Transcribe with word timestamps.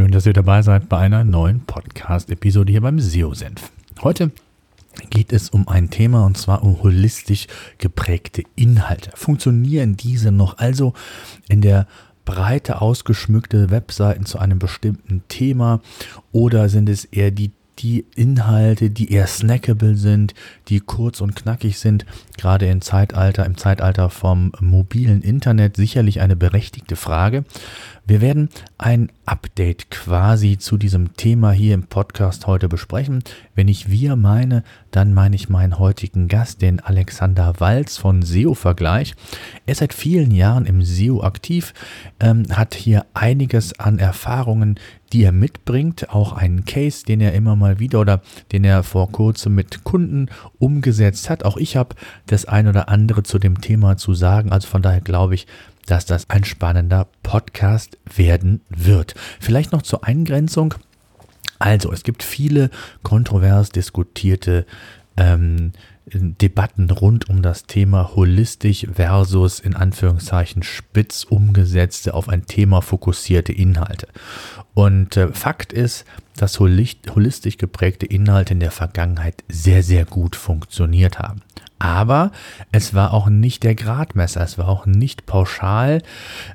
Schön, 0.00 0.12
dass 0.12 0.24
ihr 0.24 0.32
dabei 0.32 0.62
seid 0.62 0.88
bei 0.88 0.96
einer 0.96 1.24
neuen 1.24 1.60
Podcast-Episode 1.60 2.72
hier 2.72 2.80
beim 2.80 2.98
SEO-Senf. 2.98 3.70
Heute 4.00 4.30
geht 5.10 5.30
es 5.30 5.50
um 5.50 5.68
ein 5.68 5.90
Thema 5.90 6.24
und 6.24 6.38
zwar 6.38 6.62
um 6.62 6.82
holistisch 6.82 7.48
geprägte 7.76 8.44
Inhalte. 8.56 9.10
Funktionieren 9.14 9.98
diese 9.98 10.32
noch 10.32 10.56
also 10.56 10.94
in 11.50 11.60
der 11.60 11.86
breite 12.24 12.80
ausgeschmückte 12.80 13.68
Webseiten 13.68 14.24
zu 14.24 14.38
einem 14.38 14.58
bestimmten 14.58 15.22
Thema 15.28 15.82
oder 16.32 16.70
sind 16.70 16.88
es 16.88 17.04
eher 17.04 17.30
die 17.30 17.52
die 17.80 18.04
Inhalte, 18.14 18.90
die 18.90 19.12
eher 19.12 19.26
snackable 19.26 19.96
sind, 19.96 20.34
die 20.68 20.80
kurz 20.80 21.20
und 21.20 21.34
knackig 21.34 21.78
sind, 21.78 22.04
gerade 22.36 22.66
im 22.66 22.82
Zeitalter, 22.82 23.46
im 23.46 23.56
Zeitalter 23.56 24.10
vom 24.10 24.52
mobilen 24.60 25.22
Internet 25.22 25.76
sicherlich 25.76 26.20
eine 26.20 26.36
berechtigte 26.36 26.96
Frage. 26.96 27.44
Wir 28.06 28.20
werden 28.20 28.48
ein 28.78 29.10
Update 29.24 29.90
quasi 29.90 30.58
zu 30.58 30.76
diesem 30.76 31.16
Thema 31.16 31.52
hier 31.52 31.74
im 31.74 31.84
Podcast 31.84 32.46
heute 32.46 32.68
besprechen. 32.68 33.22
Wenn 33.54 33.68
ich 33.68 33.90
wir 33.90 34.16
meine, 34.16 34.64
dann 34.90 35.14
meine 35.14 35.36
ich 35.36 35.48
meinen 35.48 35.78
heutigen 35.78 36.26
Gast, 36.26 36.62
den 36.62 36.80
Alexander 36.80 37.54
Walz 37.58 37.98
von 37.98 38.22
SEO 38.22 38.54
Vergleich. 38.54 39.14
Er 39.66 39.72
ist 39.72 39.78
seit 39.78 39.94
vielen 39.94 40.32
Jahren 40.32 40.66
im 40.66 40.82
SEO 40.82 41.22
aktiv, 41.22 41.72
ähm, 42.18 42.44
hat 42.50 42.74
hier 42.74 43.06
einiges 43.14 43.78
an 43.78 43.98
Erfahrungen, 43.98 44.80
die 45.12 45.22
er 45.22 45.32
mitbringt, 45.32 46.10
auch 46.10 46.32
einen 46.32 46.64
Case, 46.64 47.04
den 47.04 47.20
er 47.20 47.34
immer 47.34 47.56
mal 47.56 47.78
wieder 47.78 48.00
oder 48.00 48.22
den 48.52 48.64
er 48.64 48.82
vor 48.82 49.10
kurzem 49.12 49.54
mit 49.54 49.84
Kunden 49.84 50.28
umgesetzt 50.58 51.30
hat. 51.30 51.44
Auch 51.44 51.56
ich 51.56 51.76
habe 51.76 51.94
das 52.26 52.44
ein 52.44 52.66
oder 52.66 52.88
andere 52.88 53.22
zu 53.22 53.38
dem 53.38 53.60
Thema 53.60 53.96
zu 53.96 54.14
sagen. 54.14 54.52
Also 54.52 54.68
von 54.68 54.82
daher 54.82 55.00
glaube 55.00 55.34
ich, 55.34 55.46
dass 55.90 56.06
das 56.06 56.30
ein 56.30 56.44
spannender 56.44 57.08
Podcast 57.22 57.98
werden 58.14 58.60
wird. 58.68 59.14
Vielleicht 59.40 59.72
noch 59.72 59.82
zur 59.82 60.04
Eingrenzung. 60.04 60.74
Also, 61.58 61.92
es 61.92 62.04
gibt 62.04 62.22
viele 62.22 62.70
kontrovers 63.02 63.70
diskutierte 63.70 64.66
ähm, 65.16 65.72
Debatten 66.12 66.90
rund 66.90 67.28
um 67.28 67.42
das 67.42 67.66
Thema 67.66 68.12
holistisch 68.14 68.86
versus 68.92 69.60
in 69.60 69.74
Anführungszeichen 69.74 70.62
spitz 70.62 71.24
umgesetzte 71.24 72.14
auf 72.14 72.28
ein 72.28 72.46
Thema 72.46 72.82
fokussierte 72.82 73.52
Inhalte. 73.52 74.08
Und 74.74 75.16
äh, 75.16 75.28
Fakt 75.32 75.72
ist, 75.72 76.04
dass 76.40 76.58
holistisch 76.60 77.58
geprägte 77.58 78.06
Inhalte 78.06 78.54
in 78.54 78.60
der 78.60 78.70
Vergangenheit 78.70 79.44
sehr, 79.48 79.82
sehr 79.82 80.04
gut 80.04 80.36
funktioniert 80.36 81.18
haben. 81.18 81.42
Aber 81.78 82.30
es 82.72 82.92
war 82.92 83.14
auch 83.14 83.28
nicht 83.28 83.62
der 83.62 83.74
Gradmesser, 83.74 84.42
es 84.42 84.58
war 84.58 84.68
auch 84.68 84.84
nicht 84.84 85.24
pauschal 85.24 86.02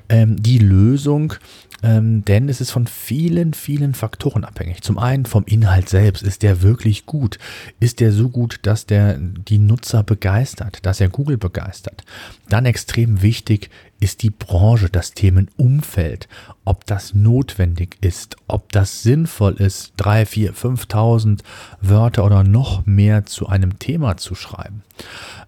ähm, 0.08 0.40
die 0.40 0.58
Lösung, 0.58 1.34
ähm, 1.82 2.24
denn 2.24 2.48
es 2.48 2.60
ist 2.60 2.70
von 2.70 2.86
vielen, 2.86 3.52
vielen 3.52 3.94
Faktoren 3.94 4.44
abhängig. 4.44 4.82
Zum 4.82 4.98
einen 4.98 5.26
vom 5.26 5.44
Inhalt 5.44 5.88
selbst. 5.88 6.22
Ist 6.22 6.42
der 6.42 6.62
wirklich 6.62 7.06
gut? 7.06 7.38
Ist 7.80 8.00
der 8.00 8.12
so 8.12 8.28
gut, 8.28 8.60
dass 8.62 8.86
der 8.86 9.18
die 9.18 9.58
Nutzer 9.58 10.02
begeistert, 10.02 10.86
dass 10.86 11.00
er 11.00 11.08
Google 11.08 11.36
begeistert? 11.36 12.04
Dann 12.48 12.64
extrem 12.64 13.20
wichtig 13.20 13.70
ist 14.00 14.22
die 14.22 14.30
Branche, 14.30 14.88
das 14.90 15.12
Themenumfeld, 15.12 16.28
ob 16.64 16.84
das 16.86 17.14
notwendig 17.14 17.96
ist, 18.00 18.36
ob 18.46 18.72
das 18.72 19.02
sinnvoll 19.02 19.54
ist, 19.54 19.92
drei, 19.96 20.26
vier, 20.26 20.52
5.000 20.52 21.40
Wörter 21.80 22.24
oder 22.24 22.44
noch 22.44 22.84
mehr 22.86 23.26
zu 23.26 23.48
einem 23.48 23.78
Thema 23.78 24.16
zu 24.16 24.34
schreiben. 24.34 24.82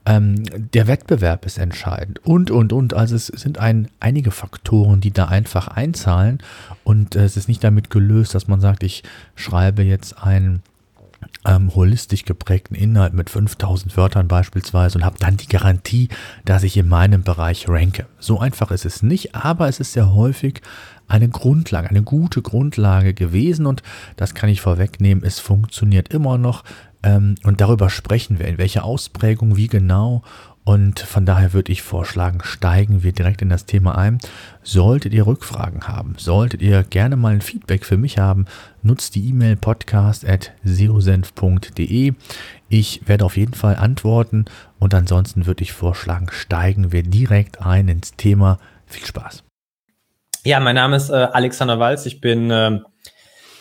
Ähm, 0.07 0.37
der 0.73 0.87
Wettbewerb 0.87 1.45
ist 1.45 1.59
entscheidend 1.59 2.25
und, 2.25 2.51
und, 2.51 2.73
und. 2.73 2.95
Also 2.95 3.17
es 3.17 3.27
sind 3.27 3.59
ein, 3.59 3.89
einige 4.01 4.31
Faktoren, 4.31 5.01
die 5.01 5.13
da 5.13 5.27
einfach 5.27 5.69
einzahlen 5.69 6.39
und 6.85 7.17
äh, 7.17 7.25
es 7.25 7.37
ist 7.37 7.49
nicht 7.49 7.63
damit 7.63 7.91
gelöst, 7.91 8.35
dass 8.35 8.49
man 8.49 8.61
sagt, 8.61 8.83
ich 8.83 9.03
schreibe 9.35 9.83
jetzt 9.83 10.23
ein 10.23 10.63
ähm, 11.45 11.75
holistisch 11.75 12.25
geprägten 12.25 12.75
Inhalt 12.75 13.15
mit 13.15 13.31
5000 13.31 13.97
Wörtern 13.97 14.29
beispielsweise 14.29 14.99
und 14.99 15.05
habe 15.05 15.19
dann 15.19 15.37
die 15.37 15.49
Garantie, 15.49 16.09
dass 16.45 16.63
ich 16.63 16.77
in 16.77 16.89
meinem 16.89 17.23
Bereich 17.23 17.69
ranke. 17.69 18.07
So 18.19 18.41
einfach 18.41 18.71
ist 18.71 18.85
es 18.85 19.03
nicht, 19.03 19.35
aber 19.35 19.69
es 19.69 19.81
ist 19.81 19.93
sehr 19.93 20.15
häufig 20.15 20.63
eine 21.07 21.29
Grundlage, 21.29 21.89
eine 21.89 22.03
gute 22.03 22.43
Grundlage 22.43 23.15
gewesen 23.15 23.67
und 23.67 23.83
das 24.17 24.35
kann 24.35 24.51
ich 24.51 24.61
vorwegnehmen, 24.61 25.25
es 25.25 25.39
funktioniert 25.39 26.13
immer 26.13 26.37
noch 26.37 26.65
ähm, 27.03 27.37
und 27.45 27.61
darüber 27.61 27.91
sprechen 27.91 28.39
wir, 28.39 28.47
in 28.47 28.59
welcher 28.59 28.85
Ausprägung, 28.85 29.57
wie 29.57 29.69
genau 29.69 30.23
und 30.69 31.01
von 31.01 31.25
daher 31.25 31.55
würde 31.55 31.73
ich 31.73 31.81
vorschlagen, 31.81 32.41
steigen 32.43 33.03
wir 33.03 33.13
direkt 33.13 33.41
in 33.41 33.49
das 33.49 33.65
Thema 33.65 33.97
ein. 33.97 34.19
Solltet 34.63 35.15
ihr 35.15 35.27
Rückfragen 35.27 35.89
haben, 35.89 36.17
solltet 36.19 36.61
ihr 36.61 36.83
gerne 36.83 37.17
mal 37.17 37.33
ein 37.33 37.41
Feedback 37.41 37.87
für 37.87 37.97
mich 37.97 38.19
haben, 38.19 38.45
nutzt 38.83 39.15
die 39.15 39.27
E-Mail 39.31 39.57
podcast.seosenf.de. 39.57 42.13
Ich 42.69 43.09
werde 43.09 43.25
auf 43.25 43.39
jeden 43.39 43.55
Fall 43.55 43.77
antworten 43.77 44.45
und 44.79 44.93
ansonsten 44.93 45.47
würde 45.47 45.63
ich 45.63 45.73
vorschlagen, 45.73 46.27
steigen 46.31 46.93
wir 46.93 47.03
direkt 47.03 47.63
ein 47.63 47.89
ins 47.89 48.17
Thema. 48.17 48.59
Viel 48.85 49.07
Spaß. 49.07 49.45
Ja, 50.45 50.61
mein 50.61 50.75
Name 50.75 50.97
ist 50.97 51.09
äh, 51.09 51.15
Alexander 51.15 51.79
Walz. 51.79 52.05
Ich 52.05 52.21
bin 52.21 52.51
äh, 52.51 52.81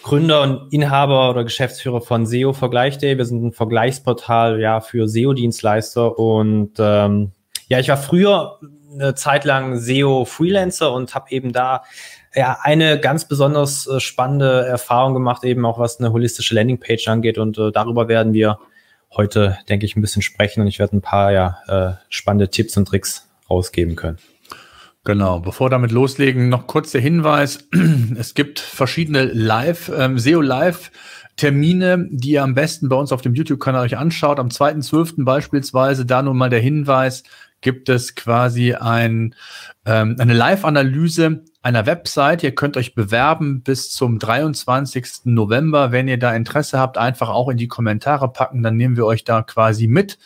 Gründer 0.03 0.41
und 0.41 0.73
Inhaber 0.73 1.29
oder 1.29 1.43
Geschäftsführer 1.43 2.01
von 2.01 2.25
SEO 2.25 2.53
Vergleich.de. 2.53 3.17
Wir 3.17 3.25
sind 3.25 3.43
ein 3.43 3.51
Vergleichsportal 3.51 4.59
ja 4.59 4.79
für 4.79 5.07
SEO-Dienstleister 5.07 6.17
und 6.17 6.73
ähm, 6.79 7.31
ja, 7.67 7.79
ich 7.79 7.89
war 7.89 7.97
früher 7.97 8.59
eine 8.93 9.15
Zeit 9.15 9.45
lang 9.45 9.77
SEO-Freelancer 9.77 10.93
und 10.93 11.13
habe 11.13 11.31
eben 11.31 11.51
da 11.51 11.83
ja 12.33 12.57
eine 12.61 12.99
ganz 12.99 13.27
besonders 13.27 13.87
äh, 13.87 13.99
spannende 13.99 14.65
Erfahrung 14.65 15.13
gemacht, 15.13 15.43
eben 15.43 15.65
auch 15.65 15.79
was 15.79 15.99
eine 15.99 16.13
holistische 16.13 16.55
Landingpage 16.55 17.07
angeht 17.07 17.37
und 17.37 17.57
äh, 17.57 17.71
darüber 17.71 18.07
werden 18.07 18.33
wir 18.33 18.59
heute, 19.15 19.57
denke 19.69 19.85
ich, 19.85 19.95
ein 19.95 20.01
bisschen 20.01 20.21
sprechen 20.21 20.61
und 20.61 20.67
ich 20.67 20.79
werde 20.79 20.97
ein 20.97 21.01
paar 21.01 21.31
ja 21.31 21.57
äh, 21.67 21.93
spannende 22.09 22.49
Tipps 22.49 22.77
und 22.77 22.87
Tricks 22.87 23.29
rausgeben 23.49 23.95
können. 23.95 24.17
Genau, 25.07 25.39
bevor 25.39 25.69
damit 25.69 25.93
loslegen, 25.93 26.49
noch 26.49 26.67
kurz 26.67 26.91
der 26.91 26.99
Hinweis. 26.99 27.69
Es 28.17 28.33
gibt 28.33 28.59
verschiedene 28.59 29.23
Live, 29.23 29.89
ähm, 29.97 30.19
SEO 30.19 30.41
Live 30.41 30.91
Termine, 31.37 32.09
die 32.11 32.31
ihr 32.31 32.43
am 32.43 32.55
besten 32.55 32.89
bei 32.89 32.97
uns 32.97 33.13
auf 33.13 33.21
dem 33.21 33.33
YouTube-Kanal 33.33 33.85
euch 33.85 33.97
anschaut. 33.97 34.37
Am 34.37 34.49
2.12. 34.49 35.23
beispielsweise, 35.23 36.05
da 36.05 36.21
nun 36.21 36.35
mal 36.35 36.49
der 36.49 36.59
Hinweis, 36.59 37.23
gibt 37.61 37.87
es 37.87 38.15
quasi 38.15 38.73
ein, 38.73 39.33
ähm, 39.85 40.17
eine 40.19 40.33
Live-Analyse 40.33 41.45
einer 41.61 41.85
Website. 41.85 42.43
Ihr 42.43 42.53
könnt 42.53 42.75
euch 42.75 42.93
bewerben 42.93 43.61
bis 43.61 43.89
zum 43.91 44.19
23. 44.19 45.21
November. 45.23 45.93
Wenn 45.93 46.09
ihr 46.09 46.19
da 46.19 46.35
Interesse 46.35 46.79
habt, 46.79 46.97
einfach 46.97 47.29
auch 47.29 47.47
in 47.47 47.55
die 47.55 47.69
Kommentare 47.69 48.29
packen, 48.33 48.61
dann 48.61 48.75
nehmen 48.75 48.97
wir 48.97 49.05
euch 49.05 49.23
da 49.23 49.41
quasi 49.41 49.87
mit 49.87 50.17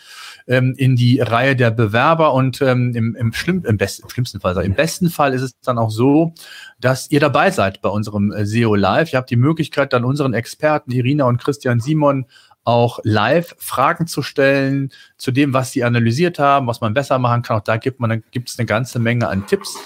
ähm, 0.48 0.74
in 0.78 0.96
die 0.96 1.20
Reihe 1.20 1.56
der 1.56 1.72
Bewerber 1.72 2.34
und 2.34 2.62
ähm, 2.62 2.94
im, 2.96 3.16
im, 3.16 3.34
schlimm, 3.34 3.64
im, 3.66 3.78
best, 3.78 4.02
im 4.02 4.10
schlimmsten 4.10 4.40
Fall, 4.40 4.58
im 4.64 4.74
besten 4.74 5.10
Fall 5.10 5.34
ist 5.34 5.42
es 5.42 5.60
dann 5.62 5.78
auch 5.78 5.92
so, 5.92 6.34
dass 6.80 7.10
ihr 7.12 7.20
dabei 7.20 7.52
seid 7.52 7.82
bei 7.82 7.90
unserem 7.90 8.32
äh, 8.32 8.46
SEO 8.46 8.76
Live. 8.76 9.14
Ihr 9.14 9.18
habt 9.18 9.30
die 9.30 9.36
Möglichkeit, 9.36 9.94
dann 9.94 10.06
unseren 10.06 10.34
Experten 10.34 10.92
Irina 10.92 11.26
und 11.26 11.38
Christian 11.38 11.80
Simon 11.80 12.26
auch 12.64 13.00
live 13.04 13.56
Fragen 13.58 14.08
zu 14.08 14.22
stellen 14.22 14.92
zu 15.18 15.32
dem, 15.32 15.54
was 15.54 15.72
sie 15.72 15.84
analysiert 15.84 16.38
haben, 16.38 16.68
was 16.68 16.82
man 16.82 16.94
besser 16.94 17.18
machen 17.18 17.42
kann. 17.42 17.58
Auch 17.58 17.64
da 17.64 17.78
gibt 17.78 18.00
man, 18.00 18.24
gibt 18.32 18.50
es 18.50 18.60
eine 18.60 18.66
ganze 18.66 19.00
Menge 19.00 19.28
an 19.28 19.48
Tipps. 19.48 19.78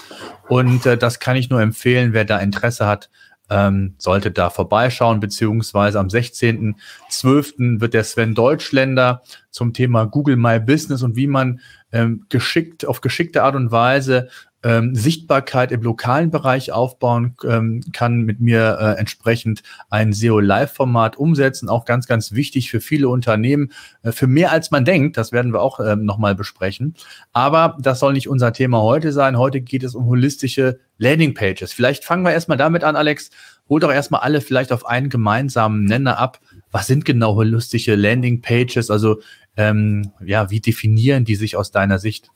Und 0.48 0.84
äh, 0.86 0.98
das 0.98 1.18
kann 1.18 1.36
ich 1.36 1.48
nur 1.48 1.60
empfehlen, 1.60 2.12
wer 2.12 2.24
da 2.24 2.38
Interesse 2.38 2.86
hat, 2.86 3.08
ähm, 3.48 3.94
sollte 3.98 4.30
da 4.30 4.50
vorbeischauen, 4.50 5.20
beziehungsweise 5.20 5.98
am 6.00 6.08
16.12. 6.08 7.80
wird 7.80 7.94
der 7.94 8.04
Sven 8.04 8.34
Deutschländer 8.34 9.22
zum 9.50 9.72
Thema 9.72 10.04
Google 10.04 10.36
My 10.36 10.58
Business 10.58 11.02
und 11.02 11.16
wie 11.16 11.26
man 11.26 11.60
ähm, 11.92 12.26
geschickt, 12.28 12.86
auf 12.86 13.00
geschickte 13.00 13.42
Art 13.42 13.54
und 13.54 13.70
Weise 13.70 14.28
ähm, 14.62 14.94
Sichtbarkeit 14.94 15.70
im 15.70 15.82
lokalen 15.82 16.30
Bereich 16.30 16.72
aufbauen 16.72 17.36
ähm, 17.44 17.82
kann, 17.92 18.22
mit 18.22 18.40
mir 18.40 18.78
äh, 18.80 18.98
entsprechend 18.98 19.62
ein 19.90 20.12
SEO-Live-Format 20.12 21.16
umsetzen. 21.16 21.68
Auch 21.68 21.84
ganz, 21.84 22.06
ganz 22.06 22.32
wichtig 22.32 22.70
für 22.70 22.80
viele 22.80 23.08
Unternehmen, 23.08 23.72
äh, 24.02 24.12
für 24.12 24.26
mehr 24.26 24.52
als 24.52 24.70
man 24.70 24.84
denkt. 24.84 25.16
Das 25.16 25.30
werden 25.30 25.52
wir 25.52 25.60
auch 25.60 25.78
ähm, 25.80 26.04
nochmal 26.04 26.34
besprechen. 26.34 26.94
Aber 27.32 27.76
das 27.80 28.00
soll 28.00 28.14
nicht 28.14 28.28
unser 28.28 28.52
Thema 28.52 28.82
heute 28.82 29.12
sein. 29.12 29.38
Heute 29.38 29.60
geht 29.60 29.84
es 29.84 29.94
um 29.94 30.06
holistische 30.06 30.80
Landing 30.98 31.34
Pages. 31.34 31.72
Vielleicht 31.72 32.04
fangen 32.04 32.24
wir 32.24 32.32
erstmal 32.32 32.58
damit 32.58 32.82
an, 32.82 32.96
Alex. 32.96 33.30
hol 33.68 33.80
doch 33.80 33.92
erstmal 33.92 34.22
alle 34.22 34.40
vielleicht 34.40 34.72
auf 34.72 34.86
einen 34.86 35.10
gemeinsamen 35.10 35.84
Nenner 35.84 36.18
ab. 36.18 36.40
Was 36.72 36.86
sind 36.86 37.04
genau 37.04 37.34
holistische 37.36 37.94
Landing 37.94 38.40
Pages? 38.40 38.90
Also 38.90 39.20
ähm, 39.56 40.10
ja, 40.24 40.50
wie 40.50 40.60
definieren 40.60 41.24
die 41.24 41.36
sich 41.36 41.56
aus 41.56 41.70
deiner 41.70 41.98
Sicht? 41.98 42.30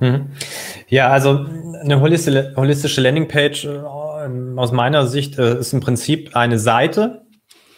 Mhm. 0.00 0.30
Ja, 0.88 1.08
also 1.08 1.46
eine 1.80 2.00
holistische, 2.00 3.00
Landingpage 3.00 3.64
äh, 3.64 3.80
aus 4.56 4.72
meiner 4.72 5.06
Sicht 5.06 5.38
äh, 5.38 5.58
ist 5.58 5.72
im 5.72 5.80
Prinzip 5.80 6.36
eine 6.36 6.58
Seite, 6.58 7.22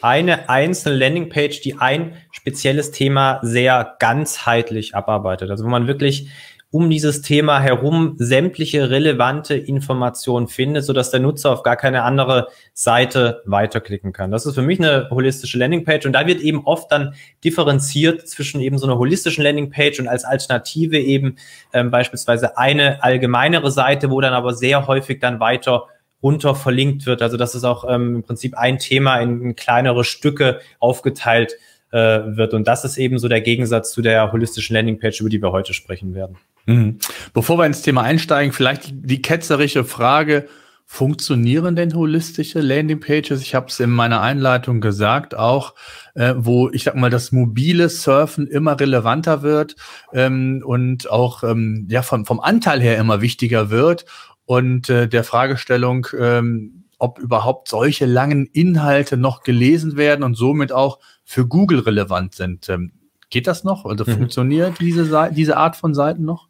eine 0.00 0.48
einzelne 0.48 0.96
Landingpage, 0.96 1.60
die 1.60 1.78
ein 1.78 2.14
spezielles 2.30 2.90
Thema 2.90 3.40
sehr 3.42 3.96
ganzheitlich 3.98 4.94
abarbeitet. 4.94 5.50
Also 5.50 5.64
wo 5.64 5.68
man 5.68 5.86
wirklich 5.86 6.28
um 6.70 6.90
dieses 6.90 7.22
Thema 7.22 7.60
herum 7.60 8.16
sämtliche 8.18 8.90
relevante 8.90 9.54
Informationen 9.54 10.48
findet, 10.48 10.84
sodass 10.84 11.10
der 11.10 11.20
Nutzer 11.20 11.50
auf 11.50 11.62
gar 11.62 11.76
keine 11.76 12.02
andere 12.02 12.48
Seite 12.74 13.42
weiterklicken 13.46 14.12
kann. 14.12 14.30
Das 14.30 14.44
ist 14.44 14.54
für 14.54 14.62
mich 14.62 14.78
eine 14.78 15.08
holistische 15.10 15.58
Landingpage 15.58 16.04
und 16.04 16.12
da 16.12 16.26
wird 16.26 16.40
eben 16.40 16.66
oft 16.66 16.92
dann 16.92 17.14
differenziert 17.42 18.28
zwischen 18.28 18.60
eben 18.60 18.76
so 18.76 18.86
einer 18.86 18.98
holistischen 18.98 19.44
Landingpage 19.44 19.98
und 19.98 20.08
als 20.08 20.24
Alternative 20.24 20.98
eben 20.98 21.36
ähm, 21.72 21.90
beispielsweise 21.90 22.58
eine 22.58 23.02
allgemeinere 23.02 23.70
Seite, 23.70 24.10
wo 24.10 24.20
dann 24.20 24.34
aber 24.34 24.52
sehr 24.52 24.86
häufig 24.86 25.20
dann 25.20 25.40
weiter 25.40 25.86
runter 26.22 26.54
verlinkt 26.54 27.06
wird. 27.06 27.22
Also 27.22 27.38
dass 27.38 27.54
es 27.54 27.64
auch 27.64 27.84
ähm, 27.88 28.16
im 28.16 28.22
Prinzip 28.24 28.58
ein 28.58 28.78
Thema 28.78 29.20
in, 29.20 29.40
in 29.40 29.56
kleinere 29.56 30.04
Stücke 30.04 30.60
aufgeteilt 30.80 31.54
wird. 31.90 32.52
Und 32.52 32.68
das 32.68 32.84
ist 32.84 32.98
eben 32.98 33.18
so 33.18 33.28
der 33.28 33.40
Gegensatz 33.40 33.92
zu 33.92 34.02
der 34.02 34.30
holistischen 34.30 34.74
Landingpage, 34.74 35.20
über 35.20 35.30
die 35.30 35.40
wir 35.40 35.52
heute 35.52 35.72
sprechen 35.72 36.14
werden. 36.14 36.36
Mhm. 36.66 36.98
Bevor 37.32 37.58
wir 37.58 37.64
ins 37.64 37.82
Thema 37.82 38.02
einsteigen, 38.02 38.52
vielleicht 38.52 38.90
die 38.92 39.22
ketzerische 39.22 39.84
Frage, 39.84 40.46
funktionieren 40.90 41.76
denn 41.76 41.94
holistische 41.94 42.60
Landingpages? 42.60 43.42
Ich 43.42 43.54
habe 43.54 43.66
es 43.66 43.78
in 43.78 43.90
meiner 43.90 44.22
Einleitung 44.22 44.80
gesagt, 44.80 45.34
auch 45.34 45.74
äh, 46.14 46.32
wo 46.36 46.70
ich 46.70 46.84
sag 46.84 46.94
mal 46.96 47.10
das 47.10 47.30
mobile 47.30 47.90
Surfen 47.90 48.46
immer 48.46 48.80
relevanter 48.80 49.42
wird 49.42 49.76
ähm, 50.14 50.62
und 50.64 51.10
auch 51.10 51.44
ähm, 51.44 51.86
ja 51.90 52.00
vom, 52.00 52.24
vom 52.24 52.40
Anteil 52.40 52.80
her 52.80 52.96
immer 52.96 53.20
wichtiger 53.20 53.68
wird 53.68 54.06
und 54.46 54.88
äh, 54.88 55.06
der 55.06 55.24
Fragestellung, 55.24 56.06
ähm, 56.18 56.84
ob 56.98 57.18
überhaupt 57.18 57.68
solche 57.68 58.06
langen 58.06 58.46
Inhalte 58.46 59.18
noch 59.18 59.42
gelesen 59.42 59.98
werden 59.98 60.24
und 60.24 60.36
somit 60.36 60.72
auch 60.72 61.00
für 61.28 61.46
Google 61.46 61.80
relevant 61.80 62.34
sind. 62.34 62.70
Ähm, 62.70 62.90
geht 63.28 63.46
das 63.46 63.62
noch? 63.62 63.84
Also 63.84 64.04
mhm. 64.06 64.16
funktioniert 64.16 64.80
diese, 64.80 65.30
diese 65.30 65.58
Art 65.58 65.76
von 65.76 65.92
Seiten 65.92 66.24
noch? 66.24 66.48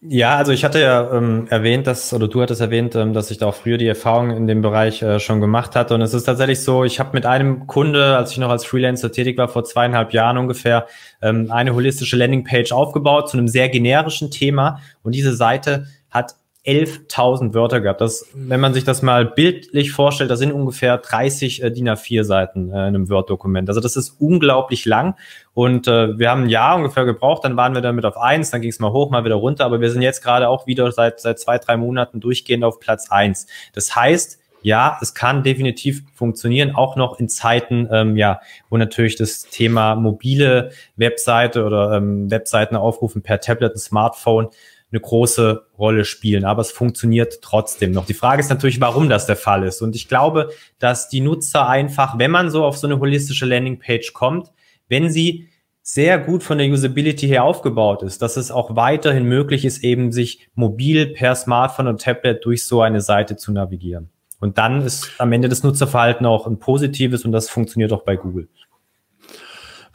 Ja, 0.00 0.36
also 0.36 0.52
ich 0.52 0.64
hatte 0.64 0.80
ja 0.80 1.12
ähm, 1.12 1.46
erwähnt, 1.50 1.86
dass, 1.86 2.14
oder 2.14 2.26
du 2.26 2.40
hattest 2.40 2.62
erwähnt, 2.62 2.94
ähm, 2.94 3.12
dass 3.12 3.30
ich 3.30 3.36
da 3.36 3.46
auch 3.46 3.54
früher 3.54 3.76
die 3.76 3.86
Erfahrung 3.86 4.30
in 4.30 4.46
dem 4.46 4.62
Bereich 4.62 5.02
äh, 5.02 5.20
schon 5.20 5.42
gemacht 5.42 5.76
hatte. 5.76 5.94
Und 5.94 6.00
es 6.00 6.14
ist 6.14 6.24
tatsächlich 6.24 6.62
so, 6.62 6.82
ich 6.82 6.98
habe 6.98 7.10
mit 7.12 7.26
einem 7.26 7.66
Kunde, 7.66 8.16
als 8.16 8.32
ich 8.32 8.38
noch 8.38 8.48
als 8.48 8.64
Freelancer 8.64 9.12
tätig 9.12 9.36
war, 9.36 9.48
vor 9.48 9.64
zweieinhalb 9.64 10.14
Jahren 10.14 10.38
ungefähr, 10.38 10.86
ähm, 11.20 11.50
eine 11.50 11.74
holistische 11.74 12.16
Landingpage 12.16 12.72
aufgebaut 12.72 13.28
zu 13.28 13.36
einem 13.36 13.48
sehr 13.48 13.68
generischen 13.68 14.30
Thema. 14.30 14.80
Und 15.02 15.14
diese 15.14 15.36
Seite 15.36 15.88
hat 16.08 16.36
11.000 16.66 17.54
Wörter 17.54 17.80
gehabt. 17.80 18.00
Das, 18.00 18.26
wenn 18.34 18.60
man 18.60 18.74
sich 18.74 18.84
das 18.84 19.00
mal 19.00 19.24
bildlich 19.24 19.92
vorstellt, 19.92 20.30
das 20.30 20.40
sind 20.40 20.52
ungefähr 20.52 20.98
30 20.98 21.62
äh, 21.62 21.70
DIN 21.70 21.88
A4 21.88 22.24
Seiten 22.24 22.70
äh, 22.70 22.72
in 22.72 22.78
einem 22.78 23.08
Word-Dokument. 23.08 23.68
Also 23.68 23.80
das 23.80 23.96
ist 23.96 24.16
unglaublich 24.18 24.84
lang. 24.84 25.14
Und 25.54 25.86
äh, 25.86 26.18
wir 26.18 26.30
haben 26.30 26.44
ein 26.44 26.48
Jahr 26.48 26.76
ungefähr 26.76 27.04
gebraucht, 27.04 27.44
dann 27.44 27.56
waren 27.56 27.74
wir 27.74 27.80
damit 27.80 28.04
auf 28.04 28.16
eins, 28.16 28.50
dann 28.50 28.60
ging 28.60 28.70
es 28.70 28.80
mal 28.80 28.92
hoch, 28.92 29.10
mal 29.10 29.24
wieder 29.24 29.36
runter. 29.36 29.64
Aber 29.64 29.80
wir 29.80 29.90
sind 29.90 30.02
jetzt 30.02 30.22
gerade 30.22 30.48
auch 30.48 30.66
wieder 30.66 30.90
seit, 30.90 31.20
seit 31.20 31.38
zwei, 31.38 31.58
drei 31.58 31.76
Monaten 31.76 32.20
durchgehend 32.20 32.64
auf 32.64 32.80
Platz 32.80 33.10
eins. 33.10 33.46
Das 33.72 33.94
heißt, 33.94 34.40
ja, 34.62 34.98
es 35.00 35.14
kann 35.14 35.44
definitiv 35.44 36.02
funktionieren, 36.14 36.74
auch 36.74 36.96
noch 36.96 37.20
in 37.20 37.28
Zeiten, 37.28 37.88
ähm, 37.92 38.16
ja, 38.16 38.40
wo 38.68 38.76
natürlich 38.76 39.14
das 39.14 39.44
Thema 39.44 39.94
mobile 39.94 40.72
Webseite 40.96 41.64
oder 41.64 41.92
ähm, 41.92 42.28
Webseiten 42.32 42.74
aufrufen 42.74 43.22
per 43.22 43.40
Tablet 43.40 43.74
und 43.74 43.78
Smartphone 43.78 44.48
eine 44.92 45.00
große 45.00 45.66
Rolle 45.78 46.04
spielen. 46.04 46.44
Aber 46.44 46.60
es 46.60 46.70
funktioniert 46.70 47.40
trotzdem 47.42 47.92
noch. 47.92 48.06
Die 48.06 48.14
Frage 48.14 48.40
ist 48.40 48.50
natürlich, 48.50 48.80
warum 48.80 49.08
das 49.08 49.26
der 49.26 49.36
Fall 49.36 49.64
ist. 49.64 49.82
Und 49.82 49.96
ich 49.96 50.08
glaube, 50.08 50.50
dass 50.78 51.08
die 51.08 51.20
Nutzer 51.20 51.68
einfach, 51.68 52.18
wenn 52.18 52.30
man 52.30 52.50
so 52.50 52.64
auf 52.64 52.76
so 52.76 52.86
eine 52.86 52.98
holistische 52.98 53.46
Landingpage 53.46 54.12
kommt, 54.12 54.52
wenn 54.88 55.10
sie 55.10 55.48
sehr 55.82 56.18
gut 56.18 56.42
von 56.42 56.58
der 56.58 56.68
Usability 56.68 57.28
her 57.28 57.44
aufgebaut 57.44 58.02
ist, 58.02 58.20
dass 58.20 58.36
es 58.36 58.50
auch 58.50 58.74
weiterhin 58.74 59.24
möglich 59.24 59.64
ist, 59.64 59.84
eben 59.84 60.10
sich 60.10 60.48
mobil 60.54 61.06
per 61.12 61.36
Smartphone 61.36 61.86
und 61.86 62.00
Tablet 62.00 62.44
durch 62.44 62.64
so 62.64 62.80
eine 62.80 63.00
Seite 63.00 63.36
zu 63.36 63.52
navigieren. 63.52 64.10
Und 64.40 64.58
dann 64.58 64.82
ist 64.82 65.12
am 65.18 65.32
Ende 65.32 65.48
das 65.48 65.62
Nutzerverhalten 65.62 66.26
auch 66.26 66.46
ein 66.46 66.58
positives 66.58 67.24
und 67.24 67.32
das 67.32 67.48
funktioniert 67.48 67.92
auch 67.92 68.02
bei 68.02 68.16
Google. 68.16 68.48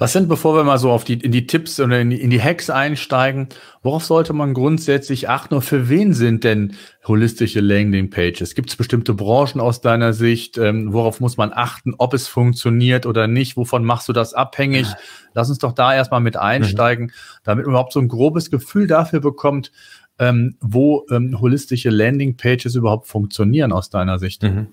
Was 0.02 0.14
sind, 0.14 0.28
bevor 0.28 0.56
wir 0.56 0.64
mal 0.64 0.80
so 0.80 0.90
auf 0.90 1.04
die, 1.04 1.14
in 1.14 1.32
die 1.32 1.46
Tipps 1.46 1.80
oder 1.80 2.02
in 2.02 2.10
die, 2.10 2.20
in 2.20 2.32
die 2.32 2.42
Hacks 2.42 2.72
einsteigen, 2.72 3.50
worauf 3.84 4.04
sollte 4.04 4.34
man 4.34 4.56
grundsätzlich 4.56 5.30
achten 5.30 5.54
und 5.54 5.62
für 5.62 5.90
wen 5.90 6.16
sind 6.16 6.44
denn 6.44 6.74
holistische 7.08 7.60
Landing 7.60 8.10
Pages? 8.10 8.56
Gibt 8.56 8.72
es 8.72 8.76
bestimmte 8.76 9.14
Branchen 9.14 9.62
aus 9.62 9.80
deiner 9.80 10.14
Sicht? 10.14 10.58
Ähm, 10.58 10.92
worauf 10.92 11.20
muss 11.20 11.38
man 11.38 11.54
achten, 11.54 11.94
ob 12.00 12.16
es 12.16 12.28
funktioniert 12.28 13.06
oder 13.06 13.28
nicht? 13.28 13.58
Wovon 13.58 13.86
machst 13.86 14.10
du 14.10 14.14
das 14.14 14.34
abhängig? 14.34 14.88
Lass 15.36 15.50
uns 15.50 15.60
doch 15.60 15.72
da 15.72 15.94
erstmal 15.94 16.20
mit 16.20 16.36
einsteigen, 16.36 17.06
mhm. 17.06 17.12
damit 17.44 17.66
man 17.66 17.74
überhaupt 17.74 17.94
so 17.94 18.00
ein 18.00 18.08
grobes 18.08 18.50
Gefühl 18.50 18.88
dafür 18.88 19.20
bekommt, 19.20 19.72
ähm, 20.18 20.58
wo 20.62 21.06
ähm, 21.12 21.40
holistische 21.40 21.92
Landing 21.92 22.38
Pages 22.38 22.74
überhaupt 22.74 23.06
funktionieren 23.06 23.72
aus 23.72 23.92
deiner 23.92 24.18
Sicht. 24.18 24.42
Mhm. 24.42 24.70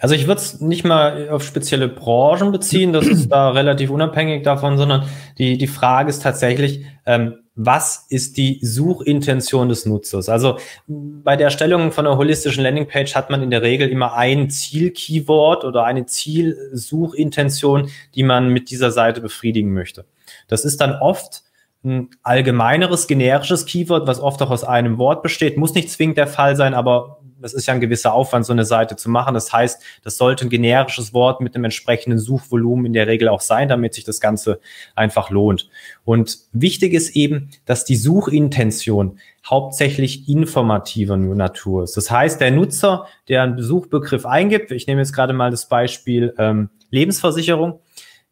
Also 0.00 0.14
ich 0.14 0.26
würde 0.26 0.40
es 0.40 0.60
nicht 0.60 0.84
mal 0.84 1.28
auf 1.30 1.44
spezielle 1.44 1.88
Branchen 1.88 2.52
beziehen, 2.52 2.92
das 2.92 3.06
ist 3.06 3.28
da 3.28 3.50
relativ 3.50 3.90
unabhängig 3.90 4.42
davon, 4.42 4.76
sondern 4.76 5.04
die, 5.38 5.56
die 5.58 5.66
Frage 5.66 6.10
ist 6.10 6.22
tatsächlich, 6.22 6.84
ähm, 7.06 7.36
was 7.56 8.06
ist 8.08 8.36
die 8.36 8.58
Suchintention 8.62 9.68
des 9.68 9.86
Nutzers? 9.86 10.28
Also 10.28 10.58
bei 10.88 11.36
der 11.36 11.46
Erstellung 11.46 11.92
von 11.92 12.06
einer 12.06 12.16
holistischen 12.16 12.64
Landingpage 12.64 13.14
hat 13.14 13.30
man 13.30 13.42
in 13.42 13.50
der 13.50 13.62
Regel 13.62 13.88
immer 13.88 14.14
ein 14.14 14.50
Zielkeyword 14.50 15.64
oder 15.64 15.84
eine 15.84 16.04
Zielsuchintention, 16.06 17.90
die 18.16 18.24
man 18.24 18.48
mit 18.48 18.70
dieser 18.70 18.90
Seite 18.90 19.20
befriedigen 19.20 19.72
möchte. 19.72 20.04
Das 20.48 20.64
ist 20.64 20.80
dann 20.80 20.94
oft 20.94 21.44
ein 21.84 22.08
allgemeineres, 22.22 23.06
generisches 23.06 23.66
Keyword, 23.66 24.06
was 24.08 24.18
oft 24.18 24.42
auch 24.42 24.50
aus 24.50 24.64
einem 24.64 24.98
Wort 24.98 25.22
besteht. 25.22 25.56
Muss 25.56 25.74
nicht 25.74 25.90
zwingend 25.90 26.16
der 26.18 26.26
Fall 26.26 26.56
sein, 26.56 26.74
aber 26.74 27.18
das 27.44 27.52
ist 27.52 27.66
ja 27.66 27.74
ein 27.74 27.80
gewisser 27.80 28.14
Aufwand, 28.14 28.46
so 28.46 28.54
eine 28.54 28.64
Seite 28.64 28.96
zu 28.96 29.10
machen. 29.10 29.34
Das 29.34 29.52
heißt, 29.52 29.82
das 30.02 30.16
sollte 30.16 30.46
ein 30.46 30.48
generisches 30.48 31.12
Wort 31.12 31.42
mit 31.42 31.54
einem 31.54 31.64
entsprechenden 31.64 32.18
Suchvolumen 32.18 32.86
in 32.86 32.94
der 32.94 33.06
Regel 33.06 33.28
auch 33.28 33.42
sein, 33.42 33.68
damit 33.68 33.92
sich 33.92 34.04
das 34.04 34.18
Ganze 34.18 34.60
einfach 34.94 35.28
lohnt. 35.28 35.68
Und 36.06 36.38
wichtig 36.52 36.94
ist 36.94 37.14
eben, 37.14 37.50
dass 37.66 37.84
die 37.84 37.96
Suchintention 37.96 39.18
hauptsächlich 39.44 40.26
informativer 40.26 41.18
Natur 41.18 41.84
ist. 41.84 41.98
Das 41.98 42.10
heißt, 42.10 42.40
der 42.40 42.50
Nutzer, 42.50 43.06
der 43.28 43.42
einen 43.42 43.62
Suchbegriff 43.62 44.24
eingibt, 44.24 44.70
ich 44.70 44.86
nehme 44.86 45.02
jetzt 45.02 45.12
gerade 45.12 45.34
mal 45.34 45.50
das 45.50 45.68
Beispiel 45.68 46.34
ähm, 46.38 46.70
Lebensversicherung, 46.88 47.78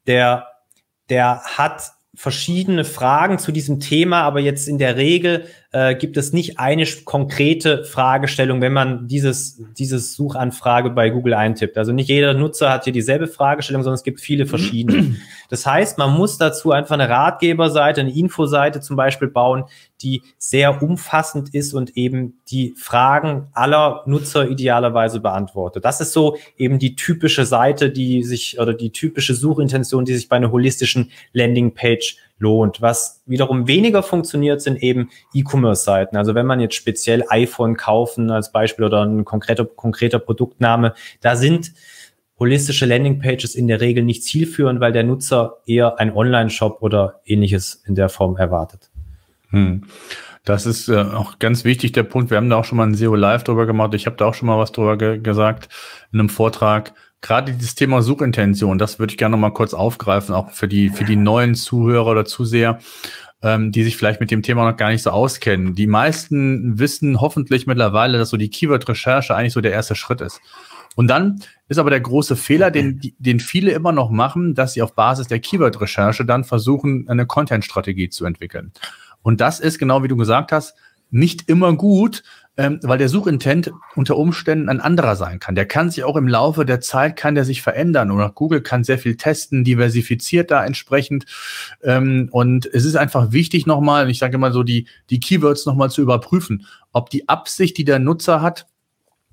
der, 0.06 0.46
der 1.10 1.42
hat 1.42 1.82
verschiedene 2.14 2.86
Fragen 2.86 3.38
zu 3.38 3.52
diesem 3.52 3.78
Thema, 3.78 4.22
aber 4.22 4.40
jetzt 4.40 4.68
in 4.68 4.78
der 4.78 4.96
Regel 4.96 5.48
äh, 5.72 5.94
gibt 5.94 6.18
es 6.18 6.32
nicht 6.34 6.58
eine 6.58 6.84
konkrete 7.04 7.84
Fragestellung, 7.84 8.60
wenn 8.60 8.74
man 8.74 9.08
dieses, 9.08 9.62
dieses 9.78 10.14
Suchanfrage 10.14 10.90
bei 10.90 11.08
Google 11.08 11.32
eintippt. 11.34 11.78
Also 11.78 11.92
nicht 11.92 12.08
jeder 12.08 12.34
Nutzer 12.34 12.70
hat 12.70 12.84
hier 12.84 12.92
dieselbe 12.92 13.26
Fragestellung, 13.26 13.82
sondern 13.82 13.96
es 13.96 14.02
gibt 14.02 14.20
viele 14.20 14.46
verschiedene. 14.46 15.16
Das 15.48 15.66
heißt, 15.66 15.98
man 15.98 16.14
muss 16.16 16.38
dazu 16.38 16.72
einfach 16.72 16.94
eine 16.94 17.10
Ratgeberseite, 17.10 18.00
eine 18.00 18.16
Infoseite 18.16 18.80
zum 18.80 18.96
Beispiel 18.96 19.28
bauen, 19.28 19.64
die 20.00 20.22
sehr 20.38 20.82
umfassend 20.82 21.54
ist 21.54 21.74
und 21.74 21.94
eben 21.94 22.40
die 22.48 22.74
Fragen 22.78 23.48
aller 23.52 24.02
Nutzer 24.06 24.48
idealerweise 24.48 25.20
beantwortet. 25.20 25.84
Das 25.84 26.00
ist 26.00 26.14
so 26.14 26.38
eben 26.56 26.78
die 26.78 26.96
typische 26.96 27.44
Seite, 27.44 27.90
die 27.90 28.22
sich 28.24 28.58
oder 28.58 28.72
die 28.72 28.92
typische 28.92 29.34
Suchintention, 29.34 30.06
die 30.06 30.14
sich 30.14 30.30
bei 30.30 30.36
einer 30.36 30.52
holistischen 30.52 31.10
Landingpage 31.34 32.16
lohnt. 32.42 32.82
Was 32.82 33.22
wiederum 33.24 33.66
weniger 33.68 34.02
funktioniert, 34.02 34.60
sind 34.60 34.82
eben 34.82 35.08
E-Commerce-Seiten. 35.32 36.16
Also 36.16 36.34
wenn 36.34 36.44
man 36.44 36.60
jetzt 36.60 36.74
speziell 36.74 37.24
iPhone 37.28 37.76
kaufen 37.76 38.30
als 38.30 38.52
Beispiel 38.52 38.84
oder 38.84 39.04
ein 39.04 39.24
konkreter, 39.24 39.64
konkreter 39.64 40.18
Produktname, 40.18 40.94
da 41.20 41.36
sind 41.36 41.72
holistische 42.38 42.86
Landingpages 42.86 43.54
in 43.54 43.68
der 43.68 43.80
Regel 43.80 44.02
nicht 44.04 44.24
zielführend, 44.24 44.80
weil 44.80 44.92
der 44.92 45.04
Nutzer 45.04 45.58
eher 45.64 46.00
ein 46.00 46.12
Online-Shop 46.12 46.82
oder 46.82 47.20
ähnliches 47.24 47.82
in 47.86 47.94
der 47.94 48.08
Form 48.08 48.36
erwartet. 48.36 48.90
Hm. 49.50 49.84
Das 50.44 50.66
ist 50.66 50.88
äh, 50.88 50.96
auch 50.96 51.38
ganz 51.38 51.64
wichtig, 51.64 51.92
der 51.92 52.02
Punkt. 52.02 52.30
Wir 52.30 52.36
haben 52.36 52.50
da 52.50 52.56
auch 52.56 52.64
schon 52.64 52.78
mal 52.78 52.88
ein 52.88 52.94
SEO 52.94 53.14
Live 53.14 53.44
drüber 53.44 53.64
gemacht. 53.64 53.94
Ich 53.94 54.06
habe 54.06 54.16
da 54.16 54.26
auch 54.26 54.34
schon 54.34 54.48
mal 54.48 54.58
was 54.58 54.72
drüber 54.72 54.98
ge 54.98 55.18
gesagt 55.18 55.68
in 56.12 56.18
einem 56.18 56.28
Vortrag 56.28 56.94
gerade 57.22 57.52
dieses 57.52 57.74
Thema 57.74 58.02
Suchintention, 58.02 58.78
das 58.78 58.98
würde 58.98 59.12
ich 59.12 59.16
gerne 59.16 59.32
noch 59.32 59.40
mal 59.40 59.54
kurz 59.54 59.72
aufgreifen, 59.72 60.34
auch 60.34 60.50
für 60.50 60.68
die, 60.68 60.90
für 60.90 61.04
die 61.04 61.16
neuen 61.16 61.54
Zuhörer 61.54 62.10
oder 62.10 62.24
Zuseher, 62.24 62.80
ähm, 63.42 63.72
die 63.72 63.84
sich 63.84 63.96
vielleicht 63.96 64.20
mit 64.20 64.30
dem 64.30 64.42
Thema 64.42 64.68
noch 64.68 64.76
gar 64.76 64.90
nicht 64.90 65.02
so 65.02 65.10
auskennen. 65.10 65.74
Die 65.74 65.86
meisten 65.86 66.78
wissen 66.78 67.20
hoffentlich 67.20 67.66
mittlerweile, 67.66 68.18
dass 68.18 68.30
so 68.30 68.36
die 68.36 68.50
Keyword-Recherche 68.50 69.34
eigentlich 69.34 69.52
so 69.52 69.60
der 69.60 69.72
erste 69.72 69.94
Schritt 69.94 70.20
ist. 70.20 70.40
Und 70.94 71.08
dann 71.08 71.40
ist 71.68 71.78
aber 71.78 71.90
der 71.90 72.00
große 72.00 72.36
Fehler, 72.36 72.70
den, 72.70 73.00
den 73.18 73.40
viele 73.40 73.70
immer 73.70 73.92
noch 73.92 74.10
machen, 74.10 74.54
dass 74.54 74.74
sie 74.74 74.82
auf 74.82 74.94
Basis 74.94 75.26
der 75.26 75.38
Keyword-Recherche 75.38 76.26
dann 76.26 76.44
versuchen, 76.44 77.08
eine 77.08 77.24
Content-Strategie 77.24 78.10
zu 78.10 78.26
entwickeln. 78.26 78.72
Und 79.22 79.40
das 79.40 79.60
ist, 79.60 79.78
genau 79.78 80.02
wie 80.02 80.08
du 80.08 80.16
gesagt 80.16 80.52
hast, 80.52 80.74
nicht 81.10 81.48
immer 81.48 81.74
gut, 81.74 82.22
ähm, 82.56 82.80
weil 82.82 82.98
der 82.98 83.08
Suchintent 83.08 83.72
unter 83.96 84.16
Umständen 84.16 84.68
ein 84.68 84.80
anderer 84.80 85.16
sein 85.16 85.38
kann. 85.38 85.54
Der 85.54 85.66
kann 85.66 85.90
sich 85.90 86.04
auch 86.04 86.16
im 86.16 86.28
Laufe 86.28 86.66
der 86.66 86.80
Zeit, 86.80 87.16
kann 87.16 87.34
der 87.34 87.44
sich 87.44 87.62
verändern 87.62 88.10
oder 88.10 88.30
Google 88.30 88.60
kann 88.60 88.84
sehr 88.84 88.98
viel 88.98 89.16
testen, 89.16 89.64
diversifiziert 89.64 90.50
da 90.50 90.64
entsprechend. 90.64 91.24
Ähm, 91.82 92.28
und 92.30 92.66
es 92.66 92.84
ist 92.84 92.96
einfach 92.96 93.32
wichtig 93.32 93.66
nochmal, 93.66 94.10
ich 94.10 94.18
sage 94.18 94.34
immer 94.34 94.52
so, 94.52 94.62
die, 94.62 94.86
die 95.08 95.20
Keywords 95.20 95.64
nochmal 95.64 95.90
zu 95.90 96.02
überprüfen, 96.02 96.66
ob 96.92 97.08
die 97.08 97.28
Absicht, 97.28 97.78
die 97.78 97.84
der 97.84 97.98
Nutzer 97.98 98.42
hat, 98.42 98.66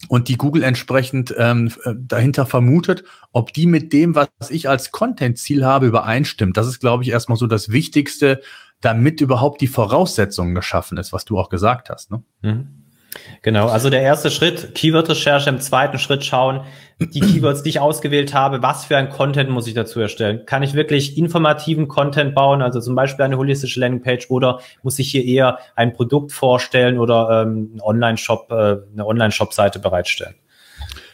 und 0.07 0.29
die 0.29 0.37
Google 0.37 0.63
entsprechend 0.63 1.35
ähm, 1.37 1.73
dahinter 1.93 2.45
vermutet, 2.45 3.03
ob 3.33 3.51
die 3.51 3.65
mit 3.65 3.91
dem, 3.91 4.15
was 4.15 4.29
ich 4.49 4.69
als 4.69 4.91
Content-Ziel 4.91 5.65
habe, 5.65 5.87
übereinstimmt. 5.87 6.55
Das 6.55 6.67
ist, 6.67 6.79
glaube 6.79 7.03
ich, 7.03 7.09
erstmal 7.09 7.37
so 7.37 7.47
das 7.47 7.69
Wichtigste, 7.69 8.41
damit 8.79 9.19
überhaupt 9.19 9.59
die 9.59 9.67
Voraussetzungen 9.67 10.55
geschaffen 10.55 10.97
ist, 10.97 11.11
was 11.11 11.25
du 11.25 11.37
auch 11.37 11.49
gesagt 11.49 11.89
hast. 11.89 12.11
Ne? 12.11 12.23
Mhm. 12.41 12.78
Genau, 13.41 13.67
also 13.67 13.89
der 13.89 14.01
erste 14.01 14.29
Schritt, 14.29 14.75
Keyword-Recherche, 14.75 15.49
im 15.49 15.59
zweiten 15.59 15.97
Schritt 15.97 16.23
schauen, 16.25 16.61
die 16.99 17.21
Keywords, 17.21 17.63
die 17.63 17.69
ich 17.69 17.79
ausgewählt 17.79 18.33
habe, 18.33 18.61
was 18.61 18.85
für 18.85 18.97
ein 18.97 19.09
Content 19.09 19.49
muss 19.49 19.67
ich 19.67 19.73
dazu 19.73 20.01
erstellen? 20.01 20.45
Kann 20.45 20.63
ich 20.63 20.73
wirklich 20.73 21.17
informativen 21.17 21.87
Content 21.87 22.35
bauen, 22.35 22.61
also 22.61 22.81
zum 22.81 22.95
Beispiel 22.95 23.23
eine 23.23 23.37
holistische 23.37 23.79
Landingpage 23.79 24.29
oder 24.29 24.59
muss 24.83 24.99
ich 24.99 25.09
hier 25.09 25.23
eher 25.23 25.59
ein 25.75 25.93
Produkt 25.93 26.33
vorstellen 26.33 26.99
oder 26.99 27.43
ähm, 27.43 27.69
einen 27.71 27.81
Online-Shop, 27.81 28.51
äh, 28.51 28.77
eine 28.93 29.05
Online-Shop-Seite 29.05 29.79
bereitstellen? 29.79 30.35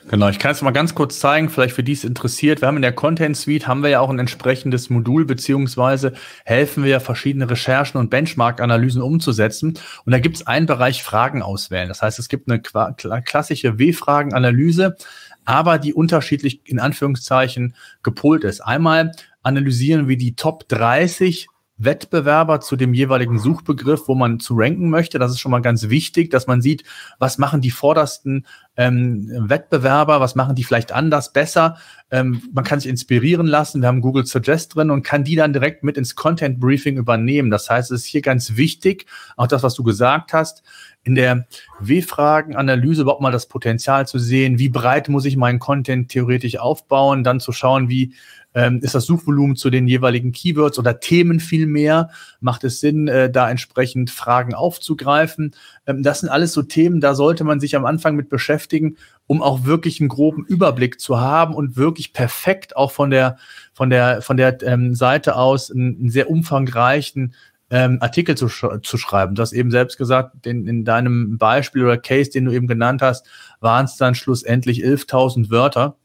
Genau, 0.08 0.30
ich 0.30 0.38
kann 0.38 0.52
es 0.52 0.62
mal 0.62 0.70
ganz 0.70 0.94
kurz 0.94 1.20
zeigen, 1.20 1.50
vielleicht 1.50 1.74
für 1.74 1.82
die 1.82 1.94
es 1.94 2.04
interessiert. 2.04 2.62
Wir 2.62 2.68
haben 2.68 2.76
in 2.76 2.84
der 2.84 2.94
Content 2.94 3.36
Suite 3.36 3.68
haben 3.68 3.82
wir 3.82 3.90
ja 3.90 4.02
auch 4.02 4.12
ein 4.12 4.20
entsprechendes 4.20 4.92
Modul, 4.92 5.26
beziehungsweise 5.26 6.14
helfen 6.46 6.84
wir 6.84 7.00
verschiedene 7.00 7.50
Recherchen 7.50 8.00
und 8.00 8.12
Benchmark-Analysen 8.12 9.02
umzusetzen. 9.02 9.80
Und 10.06 10.12
da 10.12 10.20
gibt 10.20 10.36
es 10.36 10.46
einen 10.46 10.68
Bereich 10.68 11.02
Fragen 11.02 11.42
auswählen. 11.42 11.88
Das 11.88 12.04
heißt, 12.04 12.20
es 12.20 12.30
gibt 12.30 12.48
eine 12.48 12.62
klassische 12.62 13.80
W-Fragen-Analyse, 13.80 14.96
aber 15.44 15.80
die 15.80 15.96
unterschiedlich 15.96 16.62
in 16.66 16.80
Anführungszeichen 16.80 17.76
gepolt 18.04 18.44
ist. 18.44 18.62
Einmal 18.62 19.12
analysieren 19.42 20.08
wir 20.08 20.18
die 20.18 20.36
Top 20.36 20.70
30 20.70 21.48
Wettbewerber 21.78 22.62
zu 22.62 22.78
dem 22.78 22.94
jeweiligen 22.94 23.38
Suchbegriff, 23.38 24.08
wo 24.08 24.16
man 24.16 24.40
zu 24.40 24.56
ranken 24.56 24.90
möchte. 24.90 25.20
Das 25.20 25.32
ist 25.32 25.40
schon 25.40 25.52
mal 25.52 25.62
ganz 25.62 25.90
wichtig, 25.90 26.32
dass 26.32 26.48
man 26.48 26.62
sieht, 26.62 26.84
was 27.20 27.38
machen 27.38 27.60
die 27.60 27.72
vordersten 27.72 28.46
ähm, 28.78 29.30
Wettbewerber, 29.50 30.22
was 30.22 30.36
machen 30.36 30.56
die 30.56 30.64
vielleicht 30.64 30.94
anders, 30.94 31.34
besser. 31.34 31.78
Ähm, 32.12 32.42
man 32.54 32.64
kann 32.64 32.80
sich 32.80 32.90
inspirieren 32.90 33.48
lassen. 33.48 33.82
Wir 33.82 33.90
haben 33.90 34.02
Google 34.02 34.26
Suggest 34.26 34.76
drin 34.76 34.90
und 34.90 35.04
kann 35.04 35.26
die 35.26 35.36
dann 35.36 35.54
direkt 35.54 35.84
mit 35.84 35.98
ins 35.98 36.16
Content 36.16 36.60
Briefing 36.60 36.98
übernehmen. 36.98 37.52
Das 37.52 37.70
heißt, 37.70 37.92
es 37.92 38.02
ist 38.02 38.08
hier 38.08 38.22
ganz 38.22 38.56
wichtig, 38.56 39.06
auch 39.36 39.48
das, 39.48 39.64
was 39.64 39.74
du 39.74 39.84
gesagt 39.84 40.32
hast, 40.32 40.64
in 41.04 41.16
der 41.16 41.46
W-Fragen-Analyse 41.80 43.04
überhaupt 43.04 43.22
mal 43.22 43.32
das 43.32 43.48
Potenzial 43.48 44.08
zu 44.08 44.18
sehen, 44.18 44.60
wie 44.60 44.70
breit 44.70 45.08
muss 45.08 45.26
ich 45.26 45.38
meinen 45.38 45.60
Content 45.60 46.10
theoretisch 46.10 46.58
aufbauen, 46.58 47.24
dann 47.24 47.40
zu 47.40 47.52
schauen, 47.52 47.90
wie 47.90 48.14
ähm, 48.56 48.80
ist 48.82 48.96
das 48.96 49.06
Suchvolumen 49.06 49.56
zu 49.58 49.70
den 49.70 49.88
jeweiligen 49.88 50.32
Keywords 50.32 50.80
oder 50.80 51.00
Themen 51.00 51.40
viel 51.40 51.68
mehr? 51.68 52.10
Macht 52.40 52.64
es 52.64 52.80
Sinn, 52.80 53.08
äh, 53.08 53.30
da 53.30 53.50
entsprechend 53.50 54.10
Fragen 54.10 54.54
aufzugreifen? 54.54 55.52
Ähm, 55.86 56.02
das 56.02 56.22
sind 56.22 56.30
alles 56.30 56.54
so 56.54 56.64
Themen, 56.64 57.02
da 57.02 57.14
sollte 57.14 57.44
man 57.44 57.60
sich 57.60 57.76
am 57.76 57.86
Anfang 57.86 58.16
mit 58.16 58.30
beschäftigen, 58.30 58.96
um 59.28 59.44
auch 59.44 59.66
wirklich 59.66 60.00
einen 60.00 60.10
groben 60.10 60.46
Überblick 60.46 61.00
zu 61.00 61.20
haben 61.20 61.54
und 61.54 61.76
wirklich 61.76 62.14
perfekt 62.14 62.78
auch 62.78 62.92
von 62.92 63.10
der, 63.10 63.38
von 63.74 63.90
der, 63.90 64.22
von 64.22 64.38
der 64.38 64.58
ähm, 64.64 64.96
Seite 64.96 65.36
aus 65.36 65.70
einen, 65.70 66.00
einen 66.00 66.10
sehr 66.10 66.30
umfangreichen 66.30 67.34
ähm, 67.70 67.98
Artikel 68.00 68.38
zu, 68.38 68.48
sch 68.48 68.66
zu 68.84 68.98
schreiben. 68.98 69.36
Du 69.36 69.42
hast 69.42 69.52
eben 69.52 69.72
selbst 69.72 69.98
gesagt, 69.98 70.46
den, 70.46 70.68
in 70.68 70.86
deinem 70.86 71.38
Beispiel 71.38 71.84
oder 71.84 71.98
Case, 71.98 72.30
den 72.30 72.46
du 72.46 72.52
eben 72.52 72.68
genannt 72.68 73.02
hast, 73.02 73.28
waren 73.60 73.86
es 73.86 73.98
dann 73.98 74.16
schlussendlich 74.16 74.86
11.000 74.86 75.50
Wörter. 75.50 75.98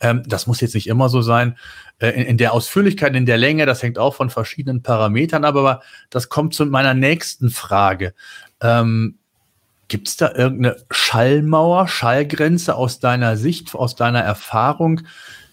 Ähm, 0.00 0.22
das 0.26 0.46
muss 0.46 0.60
jetzt 0.60 0.74
nicht 0.74 0.86
immer 0.86 1.08
so 1.08 1.22
sein. 1.22 1.56
Äh, 1.98 2.10
in, 2.10 2.22
in, 2.22 2.36
der 2.36 2.52
Ausführlichkeit, 2.52 3.14
in 3.14 3.26
der 3.26 3.38
Länge, 3.38 3.66
das 3.66 3.82
hängt 3.82 3.98
auch 3.98 4.14
von 4.14 4.30
verschiedenen 4.30 4.82
Parametern 4.82 5.44
ab, 5.44 5.56
aber 5.56 5.82
das 6.10 6.28
kommt 6.28 6.54
zu 6.54 6.66
meiner 6.66 6.94
nächsten 6.94 7.50
Frage. 7.50 8.14
Ähm, 8.60 9.18
Gibt 9.88 10.08
es 10.08 10.16
da 10.16 10.32
irgendeine 10.34 10.76
Schallmauer, 10.90 11.86
Schallgrenze 11.86 12.76
aus 12.76 12.98
deiner 12.98 13.36
Sicht, 13.36 13.74
aus 13.74 13.94
deiner 13.94 14.20
Erfahrung, 14.20 15.02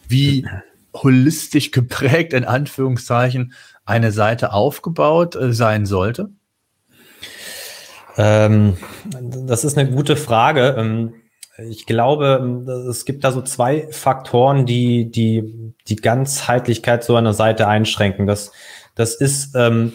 wie 0.08 0.48
holistisch 0.94 1.72
geprägt, 1.72 2.34
in 2.34 2.46
Anführungszeichen, 2.46 3.54
eine 3.86 4.12
Seite 4.12 4.54
aufgebaut 4.54 5.36
äh, 5.36 5.52
sein 5.54 5.86
sollte? 5.86 6.30
Ähm, 8.18 8.78
das 9.48 9.64
ist 9.64 9.78
eine 9.78 9.90
gute 9.90 10.16
Frage. 10.16 11.12
Ich 11.68 11.86
glaube, 11.86 12.66
es 12.90 13.06
gibt 13.06 13.24
da 13.24 13.32
so 13.32 13.42
zwei 13.42 13.88
Faktoren, 13.92 14.66
die 14.66 15.10
die, 15.10 15.74
die 15.88 15.96
Ganzheitlichkeit 15.96 17.04
so 17.04 17.16
einer 17.16 17.34
Seite 17.34 17.68
einschränken. 17.68 18.28
Das, 18.28 18.52
das 18.96 19.16
ist 19.16 19.56
ähm, 19.56 19.94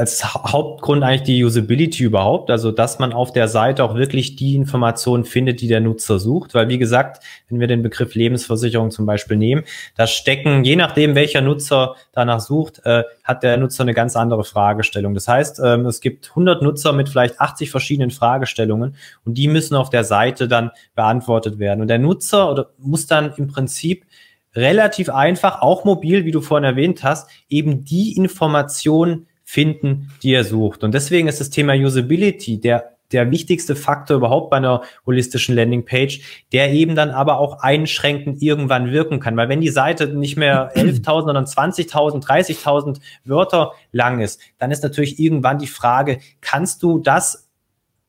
als 0.00 0.24
Hauptgrund 0.24 1.02
eigentlich 1.04 1.24
die 1.24 1.44
Usability 1.44 2.04
überhaupt, 2.04 2.50
also 2.50 2.72
dass 2.72 2.98
man 2.98 3.12
auf 3.12 3.32
der 3.32 3.48
Seite 3.48 3.84
auch 3.84 3.94
wirklich 3.94 4.34
die 4.34 4.54
Informationen 4.54 5.24
findet, 5.24 5.60
die 5.60 5.68
der 5.68 5.80
Nutzer 5.80 6.18
sucht. 6.18 6.54
Weil 6.54 6.70
wie 6.70 6.78
gesagt, 6.78 7.22
wenn 7.50 7.60
wir 7.60 7.66
den 7.66 7.82
Begriff 7.82 8.14
Lebensversicherung 8.14 8.90
zum 8.90 9.04
Beispiel 9.04 9.36
nehmen, 9.36 9.62
da 9.98 10.06
stecken, 10.06 10.64
je 10.64 10.74
nachdem 10.76 11.14
welcher 11.14 11.42
Nutzer 11.42 11.96
danach 12.12 12.40
sucht, 12.40 12.80
äh, 12.86 13.04
hat 13.24 13.42
der 13.42 13.58
Nutzer 13.58 13.82
eine 13.82 13.92
ganz 13.92 14.16
andere 14.16 14.42
Fragestellung. 14.42 15.12
Das 15.12 15.28
heißt, 15.28 15.60
ähm, 15.62 15.84
es 15.84 16.00
gibt 16.00 16.30
100 16.30 16.62
Nutzer 16.62 16.94
mit 16.94 17.10
vielleicht 17.10 17.38
80 17.38 17.70
verschiedenen 17.70 18.10
Fragestellungen 18.10 18.96
und 19.26 19.34
die 19.36 19.48
müssen 19.48 19.76
auf 19.76 19.90
der 19.90 20.04
Seite 20.04 20.48
dann 20.48 20.70
beantwortet 20.94 21.58
werden. 21.58 21.82
Und 21.82 21.88
der 21.88 21.98
Nutzer 21.98 22.50
oder 22.50 22.70
muss 22.78 23.06
dann 23.06 23.34
im 23.36 23.48
Prinzip 23.48 24.06
relativ 24.54 25.10
einfach, 25.10 25.60
auch 25.60 25.84
mobil, 25.84 26.24
wie 26.24 26.32
du 26.32 26.40
vorhin 26.40 26.64
erwähnt 26.64 27.04
hast, 27.04 27.28
eben 27.50 27.84
die 27.84 28.16
Informationen 28.16 29.26
finden, 29.50 30.12
die 30.22 30.32
er 30.32 30.44
sucht. 30.44 30.84
Und 30.84 30.94
deswegen 30.94 31.26
ist 31.26 31.40
das 31.40 31.50
Thema 31.50 31.74
Usability 31.74 32.60
der 32.60 32.96
der 33.12 33.32
wichtigste 33.32 33.74
Faktor 33.74 34.18
überhaupt 34.18 34.50
bei 34.50 34.58
einer 34.58 34.82
holistischen 35.04 35.56
Landingpage, 35.56 36.20
der 36.52 36.72
eben 36.72 36.94
dann 36.94 37.10
aber 37.10 37.40
auch 37.40 37.58
einschränkend 37.60 38.40
irgendwann 38.40 38.92
wirken 38.92 39.18
kann. 39.18 39.36
Weil 39.36 39.48
wenn 39.48 39.60
die 39.60 39.68
Seite 39.68 40.06
nicht 40.06 40.36
mehr 40.36 40.70
11.000, 40.76 41.24
sondern 41.24 41.44
20.000, 41.44 42.24
30.000 42.24 43.00
Wörter 43.24 43.72
lang 43.90 44.20
ist, 44.20 44.40
dann 44.58 44.70
ist 44.70 44.84
natürlich 44.84 45.18
irgendwann 45.18 45.58
die 45.58 45.66
Frage, 45.66 46.18
kannst 46.40 46.84
du 46.84 47.00
das 47.00 47.49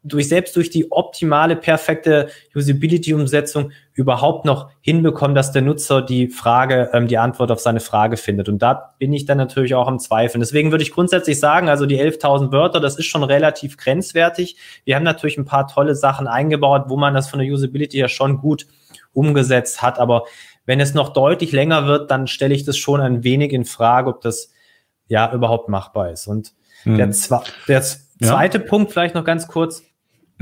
durch 0.03 0.27
selbst 0.27 0.55
durch 0.55 0.72
die 0.72 0.91
optimale, 0.91 1.55
perfekte 1.55 2.29
Usability-Umsetzung 2.55 3.72
überhaupt 3.93 4.46
noch 4.46 4.70
hinbekommen, 4.81 5.36
dass 5.36 5.51
der 5.51 5.62
Nutzer 5.62 6.01
die 6.01 6.27
Frage, 6.27 6.89
ähm, 6.93 7.08
die 7.08 7.20
Antwort 7.20 7.51
auf 7.51 7.60
seine 7.60 7.81
Frage 7.81 8.17
findet. 8.17 8.50
Und 8.50 8.60
da 8.60 8.96
bin 8.98 9.13
ich 9.13 9.25
dann 9.25 9.38
natürlich 9.38 9.75
auch 9.75 9.88
am 9.88 10.00
Zweifeln. 10.00 10.39
Deswegen 10.39 10.72
würde 10.72 10.84
ich 10.84 10.91
grundsätzlich 10.91 11.39
sagen, 11.39 11.70
also 11.70 11.86
die 11.86 12.01
11.000 12.01 12.51
Wörter, 12.51 12.79
das 12.79 12.98
ist 12.98 13.05
schon 13.05 13.24
relativ 13.24 13.77
grenzwertig. 13.77 14.58
Wir 14.86 14.96
haben 14.96 15.03
natürlich 15.03 15.38
ein 15.38 15.46
paar 15.46 15.67
tolle 15.67 15.93
Sachen 15.93 16.27
eingebaut, 16.27 16.86
wo 16.88 16.98
man 16.98 17.13
das 17.13 17.29
von 17.29 17.39
der 17.39 17.48
Usability 17.51 18.00
ja 18.00 18.08
schon 18.08 18.39
gut 18.39 18.65
umgesetzt 19.13 19.84
hat. 19.84 20.00
Aber 20.00 20.24
wenn 20.65 20.79
es 20.79 20.96
noch 20.96 21.13
deutlich 21.13 21.51
länger 21.51 21.86
wird, 21.86 22.10
dann 22.10 22.25
stelle 22.25 22.55
ich 22.55 22.63
das 22.65 22.77
schon 22.77 23.01
ein 23.01 23.24
wenig 23.24 23.53
in 23.53 23.65
Frage, 23.65 24.10
ob 24.10 24.22
das 24.22 24.51
ja 25.08 25.31
überhaupt 25.31 25.70
machbar 25.70 26.10
ist. 26.10 26.25
Und 26.25 26.53
mhm. 26.86 26.98
der, 26.98 27.08
der 27.67 27.81
zweite 27.84 28.58
ja. 28.58 28.63
Punkt 28.63 28.91
vielleicht 28.91 29.13
noch 29.13 29.25
ganz 29.25 29.48
kurz 29.48 29.84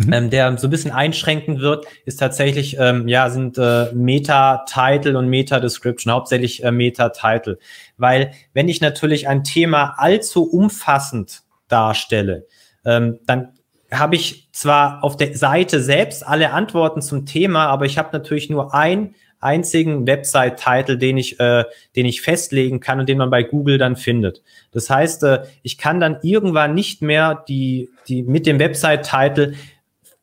mhm. 0.06 0.14
ähm, 0.14 0.30
der 0.30 0.58
so 0.58 0.68
ein 0.68 0.70
bisschen 0.70 0.92
einschränken 0.92 1.60
wird, 1.60 1.86
ist 2.06 2.20
tatsächlich, 2.20 2.78
ähm, 2.80 3.08
ja, 3.08 3.30
sind 3.30 3.58
äh, 3.58 3.92
Meta-Title 3.94 5.18
und 5.18 5.28
Meta-Description, 5.30 6.14
hauptsächlich 6.14 6.64
äh, 6.64 6.72
Meta-Title. 6.72 7.60
Weil 7.98 8.32
wenn 8.54 8.68
ich 8.68 8.82
natürlich 8.82 9.28
ein 9.28 9.44
Thema 9.44 9.96
allzu 9.98 10.44
umfassend 10.44 11.42
darstelle, 11.68 12.46
ähm, 12.86 13.20
dann 13.26 13.54
habe 13.92 14.16
ich 14.16 14.50
zwar 14.52 15.04
auf 15.04 15.18
der 15.18 15.36
Seite 15.36 15.82
selbst 15.82 16.26
alle 16.26 16.52
Antworten 16.52 17.02
zum 17.02 17.26
Thema, 17.26 17.68
aber 17.68 17.86
ich 17.86 17.98
habe 17.98 18.10
natürlich 18.14 18.50
nur 18.50 18.74
ein 18.74 19.16
einzigen 19.40 20.06
Website-Title, 20.06 20.98
den 20.98 21.18
ich, 21.18 21.40
äh, 21.40 21.64
den 21.96 22.06
ich 22.06 22.22
festlegen 22.22 22.80
kann 22.80 23.00
und 23.00 23.08
den 23.08 23.18
man 23.18 23.30
bei 23.30 23.44
Google 23.44 23.78
dann 23.78 23.96
findet. 23.96 24.44
Das 24.72 24.90
heißt, 24.90 25.24
äh, 25.24 25.44
ich 25.64 25.78
kann 25.78 26.00
dann 26.00 26.18
irgendwann 26.22 26.74
nicht 26.74 27.02
mehr 27.02 27.44
die, 27.48 27.90
die 28.08 28.24
mit 28.24 28.46
dem 28.46 28.60
Website-Title 28.60 29.54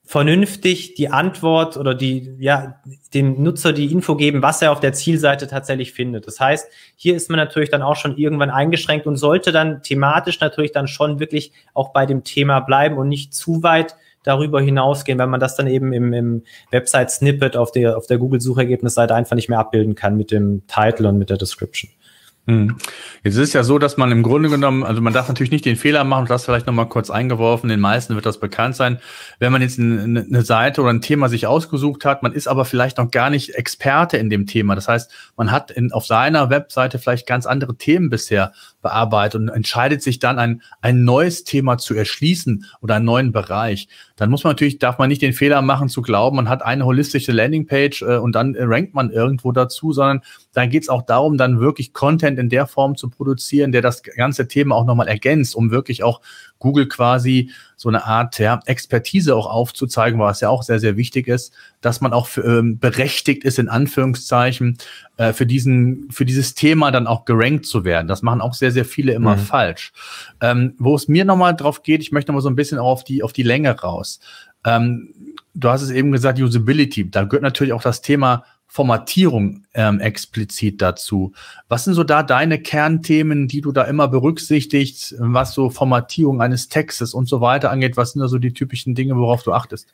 vernünftig 0.06 0.94
die 0.94 1.08
Antwort 1.08 1.76
oder 1.76 1.92
die, 1.92 2.36
ja, 2.38 2.80
dem 3.12 3.42
Nutzer 3.42 3.72
die 3.72 3.90
Info 3.92 4.14
geben, 4.14 4.40
was 4.40 4.62
er 4.62 4.70
auf 4.70 4.78
der 4.78 4.92
Zielseite 4.92 5.48
tatsächlich 5.48 5.92
findet. 5.92 6.28
Das 6.28 6.38
heißt, 6.38 6.68
hier 6.94 7.16
ist 7.16 7.28
man 7.28 7.38
natürlich 7.38 7.70
dann 7.70 7.82
auch 7.82 7.96
schon 7.96 8.16
irgendwann 8.16 8.50
eingeschränkt 8.50 9.08
und 9.08 9.16
sollte 9.16 9.50
dann 9.50 9.82
thematisch 9.82 10.38
natürlich 10.38 10.70
dann 10.70 10.86
schon 10.86 11.18
wirklich 11.18 11.52
auch 11.74 11.92
bei 11.92 12.06
dem 12.06 12.22
Thema 12.22 12.60
bleiben 12.60 12.98
und 12.98 13.08
nicht 13.08 13.34
zu 13.34 13.64
weit 13.64 13.96
darüber 14.22 14.60
hinausgehen, 14.60 15.18
wenn 15.18 15.28
man 15.28 15.40
das 15.40 15.56
dann 15.56 15.66
eben 15.66 15.92
im, 15.92 16.12
im 16.12 16.42
Website-Snippet 16.70 17.56
auf 17.56 17.72
der, 17.72 17.96
auf 17.96 18.06
der 18.06 18.18
Google-Suchergebnisseite 18.18 19.14
einfach 19.14 19.34
nicht 19.34 19.48
mehr 19.48 19.58
abbilden 19.58 19.96
kann 19.96 20.16
mit 20.16 20.30
dem 20.30 20.62
Title 20.68 21.08
und 21.08 21.18
mit 21.18 21.30
der 21.30 21.36
Description. 21.36 21.90
Hm. 22.48 22.76
Jetzt 23.24 23.36
ist 23.36 23.54
ja 23.54 23.64
so, 23.64 23.78
dass 23.80 23.96
man 23.96 24.12
im 24.12 24.22
Grunde 24.22 24.48
genommen, 24.48 24.84
also 24.84 25.00
man 25.00 25.12
darf 25.12 25.26
natürlich 25.26 25.50
nicht 25.50 25.64
den 25.64 25.74
Fehler 25.74 26.04
machen, 26.04 26.26
das 26.26 26.44
vielleicht 26.44 26.68
nochmal 26.68 26.88
kurz 26.88 27.10
eingeworfen, 27.10 27.68
den 27.68 27.80
meisten 27.80 28.14
wird 28.14 28.24
das 28.24 28.38
bekannt 28.38 28.76
sein, 28.76 29.00
wenn 29.40 29.50
man 29.50 29.62
jetzt 29.62 29.80
eine, 29.80 30.42
Seite 30.42 30.80
oder 30.80 30.90
ein 30.90 31.00
Thema 31.00 31.28
sich 31.28 31.48
ausgesucht 31.48 32.04
hat, 32.04 32.22
man 32.22 32.32
ist 32.32 32.46
aber 32.46 32.64
vielleicht 32.64 32.98
noch 32.98 33.10
gar 33.10 33.30
nicht 33.30 33.56
Experte 33.56 34.16
in 34.16 34.30
dem 34.30 34.46
Thema. 34.46 34.76
Das 34.76 34.86
heißt, 34.86 35.10
man 35.36 35.50
hat 35.50 35.72
in, 35.72 35.90
auf 35.90 36.06
seiner 36.06 36.48
Webseite 36.48 37.00
vielleicht 37.00 37.26
ganz 37.26 37.46
andere 37.46 37.76
Themen 37.76 38.10
bisher 38.10 38.52
bearbeitet 38.86 39.40
und 39.40 39.48
entscheidet 39.48 40.00
sich 40.00 40.20
dann 40.20 40.38
ein, 40.38 40.62
ein 40.80 41.02
neues 41.02 41.42
Thema 41.42 41.76
zu 41.76 41.94
erschließen 41.94 42.66
oder 42.80 42.94
einen 42.94 43.04
neuen 43.04 43.32
Bereich. 43.32 43.88
Dann 44.14 44.30
muss 44.30 44.44
man 44.44 44.52
natürlich, 44.52 44.78
darf 44.78 44.98
man 44.98 45.08
nicht 45.08 45.22
den 45.22 45.32
Fehler 45.32 45.60
machen 45.60 45.88
zu 45.88 46.02
glauben, 46.02 46.36
man 46.36 46.48
hat 46.48 46.62
eine 46.62 46.84
holistische 46.84 47.32
Landingpage 47.32 48.02
äh, 48.02 48.18
und 48.18 48.36
dann 48.36 48.54
rankt 48.56 48.94
man 48.94 49.10
irgendwo 49.10 49.50
dazu, 49.50 49.92
sondern 49.92 50.20
dann 50.52 50.70
geht 50.70 50.84
es 50.84 50.88
auch 50.88 51.02
darum, 51.02 51.36
dann 51.36 51.58
wirklich 51.58 51.94
Content 51.94 52.38
in 52.38 52.48
der 52.48 52.68
Form 52.68 52.96
zu 52.96 53.10
produzieren, 53.10 53.72
der 53.72 53.82
das 53.82 54.04
ganze 54.04 54.46
Thema 54.46 54.76
auch 54.76 54.86
nochmal 54.86 55.08
ergänzt, 55.08 55.56
um 55.56 55.72
wirklich 55.72 56.04
auch 56.04 56.20
Google 56.60 56.86
quasi 56.86 57.50
so 57.76 57.90
eine 57.90 58.06
Art 58.06 58.38
ja, 58.38 58.58
Expertise 58.64 59.36
auch 59.36 59.46
aufzuzeigen, 59.46 60.18
was 60.18 60.40
ja 60.40 60.48
auch 60.48 60.62
sehr, 60.62 60.80
sehr 60.80 60.96
wichtig 60.96 61.28
ist, 61.28 61.52
dass 61.82 62.00
man 62.00 62.14
auch 62.14 62.26
für, 62.26 62.42
ähm, 62.42 62.78
berechtigt 62.78 63.44
ist, 63.44 63.58
in 63.58 63.68
Anführungszeichen, 63.68 64.78
äh, 65.18 65.34
für, 65.34 65.44
diesen, 65.44 66.10
für 66.10 66.24
dieses 66.24 66.54
Thema 66.54 66.90
dann 66.90 67.06
auch 67.06 67.26
gerankt 67.26 67.66
zu 67.66 67.84
werden. 67.84 68.08
Das 68.08 68.22
machen 68.22 68.40
auch 68.40 68.54
sehr, 68.54 68.72
sehr 68.72 68.86
viele 68.86 69.12
immer 69.12 69.36
mhm. 69.36 69.40
falsch. 69.40 69.92
Ähm, 70.40 70.74
wo 70.78 70.94
es 70.94 71.06
mir 71.06 71.26
nochmal 71.26 71.54
drauf 71.54 71.82
geht, 71.82 72.00
ich 72.00 72.12
möchte 72.12 72.32
nochmal 72.32 72.42
so 72.42 72.50
ein 72.50 72.56
bisschen 72.56 72.78
auch 72.78 72.90
auf 72.90 73.04
die, 73.04 73.22
auf 73.22 73.34
die 73.34 73.42
Länge 73.42 73.78
raus. 73.78 74.20
Ähm, 74.64 75.14
du 75.54 75.68
hast 75.68 75.82
es 75.82 75.90
eben 75.90 76.12
gesagt, 76.12 76.38
Usability. 76.38 77.10
Da 77.10 77.24
gehört 77.24 77.42
natürlich 77.42 77.74
auch 77.74 77.82
das 77.82 78.00
Thema 78.00 78.44
Formatierung 78.66 79.64
ähm, 79.74 80.00
explizit 80.00 80.82
dazu. 80.82 81.32
Was 81.68 81.84
sind 81.84 81.94
so 81.94 82.04
da 82.04 82.22
deine 82.22 82.60
Kernthemen, 82.60 83.48
die 83.48 83.60
du 83.60 83.72
da 83.72 83.84
immer 83.84 84.08
berücksichtigst, 84.08 85.16
was 85.18 85.54
so 85.54 85.70
Formatierung 85.70 86.42
eines 86.42 86.68
Textes 86.68 87.14
und 87.14 87.28
so 87.28 87.40
weiter 87.40 87.70
angeht? 87.70 87.96
Was 87.96 88.12
sind 88.12 88.20
da 88.20 88.28
so 88.28 88.38
die 88.38 88.52
typischen 88.52 88.94
Dinge, 88.94 89.16
worauf 89.16 89.42
du 89.42 89.52
achtest? 89.52 89.88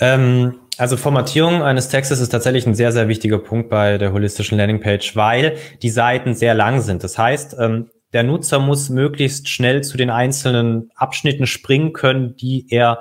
Ähm, 0.00 0.54
also 0.78 0.96
Formatierung 0.96 1.62
eines 1.62 1.88
Textes 1.88 2.20
ist 2.20 2.30
tatsächlich 2.30 2.66
ein 2.66 2.74
sehr, 2.74 2.92
sehr 2.92 3.08
wichtiger 3.08 3.38
Punkt 3.38 3.68
bei 3.68 3.98
der 3.98 4.12
holistischen 4.12 4.58
Landingpage, 4.58 5.14
weil 5.16 5.56
die 5.82 5.90
Seiten 5.90 6.34
sehr 6.34 6.54
lang 6.54 6.80
sind. 6.80 7.04
Das 7.04 7.18
heißt, 7.18 7.56
ähm, 7.58 7.90
der 8.12 8.22
Nutzer 8.22 8.58
muss 8.58 8.90
möglichst 8.90 9.48
schnell 9.48 9.82
zu 9.82 9.96
den 9.96 10.10
einzelnen 10.10 10.90
Abschnitten 10.94 11.46
springen 11.46 11.92
können, 11.92 12.36
die 12.36 12.66
er 12.70 13.00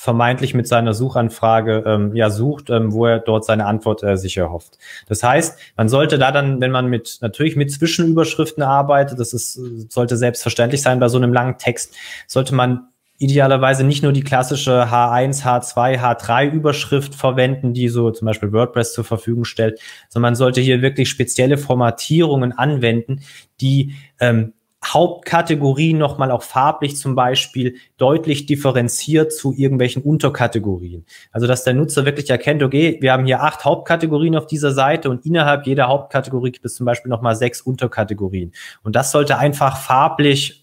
vermeintlich 0.00 0.54
mit 0.54 0.68
seiner 0.68 0.94
Suchanfrage 0.94 1.82
ähm, 1.84 2.14
ja 2.14 2.30
sucht, 2.30 2.70
ähm, 2.70 2.92
wo 2.92 3.06
er 3.06 3.18
dort 3.18 3.44
seine 3.44 3.66
Antwort 3.66 4.04
äh, 4.04 4.16
sich 4.16 4.36
erhofft. 4.36 4.78
Das 5.08 5.24
heißt, 5.24 5.58
man 5.76 5.88
sollte 5.88 6.18
da 6.18 6.30
dann, 6.30 6.60
wenn 6.60 6.70
man 6.70 6.86
mit 6.86 7.18
natürlich 7.20 7.56
mit 7.56 7.72
Zwischenüberschriften 7.72 8.62
arbeitet, 8.62 9.18
das 9.18 9.32
ist 9.32 9.54
sollte 9.92 10.16
selbstverständlich 10.16 10.82
sein 10.82 11.00
bei 11.00 11.08
so 11.08 11.18
einem 11.18 11.32
langen 11.32 11.58
Text, 11.58 11.96
sollte 12.28 12.54
man 12.54 12.90
idealerweise 13.18 13.82
nicht 13.82 14.04
nur 14.04 14.12
die 14.12 14.22
klassische 14.22 14.84
H1, 14.84 15.42
H2, 15.42 15.98
H3 15.98 16.48
Überschrift 16.48 17.16
verwenden, 17.16 17.74
die 17.74 17.88
so 17.88 18.12
zum 18.12 18.26
Beispiel 18.26 18.52
WordPress 18.52 18.92
zur 18.92 19.02
Verfügung 19.02 19.44
stellt, 19.44 19.80
sondern 20.08 20.28
man 20.30 20.36
sollte 20.36 20.60
hier 20.60 20.80
wirklich 20.80 21.08
spezielle 21.08 21.58
Formatierungen 21.58 22.56
anwenden, 22.56 23.22
die 23.60 23.96
ähm, 24.20 24.52
Hauptkategorien 24.84 25.98
nochmal 25.98 26.30
auch 26.30 26.42
farblich 26.42 26.96
zum 26.96 27.14
Beispiel 27.14 27.76
deutlich 27.96 28.46
differenziert 28.46 29.32
zu 29.32 29.52
irgendwelchen 29.52 30.02
Unterkategorien. 30.02 31.04
Also 31.32 31.46
dass 31.46 31.64
der 31.64 31.74
Nutzer 31.74 32.04
wirklich 32.04 32.30
erkennt, 32.30 32.62
okay, 32.62 32.96
wir 33.00 33.12
haben 33.12 33.26
hier 33.26 33.42
acht 33.42 33.64
Hauptkategorien 33.64 34.36
auf 34.36 34.46
dieser 34.46 34.72
Seite 34.72 35.10
und 35.10 35.26
innerhalb 35.26 35.66
jeder 35.66 35.88
Hauptkategorie 35.88 36.52
gibt 36.52 36.64
es 36.64 36.76
zum 36.76 36.86
Beispiel 36.86 37.10
nochmal 37.10 37.34
sechs 37.34 37.60
Unterkategorien. 37.60 38.52
Und 38.82 38.94
das 38.94 39.10
sollte 39.10 39.38
einfach 39.38 39.78
farblich 39.78 40.57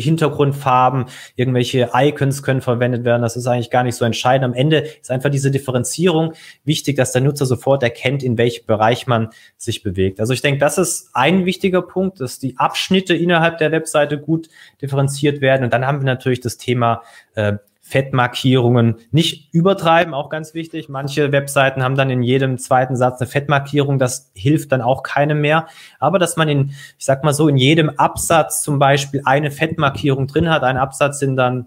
Hintergrundfarben, 0.00 1.06
irgendwelche 1.36 1.90
Icons 1.94 2.42
können 2.42 2.60
verwendet 2.60 3.04
werden. 3.04 3.22
Das 3.22 3.36
ist 3.36 3.46
eigentlich 3.46 3.70
gar 3.70 3.84
nicht 3.84 3.96
so 3.96 4.04
entscheidend. 4.04 4.44
Am 4.44 4.54
Ende 4.54 4.78
ist 4.78 5.10
einfach 5.10 5.30
diese 5.30 5.50
Differenzierung 5.50 6.32
wichtig, 6.64 6.96
dass 6.96 7.12
der 7.12 7.22
Nutzer 7.22 7.46
sofort 7.46 7.82
erkennt, 7.82 8.22
in 8.22 8.38
welchem 8.38 8.66
Bereich 8.66 9.06
man 9.06 9.30
sich 9.56 9.82
bewegt. 9.82 10.20
Also 10.20 10.32
ich 10.32 10.42
denke, 10.42 10.58
das 10.58 10.78
ist 10.78 11.10
ein 11.14 11.44
wichtiger 11.44 11.82
Punkt, 11.82 12.20
dass 12.20 12.38
die 12.38 12.58
Abschnitte 12.58 13.14
innerhalb 13.14 13.58
der 13.58 13.72
Webseite 13.72 14.18
gut 14.18 14.48
differenziert 14.80 15.40
werden. 15.40 15.64
Und 15.64 15.72
dann 15.72 15.86
haben 15.86 16.00
wir 16.00 16.06
natürlich 16.06 16.40
das 16.40 16.56
Thema 16.56 17.02
äh, 17.34 17.54
Fettmarkierungen 17.86 18.96
nicht 19.10 19.52
übertreiben, 19.52 20.14
auch 20.14 20.30
ganz 20.30 20.54
wichtig. 20.54 20.88
Manche 20.88 21.32
Webseiten 21.32 21.82
haben 21.82 21.96
dann 21.96 22.08
in 22.08 22.22
jedem 22.22 22.56
zweiten 22.56 22.96
Satz 22.96 23.20
eine 23.20 23.28
Fettmarkierung, 23.28 23.98
das 23.98 24.32
hilft 24.34 24.72
dann 24.72 24.80
auch 24.80 25.02
keinem 25.02 25.42
mehr. 25.42 25.66
Aber 26.00 26.18
dass 26.18 26.38
man 26.38 26.48
in, 26.48 26.70
ich 26.98 27.04
sag 27.04 27.22
mal 27.24 27.34
so, 27.34 27.46
in 27.46 27.58
jedem 27.58 27.90
Absatz 27.90 28.62
zum 28.62 28.78
Beispiel 28.78 29.20
eine 29.26 29.50
Fettmarkierung 29.50 30.26
drin 30.26 30.48
hat, 30.48 30.62
ein 30.62 30.78
Absatz 30.78 31.18
sind 31.18 31.36
dann 31.36 31.66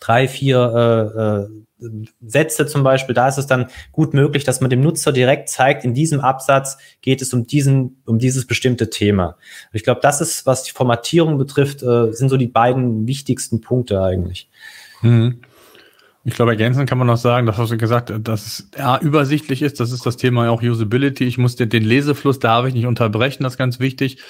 drei, 0.00 0.28
vier 0.28 1.12
äh, 1.14 1.20
äh, 1.20 1.48
Sätze 2.24 2.66
zum 2.66 2.82
Beispiel, 2.82 3.14
da 3.14 3.28
ist 3.28 3.36
es 3.36 3.46
dann 3.46 3.66
gut 3.92 4.14
möglich, 4.14 4.44
dass 4.44 4.62
man 4.62 4.70
dem 4.70 4.80
Nutzer 4.80 5.12
direkt 5.12 5.50
zeigt, 5.50 5.84
in 5.84 5.92
diesem 5.92 6.20
Absatz 6.20 6.78
geht 7.02 7.20
es 7.20 7.34
um 7.34 7.46
diesen, 7.46 8.02
um 8.06 8.18
dieses 8.18 8.46
bestimmte 8.46 8.88
Thema. 8.88 9.36
Ich 9.74 9.84
glaube, 9.84 10.00
das 10.00 10.22
ist, 10.22 10.46
was 10.46 10.62
die 10.62 10.70
Formatierung 10.70 11.36
betrifft, 11.36 11.82
äh, 11.82 12.12
sind 12.12 12.30
so 12.30 12.38
die 12.38 12.46
beiden 12.46 13.06
wichtigsten 13.06 13.60
Punkte 13.60 14.02
eigentlich. 14.02 14.48
Mhm. 15.04 15.40
Ich 16.26 16.32
glaube, 16.32 16.52
ergänzend 16.52 16.88
kann 16.88 16.96
man 16.96 17.06
noch 17.06 17.18
sagen, 17.18 17.46
das 17.46 17.58
hast 17.58 17.70
du 17.70 17.76
gesagt, 17.76 18.10
dass 18.22 18.46
es 18.46 18.70
ja, 18.78 18.98
übersichtlich 18.98 19.60
ist. 19.60 19.78
Das 19.78 19.92
ist 19.92 20.06
das 20.06 20.16
Thema 20.16 20.48
auch 20.48 20.62
Usability. 20.62 21.24
Ich 21.24 21.36
muss 21.36 21.54
den, 21.54 21.68
den 21.68 21.84
Lesefluss 21.84 22.38
darf 22.38 22.64
ich 22.64 22.72
nicht 22.72 22.86
unterbrechen, 22.86 23.42
das 23.42 23.54
ist 23.54 23.58
ganz 23.58 23.78
wichtig. 23.78 24.22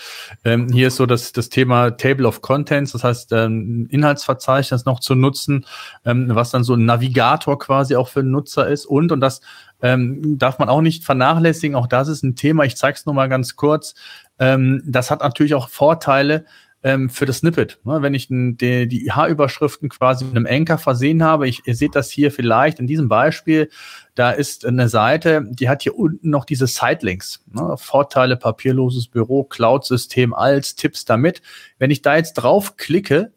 Ähm, 0.44 0.68
hier 0.72 0.88
ist 0.88 0.96
so 0.96 1.06
das, 1.06 1.30
das 1.30 1.50
Thema 1.50 1.92
Table 1.92 2.26
of 2.26 2.42
Contents, 2.42 2.90
das 2.90 3.04
heißt, 3.04 3.30
ähm, 3.30 3.87
Inhaltsverzeichnis 3.90 4.87
noch 4.87 4.98
zu 4.98 5.14
nutzen, 5.14 5.66
ähm, 6.04 6.26
was 6.30 6.50
dann 6.50 6.64
so 6.64 6.74
ein 6.74 6.84
Navigator 6.84 7.60
quasi 7.60 7.94
auch 7.94 8.08
für 8.08 8.24
den 8.24 8.32
Nutzer 8.32 8.66
ist. 8.66 8.87
Und, 8.87 9.12
und 9.12 9.20
das 9.20 9.40
ähm, 9.80 10.37
darf 10.37 10.58
man 10.58 10.68
auch 10.68 10.80
nicht 10.80 11.04
vernachlässigen, 11.04 11.76
auch 11.76 11.87
das 11.87 12.08
ist 12.08 12.24
ein 12.24 12.34
Thema, 12.34 12.64
ich 12.64 12.76
zeige 12.76 12.96
es 12.96 13.06
nur 13.06 13.14
mal 13.14 13.28
ganz 13.28 13.54
kurz. 13.54 13.94
Ähm, 14.40 14.82
das 14.84 15.12
hat 15.12 15.20
natürlich 15.20 15.54
auch 15.54 15.68
Vorteile, 15.68 16.44
ähm, 16.84 17.08
für 17.08 17.24
das 17.24 17.38
Snippet. 17.38 17.80
Ne? 17.84 18.02
Wenn 18.02 18.14
ich 18.14 18.28
die, 18.28 18.86
die 18.86 19.10
H-Überschriften 19.10 19.88
quasi 19.88 20.26
mit 20.26 20.36
einem 20.36 20.46
Anker 20.46 20.76
versehen 20.76 21.24
habe, 21.24 21.48
ich, 21.48 21.66
ihr 21.66 21.74
seht 21.74 21.96
das 21.96 22.10
hier 22.10 22.30
vielleicht 22.30 22.78
in 22.78 22.86
diesem 22.86 23.08
Beispiel, 23.08 23.70
da 24.14 24.30
ist 24.30 24.66
eine 24.66 24.88
Seite, 24.90 25.44
die 25.48 25.68
hat 25.68 25.82
hier 25.82 25.98
unten 25.98 26.28
noch 26.28 26.44
diese 26.44 26.66
Sitelinks. 26.66 27.42
Ne? 27.50 27.74
Vorteile, 27.78 28.36
papierloses 28.36 29.08
Büro, 29.08 29.44
Cloud-System 29.44 30.34
als 30.34 30.76
Tipps 30.76 31.06
damit. 31.06 31.40
Wenn 31.78 31.90
ich 31.90 32.02
da 32.02 32.16
jetzt 32.16 32.34
drauf 32.34 32.76
klicke, 32.76 33.32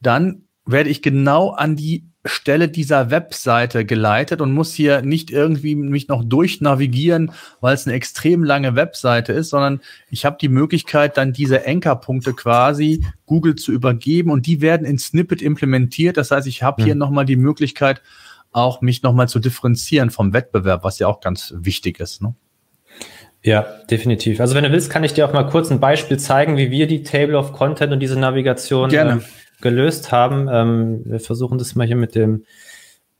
dann 0.00 0.45
werde 0.66 0.90
ich 0.90 1.00
genau 1.00 1.50
an 1.50 1.76
die 1.76 2.04
Stelle 2.24 2.68
dieser 2.68 3.10
Webseite 3.10 3.84
geleitet 3.84 4.40
und 4.40 4.52
muss 4.52 4.74
hier 4.74 5.02
nicht 5.02 5.30
irgendwie 5.30 5.76
mich 5.76 6.08
noch 6.08 6.24
durchnavigieren, 6.24 7.30
weil 7.60 7.74
es 7.74 7.86
eine 7.86 7.94
extrem 7.94 8.42
lange 8.42 8.74
Webseite 8.74 9.32
ist, 9.32 9.50
sondern 9.50 9.80
ich 10.10 10.24
habe 10.24 10.36
die 10.40 10.48
Möglichkeit, 10.48 11.16
dann 11.16 11.32
diese 11.32 11.66
Ankerpunkte 11.66 12.32
quasi 12.32 13.04
Google 13.26 13.54
zu 13.54 13.72
übergeben 13.72 14.30
und 14.30 14.46
die 14.46 14.60
werden 14.60 14.86
in 14.86 14.98
Snippet 14.98 15.40
implementiert. 15.40 16.16
Das 16.16 16.32
heißt, 16.32 16.48
ich 16.48 16.62
habe 16.62 16.82
hier 16.82 16.94
mhm. 16.94 17.00
nochmal 17.00 17.24
die 17.24 17.36
Möglichkeit, 17.36 18.02
auch 18.52 18.80
mich 18.80 19.02
nochmal 19.02 19.28
zu 19.28 19.38
differenzieren 19.38 20.10
vom 20.10 20.32
Wettbewerb, 20.32 20.82
was 20.82 20.98
ja 20.98 21.06
auch 21.06 21.20
ganz 21.20 21.54
wichtig 21.56 22.00
ist. 22.00 22.22
Ne? 22.22 22.34
Ja, 23.42 23.66
definitiv. 23.90 24.40
Also 24.40 24.54
wenn 24.56 24.64
du 24.64 24.72
willst, 24.72 24.90
kann 24.90 25.04
ich 25.04 25.14
dir 25.14 25.28
auch 25.28 25.32
mal 25.32 25.44
kurz 25.44 25.70
ein 25.70 25.78
Beispiel 25.78 26.18
zeigen, 26.18 26.56
wie 26.56 26.70
wir 26.70 26.88
die 26.88 27.04
Table 27.04 27.38
of 27.38 27.52
Content 27.52 27.92
und 27.92 28.00
diese 28.00 28.18
Navigation 28.18 28.90
Gerne. 28.90 29.22
Gelöst 29.60 30.12
haben. 30.12 30.48
Ähm, 30.50 31.02
wir 31.04 31.20
versuchen 31.20 31.58
das 31.58 31.74
mal 31.74 31.86
hier 31.86 31.96
mit 31.96 32.14
dem 32.14 32.44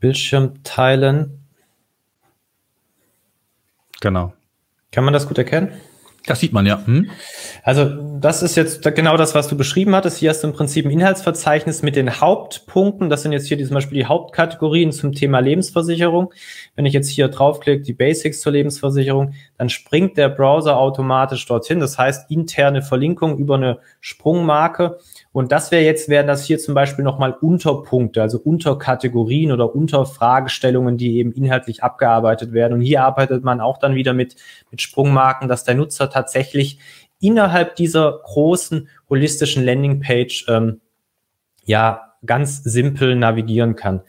Bildschirm 0.00 0.62
teilen. 0.62 1.46
Genau. 4.00 4.34
Kann 4.92 5.04
man 5.04 5.14
das 5.14 5.28
gut 5.28 5.38
erkennen? 5.38 5.72
Das 6.26 6.40
sieht 6.40 6.52
man 6.52 6.66
ja. 6.66 6.84
Hm? 6.84 7.10
Also 7.62 8.15
das 8.26 8.42
ist 8.42 8.56
jetzt 8.56 8.82
genau 8.96 9.16
das, 9.16 9.36
was 9.36 9.46
du 9.46 9.56
beschrieben 9.56 9.94
hattest. 9.94 10.18
Hier 10.18 10.30
hast 10.30 10.42
du 10.42 10.48
im 10.48 10.52
Prinzip 10.52 10.84
ein 10.84 10.90
Inhaltsverzeichnis 10.90 11.82
mit 11.82 11.94
den 11.94 12.20
Hauptpunkten. 12.20 13.08
Das 13.08 13.22
sind 13.22 13.30
jetzt 13.30 13.46
hier 13.46 13.56
zum 13.64 13.74
Beispiel 13.74 13.98
die 13.98 14.06
Hauptkategorien 14.06 14.90
zum 14.90 15.12
Thema 15.12 15.38
Lebensversicherung. 15.38 16.34
Wenn 16.74 16.86
ich 16.86 16.92
jetzt 16.92 17.08
hier 17.08 17.28
draufklicke, 17.28 17.84
die 17.84 17.92
Basics 17.92 18.40
zur 18.40 18.50
Lebensversicherung, 18.50 19.34
dann 19.58 19.68
springt 19.68 20.16
der 20.16 20.28
Browser 20.28 20.76
automatisch 20.76 21.46
dorthin. 21.46 21.78
Das 21.78 21.98
heißt, 21.98 22.28
interne 22.28 22.82
Verlinkung 22.82 23.38
über 23.38 23.54
eine 23.54 23.78
Sprungmarke. 24.00 24.98
Und 25.30 25.52
das 25.52 25.70
wäre 25.70 25.84
jetzt, 25.84 26.08
wären 26.08 26.26
das 26.26 26.44
hier 26.44 26.58
zum 26.58 26.74
Beispiel 26.74 27.04
nochmal 27.04 27.32
Unterpunkte, 27.40 28.22
also 28.22 28.38
Unterkategorien 28.38 29.52
oder 29.52 29.72
Unterfragestellungen, 29.72 30.96
die 30.96 31.18
eben 31.18 31.30
inhaltlich 31.30 31.84
abgearbeitet 31.84 32.52
werden. 32.52 32.72
Und 32.72 32.80
hier 32.80 33.04
arbeitet 33.04 33.44
man 33.44 33.60
auch 33.60 33.78
dann 33.78 33.94
wieder 33.94 34.14
mit, 34.14 34.34
mit 34.72 34.82
Sprungmarken, 34.82 35.46
dass 35.46 35.62
der 35.62 35.76
Nutzer 35.76 36.10
tatsächlich 36.10 36.80
innerhalb 37.20 37.76
dieser 37.76 38.20
großen 38.24 38.88
holistischen 39.08 39.64
Landingpage 39.64 40.46
ähm, 40.48 40.80
ja 41.64 42.14
ganz 42.24 42.62
simpel 42.62 43.16
navigieren 43.16 43.76
kann. 43.76 44.02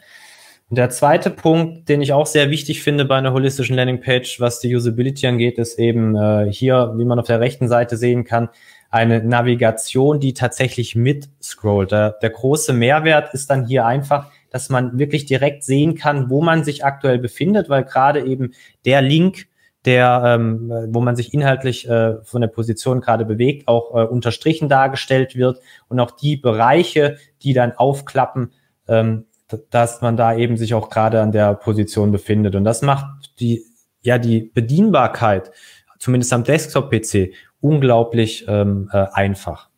Und 0.69 0.77
der 0.77 0.89
zweite 0.89 1.29
Punkt, 1.29 1.87
den 1.87 2.01
ich 2.01 2.11
auch 2.11 2.25
sehr 2.25 2.49
wichtig 2.49 2.83
finde 2.83 3.05
bei 3.05 3.15
einer 3.15 3.31
holistischen 3.31 3.77
Landingpage, 3.77 4.41
was 4.41 4.59
die 4.59 4.75
Usability 4.75 5.25
angeht, 5.25 5.57
ist 5.57 5.79
eben 5.79 6.15
äh, 6.15 6.51
hier, 6.51 6.93
wie 6.97 7.05
man 7.05 7.19
auf 7.19 7.27
der 7.27 7.39
rechten 7.39 7.69
Seite 7.69 7.95
sehen 7.95 8.25
kann, 8.25 8.49
eine 8.89 9.23
Navigation, 9.23 10.19
die 10.19 10.33
tatsächlich 10.33 10.95
mit 10.95 11.29
scrollt. 11.41 11.91
Der, 11.91 12.11
der 12.21 12.31
große 12.31 12.73
Mehrwert 12.73 13.33
ist 13.33 13.49
dann 13.49 13.65
hier 13.65 13.85
einfach, 13.85 14.29
dass 14.49 14.69
man 14.69 14.99
wirklich 14.99 15.25
direkt 15.25 15.63
sehen 15.63 15.95
kann, 15.95 16.29
wo 16.29 16.41
man 16.41 16.65
sich 16.65 16.83
aktuell 16.83 17.19
befindet, 17.19 17.69
weil 17.69 17.83
gerade 17.83 18.25
eben 18.25 18.51
der 18.85 19.01
Link, 19.01 19.47
der, 19.87 20.21
ähm, 20.25 20.69
wo 20.89 20.99
man 20.99 21.15
sich 21.15 21.33
inhaltlich 21.33 21.89
äh, 21.89 22.21
von 22.23 22.41
der 22.41 22.49
Position 22.49 22.99
gerade 22.99 23.25
bewegt, 23.25 23.67
auch 23.69 23.95
äh, 23.95 24.05
unterstrichen 24.05 24.67
dargestellt 24.67 25.35
wird 25.35 25.61
und 25.87 25.99
auch 26.01 26.11
die 26.11 26.35
Bereiche, 26.35 27.17
die 27.41 27.53
dann 27.53 27.71
aufklappen, 27.71 28.51
ähm, 28.89 29.25
dass 29.69 30.01
man 30.01 30.17
da 30.17 30.35
eben 30.35 30.57
sich 30.57 30.73
auch 30.73 30.89
gerade 30.89 31.21
an 31.21 31.31
der 31.31 31.53
Position 31.53 32.11
befindet. 32.11 32.53
Und 32.55 32.65
das 32.65 32.81
macht 32.81 33.39
die, 33.39 33.63
ja, 34.01 34.17
die 34.17 34.41
Bedienbarkeit, 34.41 35.51
zumindest 35.99 36.33
am 36.33 36.43
Desktop-PC, 36.43 37.31
unglaublich 37.61 38.45
ähm, 38.49 38.89
äh, 38.91 39.05
einfach. 39.13 39.69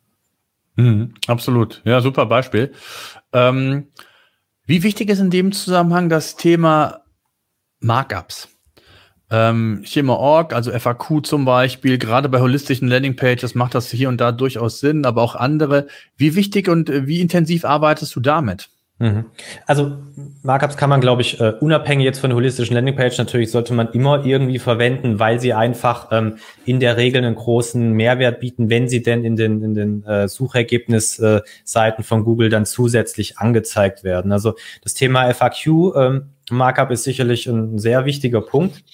Mhm, 0.74 1.14
absolut. 1.28 1.82
Ja, 1.84 2.00
super 2.00 2.26
Beispiel. 2.26 2.72
Ähm, 3.32 3.86
wie 4.66 4.82
wichtig 4.82 5.08
ist 5.08 5.20
in 5.20 5.30
dem 5.30 5.52
Zusammenhang 5.52 6.08
das 6.08 6.34
Thema 6.34 7.02
Markups? 7.78 8.49
Ähm, 9.30 9.82
Schema.org, 9.84 10.52
also 10.52 10.72
FAQ 10.72 11.24
zum 11.24 11.44
Beispiel, 11.44 11.98
gerade 11.98 12.28
bei 12.28 12.40
holistischen 12.40 12.88
Landingpages 12.88 13.54
macht 13.54 13.74
das 13.74 13.90
hier 13.90 14.08
und 14.08 14.20
da 14.20 14.32
durchaus 14.32 14.80
Sinn, 14.80 15.04
aber 15.04 15.22
auch 15.22 15.36
andere. 15.36 15.86
Wie 16.16 16.34
wichtig 16.34 16.68
und 16.68 16.90
äh, 16.90 17.06
wie 17.06 17.20
intensiv 17.20 17.64
arbeitest 17.64 18.14
du 18.16 18.20
damit? 18.20 18.70
Mhm. 19.00 19.24
Also 19.66 19.96
Markups 20.42 20.76
kann 20.76 20.90
man, 20.90 21.00
glaube 21.00 21.22
ich, 21.22 21.40
uh, 21.40 21.54
unabhängig 21.60 22.04
jetzt 22.04 22.18
von 22.18 22.28
der 22.28 22.36
holistischen 22.36 22.74
Landingpage, 22.74 23.16
natürlich 23.16 23.50
sollte 23.50 23.72
man 23.72 23.88
immer 23.92 24.26
irgendwie 24.26 24.58
verwenden, 24.58 25.18
weil 25.18 25.40
sie 25.40 25.54
einfach 25.54 26.08
ähm, 26.12 26.36
in 26.66 26.80
der 26.80 26.98
Regel 26.98 27.24
einen 27.24 27.34
großen 27.34 27.92
Mehrwert 27.92 28.40
bieten, 28.40 28.68
wenn 28.68 28.88
sie 28.90 29.02
denn 29.02 29.24
in 29.24 29.36
den, 29.36 29.62
in 29.62 29.74
den 29.74 30.04
äh, 30.04 30.28
Suchergebnisseiten 30.28 32.00
äh, 32.00 32.02
von 32.02 32.24
Google 32.24 32.50
dann 32.50 32.66
zusätzlich 32.66 33.38
angezeigt 33.38 34.04
werden. 34.04 34.32
Also 34.32 34.54
das 34.82 34.92
Thema 34.92 35.32
FAQ 35.32 35.66
ähm, 35.96 36.22
Markup 36.50 36.90
ist 36.90 37.04
sicherlich 37.04 37.46
ein 37.46 37.78
sehr 37.78 38.04
wichtiger 38.04 38.42
Punkt. 38.42 38.84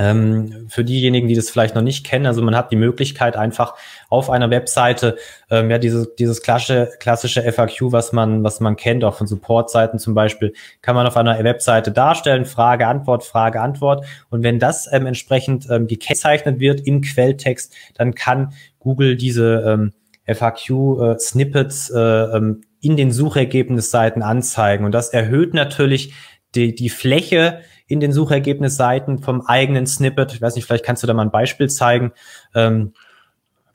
Ähm, 0.00 0.66
für 0.70 0.82
diejenigen, 0.82 1.28
die 1.28 1.34
das 1.34 1.50
vielleicht 1.50 1.74
noch 1.74 1.82
nicht 1.82 2.06
kennen, 2.06 2.24
also 2.24 2.40
man 2.40 2.56
hat 2.56 2.72
die 2.72 2.76
Möglichkeit 2.76 3.36
einfach 3.36 3.74
auf 4.08 4.30
einer 4.30 4.48
Webseite, 4.48 5.16
ähm, 5.50 5.70
ja, 5.70 5.76
dieses, 5.76 6.14
dieses 6.14 6.40
klassische, 6.40 6.88
klassische 7.00 7.42
FAQ, 7.42 7.92
was 7.92 8.14
man, 8.14 8.42
was 8.42 8.60
man 8.60 8.76
kennt, 8.76 9.04
auch 9.04 9.14
von 9.14 9.26
Supportseiten 9.26 9.98
zum 9.98 10.14
Beispiel, 10.14 10.54
kann 10.80 10.94
man 10.94 11.06
auf 11.06 11.18
einer 11.18 11.44
Webseite 11.44 11.92
darstellen, 11.92 12.46
Frage, 12.46 12.86
Antwort, 12.86 13.24
Frage, 13.24 13.60
Antwort. 13.60 14.06
Und 14.30 14.42
wenn 14.42 14.58
das 14.58 14.90
ähm, 14.90 15.04
entsprechend 15.04 15.68
ähm, 15.68 15.86
gekennzeichnet 15.86 16.60
wird 16.60 16.80
im 16.86 17.02
Quelltext, 17.02 17.74
dann 17.92 18.14
kann 18.14 18.54
Google 18.78 19.16
diese 19.16 19.62
ähm, 19.66 19.92
FAQ-Snippets 20.26 21.90
äh, 21.90 21.98
äh, 21.98 22.36
ähm, 22.38 22.62
in 22.80 22.96
den 22.96 23.12
Suchergebnisseiten 23.12 24.22
anzeigen. 24.22 24.86
Und 24.86 24.92
das 24.92 25.10
erhöht 25.10 25.52
natürlich 25.52 26.14
die, 26.54 26.74
die 26.74 26.88
Fläche, 26.88 27.60
in 27.90 27.98
den 27.98 28.12
Suchergebnisseiten 28.12 29.18
vom 29.18 29.42
eigenen 29.42 29.84
Snippet. 29.86 30.32
Ich 30.32 30.40
weiß 30.40 30.54
nicht, 30.54 30.64
vielleicht 30.64 30.84
kannst 30.84 31.02
du 31.02 31.08
da 31.08 31.14
mal 31.14 31.22
ein 31.22 31.32
Beispiel 31.32 31.68
zeigen. 31.68 32.12
Ähm, 32.54 32.92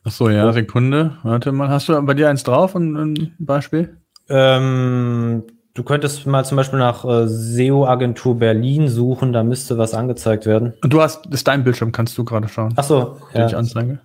Ach 0.05 0.11
so, 0.11 0.29
ja, 0.29 0.51
Sekunde. 0.53 1.17
Warte 1.23 1.51
mal, 1.51 1.67
hast 1.69 1.89
du 1.89 2.01
bei 2.03 2.13
dir 2.13 2.29
eins 2.29 2.43
drauf, 2.43 2.75
ein, 2.75 2.95
ein 2.95 3.35
Beispiel? 3.39 3.97
Ähm, 4.29 5.43
du 5.73 5.83
könntest 5.83 6.25
mal 6.27 6.45
zum 6.45 6.55
Beispiel 6.55 6.79
nach 6.79 7.03
äh, 7.03 7.27
SEO-Agentur 7.27 8.39
Berlin 8.39 8.87
suchen, 8.87 9.33
da 9.33 9.43
müsste 9.43 9.77
was 9.77 9.93
angezeigt 9.93 10.45
werden. 10.45 10.75
Und 10.81 10.93
du 10.93 11.01
hast, 11.01 11.25
das 11.25 11.41
ist 11.41 11.47
dein 11.49 11.65
Bildschirm, 11.65 11.91
kannst 11.91 12.17
du 12.17 12.23
gerade 12.23 12.47
schauen. 12.47 12.73
Ach 12.77 12.83
so, 12.85 13.17
ja. 13.33 13.47
Ich 13.47 13.55
Anzeige. 13.55 13.99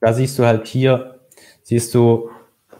Da 0.00 0.12
siehst 0.12 0.38
du 0.38 0.44
halt 0.44 0.66
hier, 0.66 1.20
siehst 1.62 1.94
du 1.94 2.30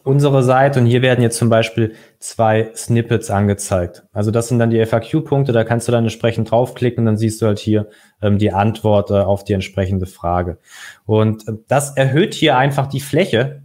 unsere 0.03 0.43
Seite 0.43 0.81
und 0.81 0.87
hier 0.87 1.03
werden 1.03 1.23
jetzt 1.23 1.37
zum 1.37 1.51
Beispiel 1.51 1.95
zwei 2.19 2.71
Snippets 2.75 3.31
angezeigt. 3.31 4.05
Also 4.13 4.31
das 4.31 4.49
sind 4.49 4.59
dann 4.59 4.71
die 4.71 4.85
FAQ-Punkte, 4.85 5.53
da 5.53 5.65
kannst 5.65 5.89
du 5.89 5.93
dann 5.93 6.05
entsprechend 6.05 6.51
draufklicken 6.51 7.01
und 7.01 7.07
dann 7.07 7.17
siehst 7.17 7.43
du 7.43 7.47
halt 7.47 7.59
hier 7.59 7.89
ähm, 8.23 8.39
die 8.39 8.53
Antwort 8.53 9.11
äh, 9.11 9.15
auf 9.15 9.45
die 9.45 9.53
entsprechende 9.53 10.07
Frage. 10.07 10.59
Und 11.05 11.47
äh, 11.49 11.53
das 11.69 11.97
erhöht 11.97 12.35
hier 12.35 12.57
einfach 12.57 12.87
die 12.87 13.01
Fläche 13.01 13.63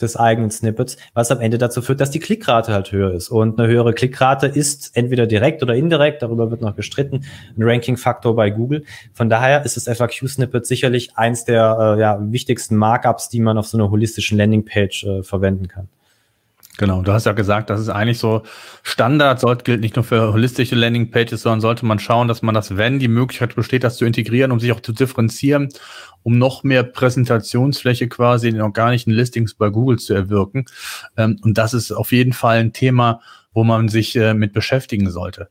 des 0.00 0.16
eigenen 0.16 0.50
Snippets, 0.50 0.96
was 1.14 1.30
am 1.30 1.40
Ende 1.40 1.58
dazu 1.58 1.82
führt, 1.82 2.00
dass 2.00 2.10
die 2.10 2.20
Klickrate 2.20 2.72
halt 2.72 2.92
höher 2.92 3.12
ist. 3.12 3.28
Und 3.28 3.58
eine 3.58 3.68
höhere 3.68 3.92
Klickrate 3.92 4.46
ist 4.46 4.96
entweder 4.96 5.26
direkt 5.26 5.62
oder 5.62 5.74
indirekt, 5.74 6.22
darüber 6.22 6.50
wird 6.50 6.60
noch 6.60 6.76
gestritten, 6.76 7.24
ein 7.56 7.62
Ranking-Faktor 7.62 8.34
bei 8.34 8.50
Google. 8.50 8.84
Von 9.12 9.28
daher 9.28 9.64
ist 9.64 9.76
das 9.76 9.88
FAQ-Snippet 9.88 10.66
sicherlich 10.66 11.16
eins 11.16 11.44
der 11.44 11.96
äh, 11.96 12.00
ja, 12.00 12.18
wichtigsten 12.20 12.76
Markups, 12.76 13.28
die 13.28 13.40
man 13.40 13.58
auf 13.58 13.66
so 13.66 13.78
einer 13.78 13.90
holistischen 13.90 14.38
Landingpage 14.38 15.04
äh, 15.04 15.22
verwenden 15.22 15.68
kann. 15.68 15.88
Genau, 16.80 17.02
du 17.02 17.12
hast 17.12 17.26
ja 17.26 17.32
gesagt, 17.32 17.68
das 17.68 17.78
ist 17.78 17.90
eigentlich 17.90 18.18
so 18.18 18.42
Standard, 18.82 19.38
sollte 19.38 19.64
gilt 19.64 19.82
nicht 19.82 19.96
nur 19.96 20.02
für 20.02 20.32
holistische 20.32 20.76
Landingpages, 20.76 21.42
sondern 21.42 21.60
sollte 21.60 21.84
man 21.84 21.98
schauen, 21.98 22.26
dass 22.26 22.40
man 22.40 22.54
das, 22.54 22.78
wenn 22.78 22.98
die 22.98 23.08
Möglichkeit 23.08 23.54
besteht, 23.54 23.84
das 23.84 23.98
zu 23.98 24.06
integrieren, 24.06 24.50
um 24.50 24.60
sich 24.60 24.72
auch 24.72 24.80
zu 24.80 24.94
differenzieren, 24.94 25.68
um 26.22 26.38
noch 26.38 26.62
mehr 26.62 26.82
Präsentationsfläche 26.82 28.08
quasi 28.08 28.48
in 28.48 28.54
den 28.54 28.62
organischen 28.62 29.12
Listings 29.12 29.54
bei 29.54 29.68
Google 29.70 29.98
zu 29.98 30.14
erwirken. 30.14 30.66
Ähm, 31.16 31.38
und 31.42 31.58
das 31.58 31.74
ist 31.74 31.92
auf 31.92 32.12
jeden 32.12 32.32
Fall 32.32 32.58
ein 32.58 32.72
Thema, 32.72 33.20
wo 33.52 33.64
man 33.64 33.88
sich 33.88 34.16
äh, 34.16 34.34
mit 34.34 34.52
beschäftigen 34.52 35.10
sollte. 35.10 35.48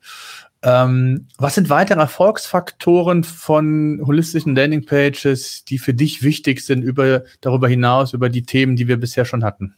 Ähm, 0.62 1.28
was 1.38 1.56
sind 1.56 1.70
weitere 1.70 2.00
Erfolgsfaktoren 2.00 3.24
von 3.24 4.02
holistischen 4.06 4.56
Landingpages, 4.56 5.64
die 5.64 5.80
für 5.80 5.94
dich 5.94 6.22
wichtig 6.22 6.66
sind, 6.66 6.82
über, 6.82 7.24
darüber 7.40 7.70
hinaus, 7.70 8.14
über 8.14 8.30
die 8.30 8.44
Themen, 8.44 8.76
die 8.76 8.88
wir 8.88 8.98
bisher 8.98 9.24
schon 9.24 9.44
hatten? 9.44 9.76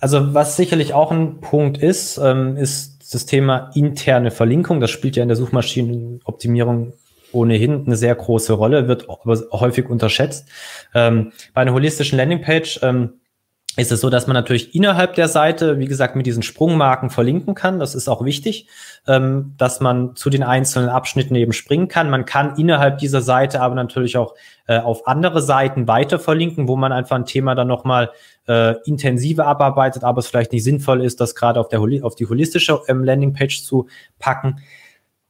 Also 0.00 0.34
was 0.34 0.56
sicherlich 0.56 0.92
auch 0.92 1.10
ein 1.10 1.40
Punkt 1.40 1.78
ist, 1.78 2.18
ähm, 2.18 2.58
ist 2.58 3.14
das 3.14 3.24
Thema 3.24 3.70
interne 3.74 4.30
Verlinkung. 4.30 4.80
Das 4.80 4.90
spielt 4.90 5.16
ja 5.16 5.22
in 5.22 5.28
der 5.28 5.36
Suchmaschinenoptimierung 5.36 6.92
ohnehin 7.34 7.84
eine 7.86 7.96
sehr 7.96 8.14
große 8.14 8.52
Rolle, 8.52 8.88
wird 8.88 9.08
aber 9.08 9.38
häufig 9.52 9.88
unterschätzt. 9.88 10.48
Ähm, 10.94 11.32
bei 11.52 11.62
einer 11.62 11.72
holistischen 11.72 12.18
Landingpage 12.18 12.80
ähm, 12.82 13.20
ist 13.76 13.90
es 13.90 14.00
so, 14.00 14.08
dass 14.08 14.26
man 14.26 14.34
natürlich 14.34 14.74
innerhalb 14.74 15.14
der 15.14 15.26
Seite, 15.26 15.80
wie 15.80 15.86
gesagt, 15.86 16.14
mit 16.14 16.26
diesen 16.26 16.44
Sprungmarken 16.44 17.10
verlinken 17.10 17.54
kann. 17.54 17.80
Das 17.80 17.96
ist 17.96 18.08
auch 18.08 18.24
wichtig, 18.24 18.68
ähm, 19.08 19.54
dass 19.58 19.80
man 19.80 20.14
zu 20.14 20.30
den 20.30 20.44
einzelnen 20.44 20.88
Abschnitten 20.88 21.34
eben 21.34 21.52
springen 21.52 21.88
kann. 21.88 22.08
Man 22.08 22.24
kann 22.24 22.56
innerhalb 22.56 22.98
dieser 22.98 23.20
Seite 23.20 23.60
aber 23.60 23.74
natürlich 23.74 24.16
auch 24.16 24.34
äh, 24.68 24.78
auf 24.78 25.08
andere 25.08 25.42
Seiten 25.42 25.88
weiter 25.88 26.20
verlinken, 26.20 26.68
wo 26.68 26.76
man 26.76 26.92
einfach 26.92 27.16
ein 27.16 27.26
Thema 27.26 27.56
dann 27.56 27.66
nochmal 27.66 28.12
äh, 28.46 28.76
intensiver 28.84 29.46
abarbeitet, 29.46 30.04
aber 30.04 30.20
es 30.20 30.28
vielleicht 30.28 30.52
nicht 30.52 30.64
sinnvoll 30.64 31.04
ist, 31.04 31.20
das 31.20 31.34
gerade 31.34 31.58
auf, 31.58 31.72
auf 31.72 32.14
die 32.14 32.26
holistische 32.26 32.80
ähm, 32.86 33.02
Landingpage 33.02 33.62
zu 33.62 33.88
packen. 34.20 34.60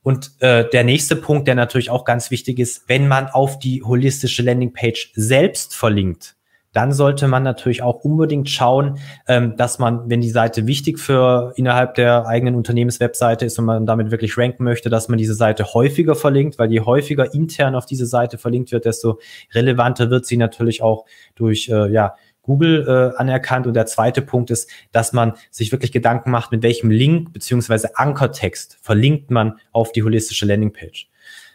Und 0.05 0.33
äh, 0.41 0.69
der 0.69 0.85
nächste 0.85 1.17
Punkt, 1.17 1.49
der 1.49 1.55
natürlich 1.55 1.89
auch 1.89 2.05
ganz 2.05 2.31
wichtig 2.31 2.59
ist, 2.59 2.85
wenn 2.89 3.09
man 3.09 3.27
auf 3.27 3.59
die 3.59 3.83
holistische 3.83 4.43
Landingpage 4.43 5.13
selbst 5.15 5.75
verlinkt, 5.75 6.37
dann 6.75 6.93
sollte 6.93 7.27
man 7.27 7.43
natürlich 7.43 7.83
auch 7.83 8.05
unbedingt 8.05 8.51
schauen, 8.51 8.99
ähm, 9.27 9.57
dass 9.57 9.79
man, 9.79 10.11
wenn 10.11 10.21
die 10.21 10.29
Seite 10.29 10.67
wichtig 10.67 10.99
für 10.99 11.55
innerhalb 11.57 11.95
der 11.95 12.27
eigenen 12.27 12.55
Unternehmenswebseite 12.55 13.47
ist 13.47 13.59
und 13.59 13.65
man 13.65 13.87
damit 13.87 14.11
wirklich 14.11 14.37
ranken 14.37 14.65
möchte, 14.65 14.91
dass 14.91 15.09
man 15.09 15.17
diese 15.17 15.35
Seite 15.35 15.73
häufiger 15.73 16.15
verlinkt, 16.15 16.59
weil 16.59 16.71
je 16.71 16.81
häufiger 16.81 17.33
intern 17.33 17.75
auf 17.75 17.87
diese 17.87 18.07
Seite 18.07 18.37
verlinkt 18.37 18.73
wird, 18.73 18.85
desto 18.85 19.21
relevanter 19.55 20.11
wird 20.11 20.27
sie 20.27 20.37
natürlich 20.37 20.83
auch 20.83 21.07
durch 21.35 21.71
äh, 21.71 21.91
ja, 21.91 22.15
Google 22.45 22.87
äh, 22.87 23.19
anerkannt. 23.19 23.67
Und 23.67 23.75
der 23.75 23.87
zweite 23.87 24.23
Punkt 24.23 24.51
ist, 24.51 24.71
dass 24.93 25.13
man 25.13 25.33
sich 25.51 25.73
wirklich 25.73 25.93
Gedanken 25.93 26.31
macht, 26.31 26.53
mit 26.53 26.63
welchem 26.63 26.91
Link 26.91 27.33
beziehungsweise 27.33 27.99
Ankertext 27.99 28.79
verlinkt 28.81 29.31
man 29.31 29.59
auf 29.73 29.93
die 29.93 30.03
holistische 30.03 30.47
Landingpage. 30.47 31.09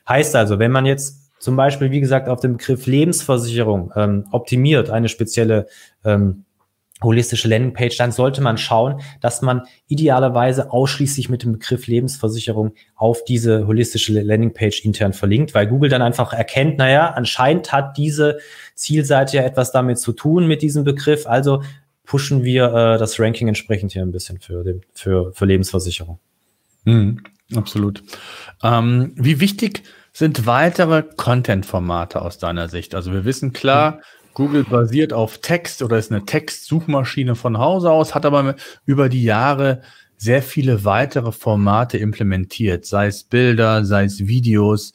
Heißt 0.08 0.36
also, 0.36 0.60
wenn 0.60 0.72
man 0.72 0.86
jetzt 0.86 1.30
zum 1.40 1.56
Beispiel, 1.56 1.92
wie 1.92 2.02
gesagt, 2.02 2.28
auf 2.28 2.42
den 2.42 2.58
Begriff 2.58 2.86
Lebensversicherung 2.86 3.94
ähm, 3.96 4.26
optimiert, 4.32 4.90
eine 4.90 5.08
spezielle 5.08 5.68
ähm, 6.04 6.44
holistische 7.02 7.48
Landingpage, 7.48 7.98
dann 7.98 8.12
sollte 8.12 8.42
man 8.42 8.58
schauen, 8.58 9.02
dass 9.22 9.42
man 9.42 9.64
idealerweise 9.88 10.72
ausschließlich 10.72 11.30
mit 11.30 11.44
dem 11.44 11.54
Begriff 11.54 11.88
Lebensversicherung 11.88 12.74
auf 12.96 13.24
diese 13.24 13.68
holistische 13.68 14.20
Landingpage 14.22 14.84
intern 14.84 15.14
verlinkt, 15.14 15.54
weil 15.54 15.68
Google 15.68 15.90
dann 15.90 16.02
einfach 16.02 16.34
erkennt, 16.34 16.78
naja, 16.78 17.12
anscheinend 17.12 17.72
hat 17.72 17.98
diese 17.98 18.40
Zielseite 18.80 19.38
ja 19.38 19.44
etwas 19.44 19.72
damit 19.72 20.00
zu 20.00 20.14
tun 20.14 20.48
mit 20.48 20.62
diesem 20.62 20.84
Begriff, 20.84 21.28
also 21.28 21.62
pushen 22.06 22.44
wir 22.44 22.66
äh, 22.66 22.98
das 22.98 23.20
Ranking 23.20 23.48
entsprechend 23.48 23.92
hier 23.92 24.02
ein 24.02 24.12
bisschen 24.12 24.40
für, 24.40 24.64
den, 24.64 24.82
für, 24.94 25.32
für 25.34 25.46
Lebensversicherung. 25.46 26.20
Mhm, 26.86 27.22
absolut. 27.56 28.02
Ähm, 28.64 29.14
wie 29.16 29.40
wichtig 29.40 29.84
sind 30.12 30.48
weitere 30.48 31.04
Content-Formate 31.04 32.22
aus 32.22 32.40
deiner 32.40 32.68
Sicht? 32.68 32.96
Also 32.96 33.12
wir 33.14 33.26
wissen 33.26 33.54
klar, 33.54 34.02
Google 34.34 34.64
basiert 34.64 35.14
auf 35.14 35.40
Text 35.40 35.84
oder 35.84 35.98
ist 35.98 36.12
eine 36.12 36.26
Textsuchmaschine 36.26 37.36
von 37.36 37.58
Hause 37.58 37.92
aus, 37.92 38.16
hat 38.16 38.26
aber 38.26 38.56
über 38.86 39.10
die 39.10 39.24
Jahre 39.24 39.82
sehr 40.18 40.42
viele 40.42 40.84
weitere 40.86 41.32
Formate 41.32 41.98
implementiert, 41.98 42.86
sei 42.86 43.08
es 43.08 43.24
Bilder, 43.24 43.86
sei 43.86 44.04
es 44.04 44.28
Videos, 44.28 44.94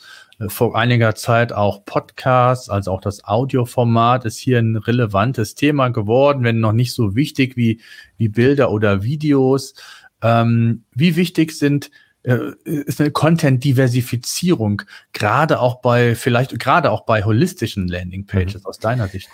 vor 0.48 0.76
einiger 0.76 1.14
Zeit 1.14 1.52
auch 1.52 1.84
Podcasts, 1.84 2.68
also 2.68 2.92
auch 2.92 3.00
das 3.00 3.24
Audioformat 3.24 4.24
ist 4.24 4.38
hier 4.38 4.58
ein 4.58 4.76
relevantes 4.76 5.54
Thema 5.54 5.88
geworden, 5.90 6.44
wenn 6.44 6.60
noch 6.60 6.72
nicht 6.72 6.92
so 6.92 7.14
wichtig 7.14 7.56
wie, 7.56 7.80
wie 8.16 8.28
Bilder 8.28 8.70
oder 8.70 9.02
Videos. 9.02 9.74
Ähm, 10.22 10.84
wie 10.92 11.16
wichtig 11.16 11.52
sind 11.52 11.90
äh, 12.24 12.52
ist 12.64 13.00
eine 13.00 13.10
Content-Diversifizierung, 13.10 14.82
gerade 15.12 15.60
auch 15.60 15.80
bei, 15.80 16.14
vielleicht 16.14 16.58
gerade 16.58 16.90
auch 16.90 17.02
bei 17.04 17.22
holistischen 17.22 17.86
Landing-Pages 17.86 18.62
mhm. 18.62 18.66
aus 18.66 18.78
deiner 18.78 19.08
Sicht? 19.08 19.28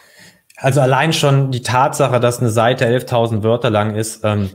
Also 0.57 0.81
allein 0.81 1.13
schon 1.13 1.53
die 1.53 1.63
Tatsache, 1.63 2.21
dass 2.21 2.41
eine 2.41 2.51
Seite 2.51 2.85
11.000 2.87 3.43
Wörter 3.43 3.71
lang 3.71 3.95
ist, 3.95 4.21
ähm, 4.25 4.51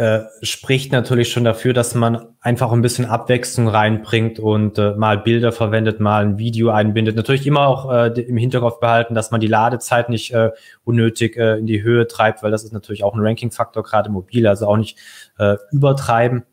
äh, 0.00 0.24
spricht 0.40 0.92
natürlich 0.92 1.30
schon 1.30 1.44
dafür, 1.44 1.74
dass 1.74 1.94
man 1.94 2.28
einfach 2.40 2.72
ein 2.72 2.80
bisschen 2.80 3.04
Abwechslung 3.04 3.68
reinbringt 3.68 4.38
und 4.38 4.78
äh, 4.78 4.94
mal 4.94 5.18
Bilder 5.18 5.52
verwendet, 5.52 6.00
mal 6.00 6.24
ein 6.24 6.38
Video 6.38 6.70
einbindet. 6.70 7.16
Natürlich 7.16 7.46
immer 7.46 7.66
auch 7.66 7.92
äh, 7.92 8.08
im 8.22 8.38
Hinterkopf 8.38 8.80
behalten, 8.80 9.14
dass 9.14 9.30
man 9.30 9.42
die 9.42 9.46
Ladezeit 9.46 10.08
nicht 10.08 10.32
äh, 10.32 10.52
unnötig 10.84 11.36
äh, 11.36 11.58
in 11.58 11.66
die 11.66 11.82
Höhe 11.82 12.06
treibt, 12.06 12.42
weil 12.42 12.50
das 12.50 12.64
ist 12.64 12.72
natürlich 12.72 13.04
auch 13.04 13.14
ein 13.14 13.20
Ranking-Faktor, 13.20 13.82
gerade 13.82 14.08
mobil, 14.08 14.46
also 14.46 14.68
auch 14.68 14.78
nicht 14.78 14.96
äh, 15.38 15.56
übertreiben. 15.70 16.44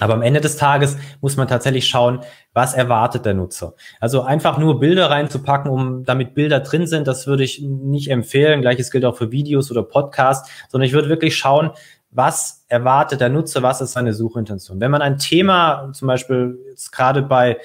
Aber 0.00 0.14
am 0.14 0.22
Ende 0.22 0.40
des 0.40 0.56
Tages 0.56 0.96
muss 1.20 1.36
man 1.36 1.48
tatsächlich 1.48 1.86
schauen, 1.86 2.20
was 2.52 2.74
erwartet 2.74 3.24
der 3.24 3.34
Nutzer. 3.34 3.74
Also 4.00 4.22
einfach 4.22 4.58
nur 4.58 4.80
Bilder 4.80 5.10
reinzupacken, 5.10 5.70
um 5.70 6.04
damit 6.04 6.34
Bilder 6.34 6.60
drin 6.60 6.86
sind, 6.86 7.06
das 7.06 7.26
würde 7.26 7.44
ich 7.44 7.62
nicht 7.62 8.10
empfehlen. 8.10 8.60
Gleiches 8.60 8.90
gilt 8.90 9.04
auch 9.04 9.16
für 9.16 9.30
Videos 9.30 9.70
oder 9.70 9.82
Podcasts, 9.82 10.50
sondern 10.68 10.86
ich 10.86 10.92
würde 10.92 11.08
wirklich 11.08 11.36
schauen, 11.36 11.70
was 12.14 12.64
erwartet 12.68 13.20
der 13.20 13.28
Nutzer, 13.28 13.62
was 13.62 13.80
ist 13.80 13.92
seine 13.92 14.14
Suchintention. 14.14 14.80
Wenn 14.80 14.92
man 14.92 15.02
ein 15.02 15.18
Thema, 15.18 15.90
zum 15.92 16.06
Beispiel 16.06 16.58
jetzt 16.70 16.92
gerade 16.92 17.22
bei 17.22 17.58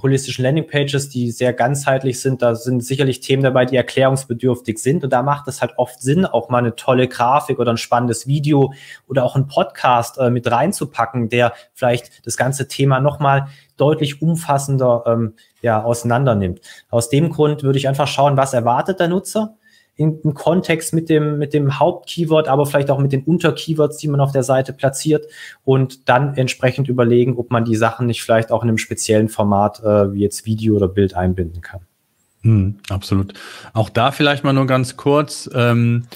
holistischen 0.00 0.44
Landingpages, 0.44 1.08
die 1.08 1.32
sehr 1.32 1.52
ganzheitlich 1.52 2.20
sind, 2.20 2.40
da 2.40 2.54
sind 2.54 2.84
sicherlich 2.84 3.18
Themen 3.18 3.42
dabei, 3.42 3.64
die 3.64 3.74
erklärungsbedürftig 3.74 4.78
sind. 4.78 5.02
Und 5.02 5.12
da 5.12 5.24
macht 5.24 5.48
es 5.48 5.60
halt 5.60 5.72
oft 5.76 6.00
Sinn, 6.00 6.24
auch 6.24 6.48
mal 6.48 6.58
eine 6.58 6.76
tolle 6.76 7.08
Grafik 7.08 7.58
oder 7.58 7.72
ein 7.72 7.78
spannendes 7.78 8.28
Video 8.28 8.72
oder 9.08 9.24
auch 9.24 9.34
ein 9.34 9.48
Podcast 9.48 10.18
äh, 10.18 10.30
mit 10.30 10.48
reinzupacken, 10.48 11.28
der 11.28 11.52
vielleicht 11.74 12.24
das 12.24 12.36
ganze 12.36 12.68
Thema 12.68 13.00
nochmal 13.00 13.48
deutlich 13.76 14.22
umfassender 14.22 15.02
ähm, 15.06 15.34
ja, 15.62 15.82
auseinander 15.82 16.36
nimmt. 16.36 16.60
Aus 16.90 17.08
dem 17.08 17.30
Grund 17.30 17.64
würde 17.64 17.78
ich 17.78 17.88
einfach 17.88 18.06
schauen, 18.06 18.36
was 18.36 18.52
erwartet 18.54 19.00
der 19.00 19.08
Nutzer 19.08 19.56
im 19.96 20.34
Kontext 20.34 20.92
mit 20.92 21.08
dem, 21.08 21.38
mit 21.38 21.54
dem 21.54 21.78
Hauptkeyword, 21.78 22.48
aber 22.48 22.66
vielleicht 22.66 22.90
auch 22.90 22.98
mit 22.98 23.12
den 23.12 23.24
Unterkeywords, 23.24 23.96
die 23.96 24.08
man 24.08 24.20
auf 24.20 24.32
der 24.32 24.42
Seite 24.42 24.72
platziert 24.74 25.26
und 25.64 26.08
dann 26.08 26.34
entsprechend 26.34 26.88
überlegen, 26.88 27.36
ob 27.36 27.50
man 27.50 27.64
die 27.64 27.76
Sachen 27.76 28.06
nicht 28.06 28.22
vielleicht 28.22 28.52
auch 28.52 28.62
in 28.62 28.68
einem 28.68 28.78
speziellen 28.78 29.28
Format 29.28 29.80
äh, 29.82 30.12
wie 30.12 30.20
jetzt 30.20 30.44
Video 30.44 30.76
oder 30.76 30.88
Bild 30.88 31.14
einbinden 31.14 31.62
kann. 31.62 31.80
Hm, 32.42 32.76
absolut. 32.90 33.32
Auch 33.72 33.88
da 33.88 34.12
vielleicht 34.12 34.44
mal 34.44 34.52
nur 34.52 34.66
ganz 34.66 34.96
kurz 34.96 35.48
ähm, 35.54 36.06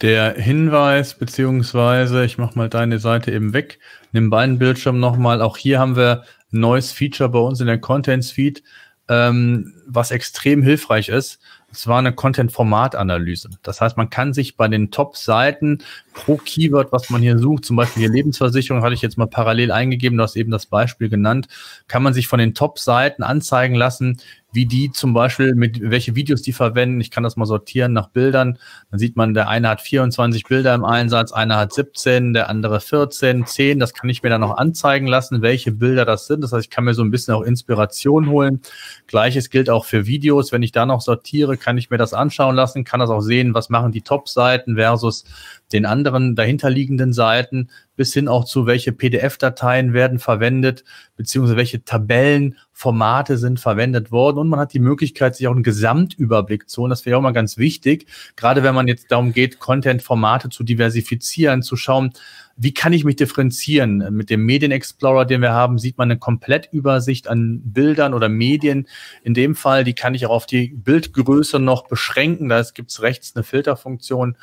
der 0.00 0.34
Hinweis, 0.34 1.14
beziehungsweise 1.14 2.24
ich 2.24 2.38
mache 2.38 2.56
mal 2.56 2.68
deine 2.68 2.98
Seite 2.98 3.32
eben 3.32 3.52
weg, 3.52 3.80
nimm 4.12 4.30
beiden 4.30 4.58
Bildschirm 4.58 5.00
nochmal. 5.00 5.42
Auch 5.42 5.56
hier 5.56 5.80
haben 5.80 5.96
wir 5.96 6.22
ein 6.52 6.60
neues 6.60 6.92
Feature 6.92 7.28
bei 7.28 7.40
uns 7.40 7.60
in 7.60 7.66
der 7.66 7.78
Content 7.78 8.24
Suite, 8.24 8.62
ähm, 9.08 9.74
was 9.86 10.12
extrem 10.12 10.62
hilfreich 10.62 11.08
ist. 11.08 11.40
Es 11.74 11.88
war 11.88 11.98
eine 11.98 12.12
Content-Format-Analyse. 12.12 13.50
Das 13.62 13.80
heißt, 13.80 13.96
man 13.96 14.08
kann 14.08 14.32
sich 14.32 14.56
bei 14.56 14.68
den 14.68 14.90
Top-Seiten 14.90 15.78
pro 16.12 16.36
Keyword, 16.36 16.92
was 16.92 17.10
man 17.10 17.20
hier 17.20 17.38
sucht, 17.38 17.64
zum 17.64 17.76
Beispiel 17.76 18.04
hier 18.04 18.12
Lebensversicherung, 18.12 18.82
hatte 18.82 18.94
ich 18.94 19.02
jetzt 19.02 19.18
mal 19.18 19.26
parallel 19.26 19.72
eingegeben, 19.72 20.16
du 20.16 20.22
hast 20.22 20.36
eben 20.36 20.50
das 20.52 20.66
Beispiel 20.66 21.08
genannt, 21.08 21.48
kann 21.88 22.02
man 22.02 22.14
sich 22.14 22.28
von 22.28 22.38
den 22.38 22.54
Top-Seiten 22.54 23.22
anzeigen 23.24 23.74
lassen, 23.74 24.20
wie 24.54 24.66
die 24.66 24.90
zum 24.92 25.12
Beispiel, 25.12 25.54
mit 25.54 25.80
welche 25.82 26.14
Videos 26.14 26.42
die 26.42 26.52
verwenden. 26.52 27.00
Ich 27.00 27.10
kann 27.10 27.24
das 27.24 27.36
mal 27.36 27.44
sortieren 27.44 27.92
nach 27.92 28.08
Bildern. 28.08 28.58
Dann 28.90 28.98
sieht 29.00 29.16
man, 29.16 29.34
der 29.34 29.48
eine 29.48 29.68
hat 29.68 29.80
24 29.80 30.44
Bilder 30.44 30.74
im 30.74 30.84
Einsatz, 30.84 31.32
einer 31.32 31.56
hat 31.56 31.72
17, 31.72 32.32
der 32.32 32.48
andere 32.48 32.80
14, 32.80 33.46
10. 33.46 33.80
Das 33.80 33.94
kann 33.94 34.08
ich 34.08 34.22
mir 34.22 34.30
dann 34.30 34.40
noch 34.40 34.56
anzeigen 34.56 35.08
lassen, 35.08 35.42
welche 35.42 35.72
Bilder 35.72 36.04
das 36.04 36.26
sind. 36.26 36.42
Das 36.42 36.52
heißt, 36.52 36.64
ich 36.64 36.70
kann 36.70 36.84
mir 36.84 36.94
so 36.94 37.02
ein 37.02 37.10
bisschen 37.10 37.34
auch 37.34 37.42
Inspiration 37.42 38.28
holen. 38.30 38.60
Gleiches 39.08 39.50
gilt 39.50 39.68
auch 39.68 39.84
für 39.84 40.06
Videos. 40.06 40.52
Wenn 40.52 40.62
ich 40.62 40.72
da 40.72 40.86
noch 40.86 41.00
sortiere, 41.00 41.56
kann 41.56 41.76
ich 41.76 41.90
mir 41.90 41.98
das 41.98 42.14
anschauen 42.14 42.54
lassen, 42.54 42.84
kann 42.84 43.00
das 43.00 43.10
auch 43.10 43.20
sehen, 43.20 43.54
was 43.54 43.70
machen 43.70 43.90
die 43.90 44.02
Top-Seiten 44.02 44.76
versus 44.76 45.24
den 45.72 45.84
anderen 45.84 46.36
dahinterliegenden 46.36 47.12
Seiten 47.12 47.68
bis 47.96 48.12
hin 48.12 48.28
auch 48.28 48.44
zu 48.44 48.66
welche 48.66 48.92
PDF-Dateien 48.92 49.92
werden 49.92 50.18
verwendet, 50.18 50.84
beziehungsweise 51.16 51.56
welche 51.56 51.84
Tabellenformate 51.84 53.36
sind 53.38 53.60
verwendet 53.60 54.10
worden. 54.10 54.38
Und 54.38 54.48
man 54.48 54.60
hat 54.60 54.72
die 54.72 54.80
Möglichkeit, 54.80 55.36
sich 55.36 55.46
auch 55.46 55.52
einen 55.52 55.62
Gesamtüberblick 55.62 56.68
zu 56.68 56.82
holen. 56.82 56.90
Das 56.90 57.06
wäre 57.06 57.18
auch 57.18 57.22
mal 57.22 57.32
ganz 57.32 57.56
wichtig, 57.58 58.06
gerade 58.36 58.62
wenn 58.62 58.74
man 58.74 58.88
jetzt 58.88 59.10
darum 59.10 59.32
geht, 59.32 59.58
Content-Formate 59.58 60.48
zu 60.48 60.64
diversifizieren, 60.64 61.62
zu 61.62 61.76
schauen, 61.76 62.12
wie 62.56 62.74
kann 62.74 62.92
ich 62.92 63.04
mich 63.04 63.16
differenzieren? 63.16 63.98
Mit 64.10 64.30
dem 64.30 64.44
Medien 64.44 64.70
Explorer, 64.70 65.24
den 65.24 65.42
wir 65.42 65.52
haben, 65.52 65.78
sieht 65.78 65.98
man 65.98 66.10
eine 66.10 66.18
Komplettübersicht 66.18 67.28
an 67.28 67.60
Bildern 67.64 68.14
oder 68.14 68.28
Medien. 68.28 68.86
In 69.22 69.34
dem 69.34 69.54
Fall, 69.54 69.84
die 69.84 69.94
kann 69.94 70.14
ich 70.14 70.26
auch 70.26 70.30
auf 70.30 70.46
die 70.46 70.68
Bildgröße 70.68 71.58
noch 71.58 71.88
beschränken. 71.88 72.48
Da 72.48 72.62
gibt 72.74 72.90
es 72.90 73.02
rechts 73.02 73.34
eine 73.34 73.42
Filterfunktion. 73.42 74.36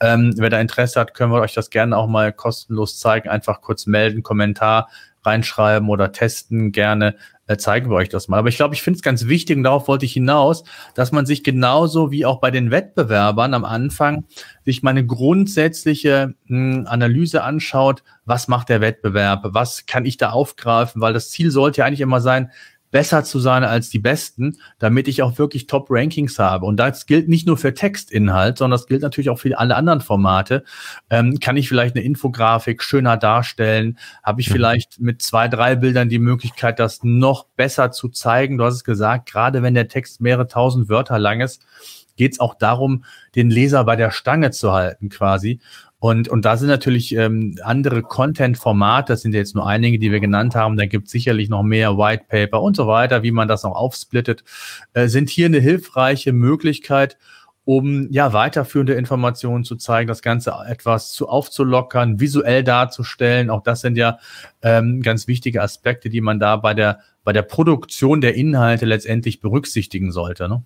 Ähm, 0.00 0.34
wer 0.36 0.50
da 0.50 0.60
Interesse 0.60 1.00
hat, 1.00 1.14
können 1.14 1.32
wir 1.32 1.40
euch 1.40 1.54
das 1.54 1.70
gerne 1.70 1.96
auch 1.96 2.06
mal 2.06 2.32
kostenlos 2.32 2.98
zeigen. 2.98 3.28
Einfach 3.28 3.60
kurz 3.60 3.86
melden, 3.86 4.22
Kommentar 4.22 4.88
reinschreiben 5.24 5.88
oder 5.88 6.12
testen 6.12 6.72
gerne 6.72 7.16
äh, 7.46 7.56
zeigen 7.56 7.90
wir 7.90 7.96
euch 7.96 8.08
das 8.08 8.28
mal. 8.28 8.38
Aber 8.38 8.48
ich 8.48 8.56
glaube, 8.56 8.74
ich 8.74 8.82
finde 8.82 8.98
es 8.98 9.02
ganz 9.02 9.26
wichtig, 9.26 9.56
und 9.56 9.64
darauf 9.64 9.88
wollte 9.88 10.06
ich 10.06 10.12
hinaus, 10.12 10.64
dass 10.94 11.12
man 11.12 11.26
sich 11.26 11.44
genauso 11.44 12.10
wie 12.10 12.26
auch 12.26 12.40
bei 12.40 12.50
den 12.50 12.70
Wettbewerbern 12.70 13.54
am 13.54 13.64
Anfang 13.64 14.24
sich 14.64 14.82
mal 14.82 14.90
eine 14.90 15.06
grundsätzliche 15.06 16.34
mh, 16.46 16.76
hm, 16.76 16.86
Analyse 16.86 17.42
anschaut, 17.42 18.02
was 18.24 18.48
macht 18.48 18.68
der 18.68 18.80
Wettbewerb, 18.80 19.42
was 19.48 19.86
kann 19.86 20.06
ich 20.06 20.16
da 20.16 20.30
aufgreifen, 20.30 21.00
weil 21.00 21.12
das 21.12 21.30
Ziel 21.30 21.50
sollte 21.50 21.80
ja 21.80 21.86
eigentlich 21.86 22.00
immer 22.00 22.20
sein, 22.20 22.50
besser 22.94 23.24
zu 23.24 23.40
sein 23.40 23.64
als 23.64 23.90
die 23.90 23.98
Besten, 23.98 24.56
damit 24.78 25.08
ich 25.08 25.20
auch 25.20 25.36
wirklich 25.36 25.66
Top-Rankings 25.66 26.38
habe. 26.38 26.64
Und 26.64 26.76
das 26.76 27.06
gilt 27.06 27.28
nicht 27.28 27.44
nur 27.44 27.56
für 27.56 27.74
Textinhalt, 27.74 28.56
sondern 28.56 28.78
das 28.78 28.86
gilt 28.86 29.02
natürlich 29.02 29.30
auch 29.30 29.40
für 29.40 29.58
alle 29.58 29.74
anderen 29.74 30.00
Formate. 30.00 30.62
Ähm, 31.10 31.40
kann 31.40 31.56
ich 31.56 31.68
vielleicht 31.68 31.96
eine 31.96 32.04
Infografik 32.04 32.84
schöner 32.84 33.16
darstellen? 33.16 33.98
Habe 34.22 34.42
ich 34.42 34.48
mhm. 34.48 34.52
vielleicht 34.52 35.00
mit 35.00 35.22
zwei, 35.22 35.48
drei 35.48 35.74
Bildern 35.74 36.08
die 36.08 36.20
Möglichkeit, 36.20 36.78
das 36.78 37.00
noch 37.02 37.46
besser 37.56 37.90
zu 37.90 38.10
zeigen? 38.10 38.58
Du 38.58 38.64
hast 38.64 38.74
es 38.74 38.84
gesagt, 38.84 39.28
gerade 39.28 39.64
wenn 39.64 39.74
der 39.74 39.88
Text 39.88 40.20
mehrere 40.20 40.46
tausend 40.46 40.88
Wörter 40.88 41.18
lang 41.18 41.40
ist, 41.40 41.66
geht 42.14 42.34
es 42.34 42.38
auch 42.38 42.54
darum, 42.54 43.04
den 43.34 43.50
Leser 43.50 43.82
bei 43.82 43.96
der 43.96 44.12
Stange 44.12 44.52
zu 44.52 44.72
halten 44.72 45.08
quasi. 45.08 45.58
Und, 46.04 46.28
und 46.28 46.44
da 46.44 46.58
sind 46.58 46.68
natürlich 46.68 47.16
ähm, 47.16 47.56
andere 47.62 48.02
Content-Formate, 48.02 49.14
das 49.14 49.22
sind 49.22 49.32
jetzt 49.32 49.54
nur 49.54 49.66
einige, 49.66 49.98
die 49.98 50.12
wir 50.12 50.20
genannt 50.20 50.54
haben, 50.54 50.76
da 50.76 50.84
gibt 50.84 51.06
es 51.06 51.12
sicherlich 51.12 51.48
noch 51.48 51.62
mehr 51.62 51.96
White 51.96 52.24
Paper 52.28 52.60
und 52.60 52.76
so 52.76 52.86
weiter, 52.86 53.22
wie 53.22 53.30
man 53.30 53.48
das 53.48 53.62
noch 53.62 53.74
aufsplittet, 53.74 54.44
äh, 54.92 55.08
sind 55.08 55.30
hier 55.30 55.46
eine 55.46 55.60
hilfreiche 55.60 56.34
Möglichkeit, 56.34 57.16
um 57.64 58.12
ja 58.12 58.34
weiterführende 58.34 58.92
Informationen 58.92 59.64
zu 59.64 59.76
zeigen, 59.76 60.06
das 60.06 60.20
Ganze 60.20 60.52
etwas 60.68 61.12
zu 61.12 61.26
aufzulockern, 61.26 62.20
visuell 62.20 62.62
darzustellen. 62.64 63.48
Auch 63.48 63.62
das 63.62 63.80
sind 63.80 63.96
ja 63.96 64.18
ähm, 64.60 65.00
ganz 65.00 65.26
wichtige 65.26 65.62
Aspekte, 65.62 66.10
die 66.10 66.20
man 66.20 66.38
da 66.38 66.56
bei 66.56 66.74
der 66.74 66.98
bei 67.24 67.32
der 67.32 67.40
Produktion 67.40 68.20
der 68.20 68.34
Inhalte 68.34 68.84
letztendlich 68.84 69.40
berücksichtigen 69.40 70.12
sollte. 70.12 70.50
Ne? 70.50 70.64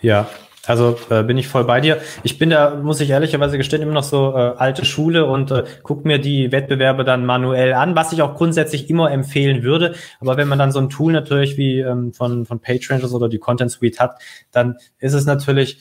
Ja, 0.00 0.28
also 0.68 0.96
äh, 1.10 1.22
bin 1.22 1.38
ich 1.38 1.48
voll 1.48 1.64
bei 1.64 1.80
dir. 1.80 1.98
Ich 2.22 2.38
bin 2.38 2.50
da, 2.50 2.74
muss 2.76 3.00
ich 3.00 3.10
ehrlicherweise 3.10 3.56
gestehen, 3.56 3.82
immer 3.82 3.92
noch 3.92 4.02
so 4.02 4.34
äh, 4.34 4.54
alte 4.56 4.84
Schule 4.84 5.26
und 5.26 5.50
äh, 5.50 5.64
gucke 5.82 6.06
mir 6.06 6.18
die 6.18 6.52
Wettbewerbe 6.52 7.04
dann 7.04 7.24
manuell 7.24 7.72
an, 7.72 7.96
was 7.96 8.12
ich 8.12 8.22
auch 8.22 8.34
grundsätzlich 8.34 8.90
immer 8.90 9.10
empfehlen 9.10 9.62
würde. 9.62 9.94
Aber 10.20 10.36
wenn 10.36 10.48
man 10.48 10.58
dann 10.58 10.72
so 10.72 10.78
ein 10.78 10.90
Tool 10.90 11.12
natürlich 11.12 11.56
wie 11.56 11.80
ähm, 11.80 12.12
von, 12.12 12.46
von 12.46 12.60
PageRangers 12.60 13.12
oder 13.14 13.28
die 13.28 13.38
Content 13.38 13.70
Suite 13.70 13.98
hat, 13.98 14.20
dann 14.52 14.76
ist 14.98 15.14
es 15.14 15.24
natürlich 15.26 15.78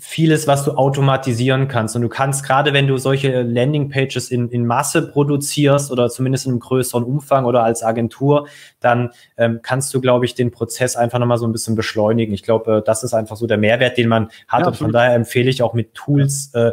vieles, 0.00 0.48
was 0.48 0.64
du 0.64 0.72
automatisieren 0.72 1.68
kannst. 1.68 1.94
Und 1.94 2.02
du 2.02 2.08
kannst, 2.08 2.44
gerade 2.44 2.72
wenn 2.72 2.88
du 2.88 2.98
solche 2.98 3.42
Landingpages 3.42 4.30
in, 4.30 4.48
in 4.48 4.66
Masse 4.66 5.02
produzierst 5.02 5.92
oder 5.92 6.08
zumindest 6.08 6.46
in 6.46 6.52
einem 6.52 6.60
größeren 6.60 7.04
Umfang 7.04 7.44
oder 7.44 7.62
als 7.62 7.84
Agentur, 7.84 8.48
dann 8.80 9.10
ähm, 9.36 9.60
kannst 9.62 9.94
du, 9.94 10.00
glaube 10.00 10.24
ich, 10.24 10.34
den 10.34 10.50
Prozess 10.50 10.96
einfach 10.96 11.20
nochmal 11.20 11.38
so 11.38 11.46
ein 11.46 11.52
bisschen 11.52 11.76
beschleunigen. 11.76 12.34
Ich 12.34 12.42
glaube, 12.42 12.78
äh, 12.78 12.82
das 12.84 13.04
ist 13.04 13.14
einfach 13.14 13.36
so 13.36 13.46
der 13.46 13.58
Mehrwert, 13.58 13.96
den 13.96 14.08
man 14.08 14.28
hat. 14.48 14.62
Ja, 14.62 14.66
und 14.66 14.76
von 14.76 14.92
daher 14.92 15.14
empfehle 15.14 15.50
ich 15.50 15.62
auch 15.62 15.72
mit 15.72 15.94
Tools, 15.94 16.50
äh, 16.54 16.72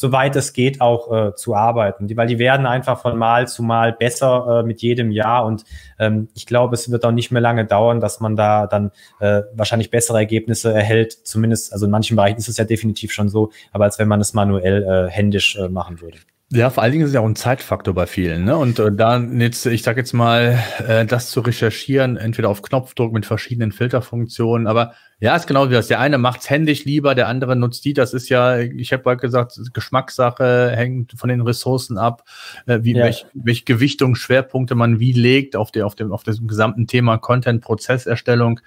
soweit 0.00 0.34
es 0.34 0.54
geht, 0.54 0.80
auch 0.80 1.12
äh, 1.12 1.34
zu 1.34 1.54
arbeiten. 1.54 2.08
Die, 2.08 2.16
weil 2.16 2.26
die 2.26 2.38
werden 2.38 2.64
einfach 2.64 3.02
von 3.02 3.18
Mal 3.18 3.46
zu 3.48 3.62
Mal 3.62 3.92
besser 3.92 4.60
äh, 4.60 4.66
mit 4.66 4.80
jedem 4.80 5.10
Jahr. 5.10 5.44
Und 5.44 5.64
ähm, 5.98 6.28
ich 6.34 6.46
glaube, 6.46 6.74
es 6.74 6.90
wird 6.90 7.04
auch 7.04 7.10
nicht 7.12 7.30
mehr 7.30 7.42
lange 7.42 7.66
dauern, 7.66 8.00
dass 8.00 8.18
man 8.18 8.34
da 8.34 8.66
dann 8.66 8.92
äh, 9.20 9.42
wahrscheinlich 9.52 9.90
bessere 9.90 10.16
Ergebnisse 10.16 10.72
erhält. 10.72 11.12
Zumindest, 11.12 11.74
also 11.74 11.84
in 11.84 11.90
manchen 11.90 12.16
Bereichen 12.16 12.38
ist 12.38 12.48
es 12.48 12.56
ja 12.56 12.64
definitiv 12.64 13.12
schon 13.12 13.28
so, 13.28 13.50
aber 13.72 13.84
als 13.84 13.98
wenn 13.98 14.08
man 14.08 14.22
es 14.22 14.32
manuell 14.32 14.84
äh, 14.84 15.10
händisch 15.10 15.56
äh, 15.56 15.68
machen 15.68 16.00
würde. 16.00 16.16
Ja, 16.52 16.68
vor 16.70 16.82
allen 16.82 16.90
Dingen 16.90 17.04
ist 17.04 17.10
es 17.10 17.14
ja 17.14 17.20
auch 17.20 17.28
ein 17.28 17.36
Zeitfaktor 17.36 17.94
bei 17.94 18.08
vielen. 18.08 18.44
Ne? 18.44 18.56
Und 18.56 18.80
äh, 18.80 18.90
da 18.90 19.18
jetzt, 19.20 19.66
ich 19.66 19.84
sag 19.84 19.96
jetzt 19.96 20.12
mal, 20.12 20.58
äh, 20.84 21.06
das 21.06 21.30
zu 21.30 21.40
recherchieren, 21.40 22.16
entweder 22.16 22.48
auf 22.48 22.62
Knopfdruck 22.62 23.12
mit 23.12 23.24
verschiedenen 23.24 23.70
Filterfunktionen, 23.70 24.66
aber 24.66 24.94
ja, 25.20 25.36
ist 25.36 25.46
genau 25.46 25.68
wie 25.68 25.74
das. 25.74 25.86
Der 25.86 26.00
eine 26.00 26.16
macht's 26.16 26.48
händisch 26.48 26.86
lieber, 26.86 27.14
der 27.14 27.28
andere 27.28 27.54
nutzt 27.54 27.84
die. 27.84 27.92
Das 27.92 28.14
ist 28.14 28.30
ja, 28.30 28.58
ich 28.58 28.90
habe 28.92 29.02
bald 29.02 29.20
gesagt, 29.20 29.60
Geschmackssache, 29.74 30.72
hängt 30.74 31.12
von 31.12 31.28
den 31.28 31.42
Ressourcen 31.42 31.98
ab, 31.98 32.24
äh, 32.66 32.80
wie 32.82 32.94
ja. 32.94 33.04
welche 33.04 33.26
welch 33.34 33.66
Gewichtung, 33.66 34.14
Schwerpunkte 34.14 34.74
man 34.74 34.98
wie 34.98 35.12
legt 35.12 35.56
auf 35.56 35.70
der 35.70 35.84
auf 35.84 35.94
dem 35.94 36.10
auf 36.10 36.22
dem 36.22 36.48
gesamten 36.48 36.86
Thema 36.86 37.18
Content, 37.18 37.60
Prozesserstellung. 37.62 38.60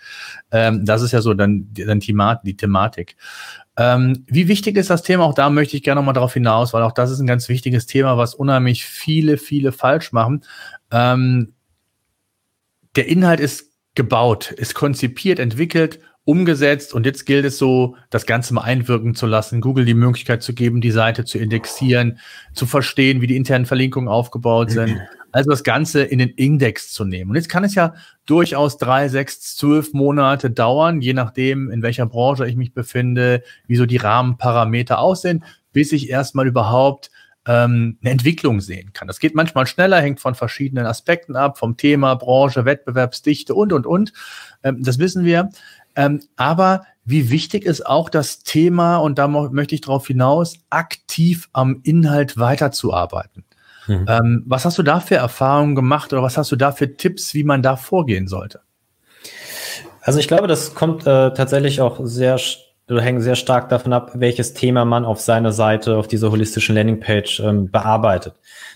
Ähm, 0.52 0.86
das 0.86 1.02
ist 1.02 1.12
ja 1.12 1.22
so 1.22 1.34
dann, 1.34 1.69
dann 1.74 2.00
die 2.00 2.56
Thematik. 2.56 3.15
Ähm, 3.76 4.24
wie 4.28 4.48
wichtig 4.48 4.78
ist 4.78 4.90
das 4.90 5.02
Thema? 5.02 5.24
Auch 5.24 5.34
da 5.34 5.50
möchte 5.50 5.76
ich 5.76 5.84
gerne 5.84 6.00
noch 6.00 6.06
mal 6.06 6.14
darauf 6.14 6.34
hinaus, 6.34 6.74
weil 6.74 6.84
auch 6.84 6.92
das 6.92 7.10
ist 7.10 7.20
ein 7.20 7.28
ganz 7.28 7.50
wichtiges 7.50 7.86
Thema, 7.86 8.18
was 8.18 8.36
unheimlich 8.36 8.86
viele, 8.86 9.38
viele 9.38 9.72
falsch 9.72 10.12
machen. 10.12 10.44
Ähm, 10.92 11.54
der 12.96 13.08
Inhalt 13.08 13.40
ist 13.40 13.72
gebaut, 13.96 14.52
ist 14.52 14.76
konzipiert, 14.76 15.40
entwickelt, 15.40 16.00
umgesetzt 16.26 16.94
und 16.94 17.06
jetzt 17.06 17.26
gilt 17.26 17.46
es 17.46 17.58
so, 17.58 17.96
das 18.10 18.26
Ganze 18.26 18.54
mal 18.54 18.62
einwirken 18.62 19.14
zu 19.16 19.26
lassen, 19.26 19.60
Google 19.60 19.86
die 19.86 19.94
Möglichkeit 19.94 20.42
zu 20.42 20.54
geben, 20.54 20.80
die 20.80 20.92
Seite 20.92 21.26
zu 21.26 21.38
indexieren, 21.38 22.20
zu 22.54 22.66
verstehen, 22.66 23.22
wie 23.22 23.28
die 23.28 23.36
internen 23.36 23.66
Verlinkungen 23.66 24.08
aufgebaut 24.08 24.72
sind. 24.72 25.02
Also 25.34 25.50
das 25.50 25.63
Ganze 25.63 26.04
in 26.04 26.19
den 26.19 26.30
Index 26.30 26.93
zu 26.93 27.04
nehmen. 27.04 27.32
Und 27.32 27.36
jetzt 27.36 27.50
kann 27.50 27.63
es 27.63 27.76
ja 27.76 27.96
durchaus 28.26 28.78
drei, 28.78 29.10
sechs, 29.10 29.56
zwölf 29.56 29.91
Monate 29.91 30.52
dauern, 30.52 31.02
je 31.02 31.13
nachdem, 31.13 31.69
in 31.69 31.82
welcher 31.82 32.06
Branche 32.06 32.48
ich 32.48 32.56
mich 32.56 32.74
befinde, 32.74 33.43
wie 33.67 33.76
so 33.76 33.86
die 33.86 33.98
Rahmenparameter 33.98 35.00
aussehen, 35.00 35.43
bis 35.74 35.91
ich 35.91 36.10
erstmal 36.10 36.48
überhaupt 36.48 37.12
ähm, 37.46 37.98
eine 38.02 38.12
Entwicklung 38.12 38.62
sehen 38.62 38.93
kann. 38.93 39.08
Das 39.08 39.19
geht 39.19 39.36
manchmal 39.36 39.67
schneller, 39.67 40.00
hängt 40.00 40.19
von 40.19 40.36
verschiedenen 40.36 40.86
Aspekten 40.86 41.36
ab, 41.36 41.58
vom 41.58 41.78
Thema, 41.78 42.15
Branche, 42.15 42.65
Wettbewerbsdichte 42.65 43.54
und, 43.54 43.74
und, 43.74 43.86
und. 43.86 44.13
Ähm, 44.63 44.84
das 44.84 45.00
wissen 45.00 45.26
wir. 45.26 45.50
Ähm, 45.96 46.22
aber 46.36 46.86
wie 47.06 47.30
wichtig 47.30 47.65
ist 47.65 47.86
auch 47.86 48.10
das 48.10 48.39
Thema, 48.43 48.98
und 48.98 49.17
da 49.19 49.28
möchte 49.28 49.76
ich 49.76 49.82
darauf 49.82 50.08
hinaus, 50.08 50.60
aktiv 50.69 51.50
am 51.54 51.82
Inhalt 51.84 52.38
weiterzuarbeiten. 52.38 53.43
Mhm. 53.88 54.06
Ähm, 54.08 54.43
was 54.46 54.65
hast 54.65 54.78
du 54.78 54.84
da 54.84 55.00
für 55.00 55.15
Erfahrungen 55.15 55.76
gemacht 55.76 56.13
oder 56.13 56.24
was 56.24 56.38
hast 56.38 56.52
du 56.52 56.56
da 56.56 56.72
für 56.72 56.96
Tipps, 56.96 57.34
wie 57.34 57.43
man 57.43 57.62
da 57.62 57.76
vorgehen 57.76 58.28
sollte? 58.28 58.62
Also 60.02 60.19
ich 60.19 60.28
glaube, 60.28 60.48
das 60.48 60.76
kommt 60.76 61.08
äh, 61.08 61.34
tatsächlich 61.34 61.82
auch 61.82 62.00
sehr 62.04 62.38
oder 62.89 63.02
hängt 63.02 63.24
sehr 63.24 63.36
stark 63.36 63.69
davon 63.69 63.93
ab, 63.93 64.12
welches 64.15 64.54
Thema 64.54 64.84
man 64.84 65.06
auf 65.06 65.22
seiner 65.22 65.54
Seite, 65.54 65.96
auf 65.96 66.08
dieser 66.08 66.32
holistischen 66.32 66.76
Landingpage 66.76 67.39
ähm, 67.39 67.72
bearbeitet. 67.72 68.36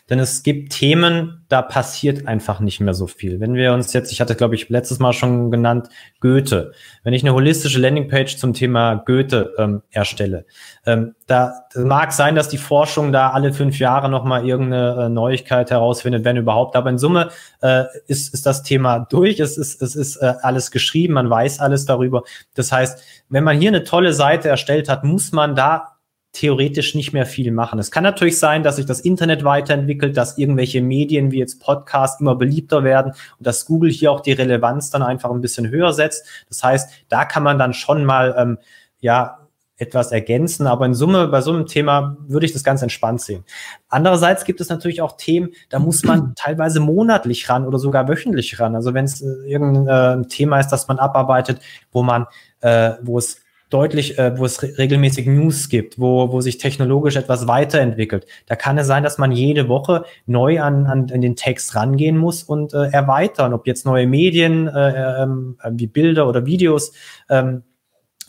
Denn 0.09 0.19
es 0.19 0.41
gibt 0.43 0.71
Themen, 0.71 1.45
da 1.49 1.61
passiert 1.61 2.27
einfach 2.27 2.61
nicht 2.61 2.79
mehr 2.79 2.93
so 2.93 3.07
viel. 3.07 3.41
Wenn 3.41 3.55
wir 3.55 3.73
uns 3.73 3.91
jetzt, 3.91 4.11
ich 4.11 4.21
hatte 4.21 4.35
glaube 4.35 4.55
ich 4.55 4.69
letztes 4.69 4.99
Mal 4.99 5.11
schon 5.11 5.51
genannt, 5.51 5.89
Goethe. 6.21 6.71
Wenn 7.03 7.13
ich 7.13 7.23
eine 7.23 7.33
holistische 7.33 7.79
Landingpage 7.79 8.37
zum 8.37 8.53
Thema 8.53 8.95
Goethe 8.95 9.53
ähm, 9.57 9.81
erstelle, 9.91 10.45
ähm, 10.85 11.15
da 11.25 11.53
mag 11.75 12.13
sein, 12.13 12.35
dass 12.35 12.47
die 12.47 12.57
Forschung 12.57 13.11
da 13.11 13.31
alle 13.31 13.51
fünf 13.51 13.79
Jahre 13.79 14.09
nochmal 14.09 14.47
irgendeine 14.47 15.05
äh, 15.05 15.09
Neuigkeit 15.09 15.71
herausfindet, 15.71 16.23
wenn 16.23 16.37
überhaupt. 16.37 16.77
Aber 16.77 16.89
in 16.89 16.97
Summe 16.97 17.29
äh, 17.61 17.83
ist, 18.07 18.33
ist 18.33 18.45
das 18.45 18.63
Thema 18.63 18.99
durch. 19.09 19.41
Es 19.41 19.57
ist, 19.57 19.81
es 19.81 19.95
ist 19.95 20.17
äh, 20.17 20.35
alles 20.41 20.71
geschrieben, 20.71 21.15
man 21.15 21.29
weiß 21.29 21.59
alles 21.59 21.85
darüber. 21.85 22.23
Das 22.55 22.71
heißt, 22.71 23.03
wenn 23.29 23.43
man 23.43 23.59
hier 23.59 23.69
eine 23.69 23.83
tolle 23.83 24.13
Seite 24.13 24.47
erstellt 24.47 24.87
hat, 24.87 25.03
muss 25.03 25.33
man 25.33 25.55
da 25.55 25.96
theoretisch 26.33 26.93
nicht 26.93 27.13
mehr 27.13 27.25
viel 27.25 27.51
machen. 27.51 27.79
Es 27.79 27.91
kann 27.91 28.03
natürlich 28.03 28.37
sein, 28.37 28.63
dass 28.63 28.75
sich 28.75 28.85
das 28.85 28.99
Internet 28.99 29.43
weiterentwickelt, 29.43 30.15
dass 30.15 30.37
irgendwelche 30.37 30.81
Medien 30.81 31.31
wie 31.31 31.39
jetzt 31.39 31.59
Podcast 31.59 32.21
immer 32.21 32.35
beliebter 32.35 32.83
werden 32.83 33.13
und 33.37 33.47
dass 33.47 33.65
Google 33.65 33.89
hier 33.89 34.11
auch 34.11 34.21
die 34.21 34.33
Relevanz 34.33 34.89
dann 34.89 35.01
einfach 35.01 35.31
ein 35.31 35.41
bisschen 35.41 35.69
höher 35.69 35.93
setzt. 35.93 36.25
Das 36.49 36.63
heißt, 36.63 36.89
da 37.09 37.25
kann 37.25 37.43
man 37.43 37.57
dann 37.57 37.73
schon 37.73 38.05
mal 38.05 38.35
ähm, 38.37 38.57
ja 38.99 39.47
etwas 39.77 40.11
ergänzen, 40.11 40.65
aber 40.65 40.85
in 40.87 40.95
Summe 40.95 41.27
bei 41.27 41.41
so 41.41 41.51
einem 41.51 41.67
Thema 41.67 42.17
würde 42.27 42.47
ich 42.47 42.53
das 42.53 42.63
ganz 42.63 42.81
entspannt 42.81 43.21
sehen. 43.21 43.43
Andererseits 43.89 44.43
gibt 44.43 44.59
es 44.59 44.69
natürlich 44.69 45.01
auch 45.01 45.17
Themen, 45.17 45.51
da 45.69 45.77
muss 45.77 46.03
man 46.03 46.33
teilweise 46.35 46.79
monatlich 46.79 47.47
ran 47.47 47.65
oder 47.65 47.77
sogar 47.77 48.07
wöchentlich 48.07 48.59
ran. 48.59 48.75
Also 48.75 48.95
wenn 48.95 49.05
es 49.05 49.21
äh, 49.21 49.27
irgendein 49.45 50.23
äh, 50.23 50.27
Thema 50.27 50.59
ist, 50.59 50.69
das 50.69 50.87
man 50.87 50.97
abarbeitet, 50.97 51.61
wo 51.91 52.01
man, 52.01 52.25
äh, 52.61 52.93
wo 53.03 53.19
es 53.19 53.41
deutlich, 53.69 54.17
äh, 54.17 54.37
wo 54.37 54.45
es 54.45 54.63
re 54.63 54.77
regelmäßig 54.77 55.27
News 55.27 55.69
gibt, 55.69 55.99
wo, 55.99 56.31
wo 56.31 56.41
sich 56.41 56.57
technologisch 56.57 57.15
etwas 57.15 57.47
weiterentwickelt. 57.47 58.25
Da 58.45 58.55
kann 58.55 58.77
es 58.77 58.87
sein, 58.87 59.03
dass 59.03 59.17
man 59.17 59.31
jede 59.31 59.67
Woche 59.67 60.05
neu 60.25 60.61
an, 60.61 60.85
an, 60.85 61.11
an 61.11 61.21
den 61.21 61.35
Text 61.35 61.75
rangehen 61.75 62.17
muss 62.17 62.43
und 62.43 62.73
äh, 62.73 62.89
erweitern, 62.91 63.53
ob 63.53 63.67
jetzt 63.67 63.85
neue 63.85 64.07
Medien 64.07 64.67
äh, 64.67 65.23
ähm, 65.23 65.57
wie 65.71 65.87
Bilder 65.87 66.27
oder 66.27 66.45
Videos, 66.45 66.93
ähm, 67.29 67.63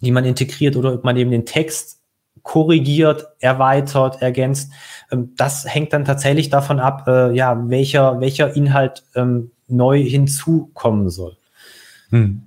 die 0.01 0.11
man 0.11 0.25
integriert 0.25 0.77
oder 0.77 0.95
ob 0.95 1.05
man 1.05 1.17
eben 1.17 1.31
den 1.31 1.47
Text 1.47 2.01
korrigiert, 2.43 3.29
erweitert, 3.41 4.23
ergänzt. 4.23 4.73
Ähm, 5.13 5.35
das 5.37 5.73
hängt 5.73 5.93
dann 5.93 6.05
tatsächlich 6.05 6.51
davon 6.51 6.81
ab, 6.81 7.07
äh, 7.07 7.33
ja, 7.33 7.69
welcher, 7.69 8.21
welcher 8.21 8.57
Inhalt 8.57 9.05
ähm, 9.15 9.53
neu 9.69 10.03
hinzukommen 10.03 11.11
soll. 11.11 11.37
Hm. 12.11 12.43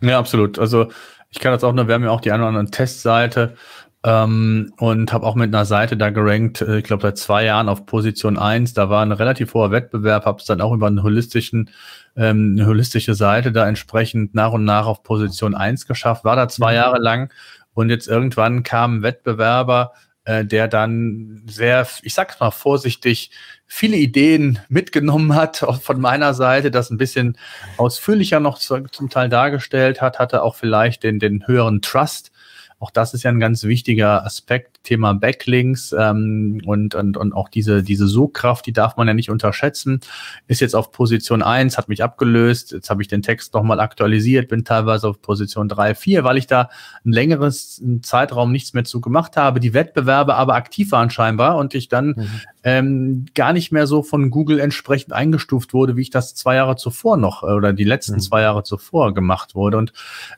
Ja, 0.00 0.18
absolut. 0.18 0.58
Also 0.58 0.88
ich 1.34 1.40
kann 1.40 1.52
das 1.52 1.64
auch 1.64 1.72
nur, 1.72 1.88
wir 1.88 1.94
haben 1.96 2.04
ja 2.04 2.10
auch 2.10 2.20
die 2.20 2.30
eine 2.30 2.44
oder 2.44 2.50
andere 2.56 2.70
Testseite 2.70 3.56
ähm, 4.04 4.72
und 4.76 5.12
habe 5.12 5.26
auch 5.26 5.34
mit 5.34 5.52
einer 5.52 5.64
Seite 5.64 5.96
da 5.96 6.10
gerankt, 6.10 6.60
äh, 6.60 6.78
ich 6.78 6.84
glaube 6.84 7.02
seit 7.02 7.18
zwei 7.18 7.44
Jahren 7.44 7.68
auf 7.68 7.86
Position 7.86 8.38
eins. 8.38 8.72
Da 8.72 8.88
war 8.88 9.02
ein 9.02 9.10
relativ 9.10 9.52
hoher 9.52 9.72
Wettbewerb, 9.72 10.26
habe 10.26 10.38
es 10.38 10.44
dann 10.44 10.60
auch 10.60 10.72
über 10.72 10.86
einen 10.86 11.02
holistischen, 11.02 11.70
ähm, 12.14 12.54
eine 12.56 12.68
holistische 12.68 13.14
Seite 13.14 13.50
da 13.50 13.66
entsprechend 13.66 14.32
nach 14.32 14.52
und 14.52 14.64
nach 14.64 14.86
auf 14.86 15.02
Position 15.02 15.56
eins 15.56 15.88
geschafft, 15.88 16.24
war 16.24 16.36
da 16.36 16.46
zwei 16.46 16.70
mhm. 16.70 16.76
Jahre 16.76 16.98
lang 17.00 17.32
und 17.72 17.90
jetzt 17.90 18.06
irgendwann 18.06 18.62
kam 18.62 18.98
ein 18.98 19.02
Wettbewerber, 19.02 19.92
äh, 20.26 20.44
der 20.44 20.68
dann 20.68 21.42
sehr, 21.46 21.84
ich 22.02 22.14
sag's 22.14 22.38
mal 22.38 22.52
vorsichtig, 22.52 23.32
viele 23.74 23.96
Ideen 23.96 24.60
mitgenommen 24.68 25.34
hat 25.34 25.66
von 25.82 26.00
meiner 26.00 26.32
Seite, 26.32 26.70
das 26.70 26.90
ein 26.90 26.96
bisschen 26.96 27.36
ausführlicher 27.76 28.38
noch 28.38 28.58
zum 28.58 29.10
Teil 29.10 29.28
dargestellt 29.28 30.00
hat, 30.00 30.20
hatte 30.20 30.44
auch 30.44 30.54
vielleicht 30.54 31.02
den, 31.02 31.18
den 31.18 31.48
höheren 31.48 31.82
Trust. 31.82 32.30
Auch 32.78 32.92
das 32.92 33.14
ist 33.14 33.24
ja 33.24 33.30
ein 33.30 33.40
ganz 33.40 33.64
wichtiger 33.64 34.24
Aspekt 34.24 34.84
Thema 34.84 35.14
Backlinks 35.14 35.94
ähm, 35.98 36.60
und, 36.66 36.94
und, 36.94 37.16
und 37.16 37.32
auch 37.32 37.48
diese, 37.48 37.82
diese 37.82 38.06
Sogkraft, 38.06 38.66
die 38.66 38.72
darf 38.72 38.96
man 38.96 39.08
ja 39.08 39.14
nicht 39.14 39.30
unterschätzen. 39.30 40.00
Ist 40.46 40.60
jetzt 40.60 40.76
auf 40.76 40.92
Position 40.92 41.42
eins, 41.42 41.78
hat 41.78 41.88
mich 41.88 42.02
abgelöst. 42.02 42.72
Jetzt 42.72 42.90
habe 42.90 43.00
ich 43.02 43.08
den 43.08 43.22
Text 43.22 43.54
nochmal 43.54 43.80
aktualisiert, 43.80 44.48
bin 44.48 44.64
teilweise 44.64 45.08
auf 45.08 45.22
Position 45.22 45.68
drei, 45.68 45.94
vier, 45.94 46.24
weil 46.24 46.36
ich 46.36 46.46
da 46.46 46.68
ein 47.04 47.12
längeres 47.12 47.82
Zeitraum 48.02 48.52
nichts 48.52 48.74
mehr 48.74 48.84
zu 48.84 49.00
gemacht 49.00 49.36
habe. 49.36 49.60
Die 49.60 49.72
Wettbewerbe 49.72 50.34
aber 50.34 50.54
aktiv 50.54 50.92
waren 50.92 51.10
scheinbar 51.10 51.56
und 51.56 51.74
ich 51.74 51.88
dann 51.88 52.08
mhm. 52.08 52.40
Ähm, 52.64 53.26
gar 53.34 53.52
nicht 53.52 53.70
mehr 53.70 53.86
so 53.86 54.02
von 54.02 54.30
Google 54.30 54.58
entsprechend 54.58 55.12
eingestuft 55.12 55.72
wurde, 55.72 55.96
wie 55.96 56.02
ich 56.02 56.10
das 56.10 56.34
zwei 56.34 56.56
Jahre 56.56 56.76
zuvor 56.76 57.16
noch 57.16 57.44
äh, 57.44 57.52
oder 57.52 57.72
die 57.72 57.84
letzten 57.84 58.14
mhm. 58.14 58.20
zwei 58.20 58.42
Jahre 58.42 58.64
zuvor 58.64 59.14
gemacht 59.14 59.54
wurde. 59.54 59.76
Und 59.76 59.92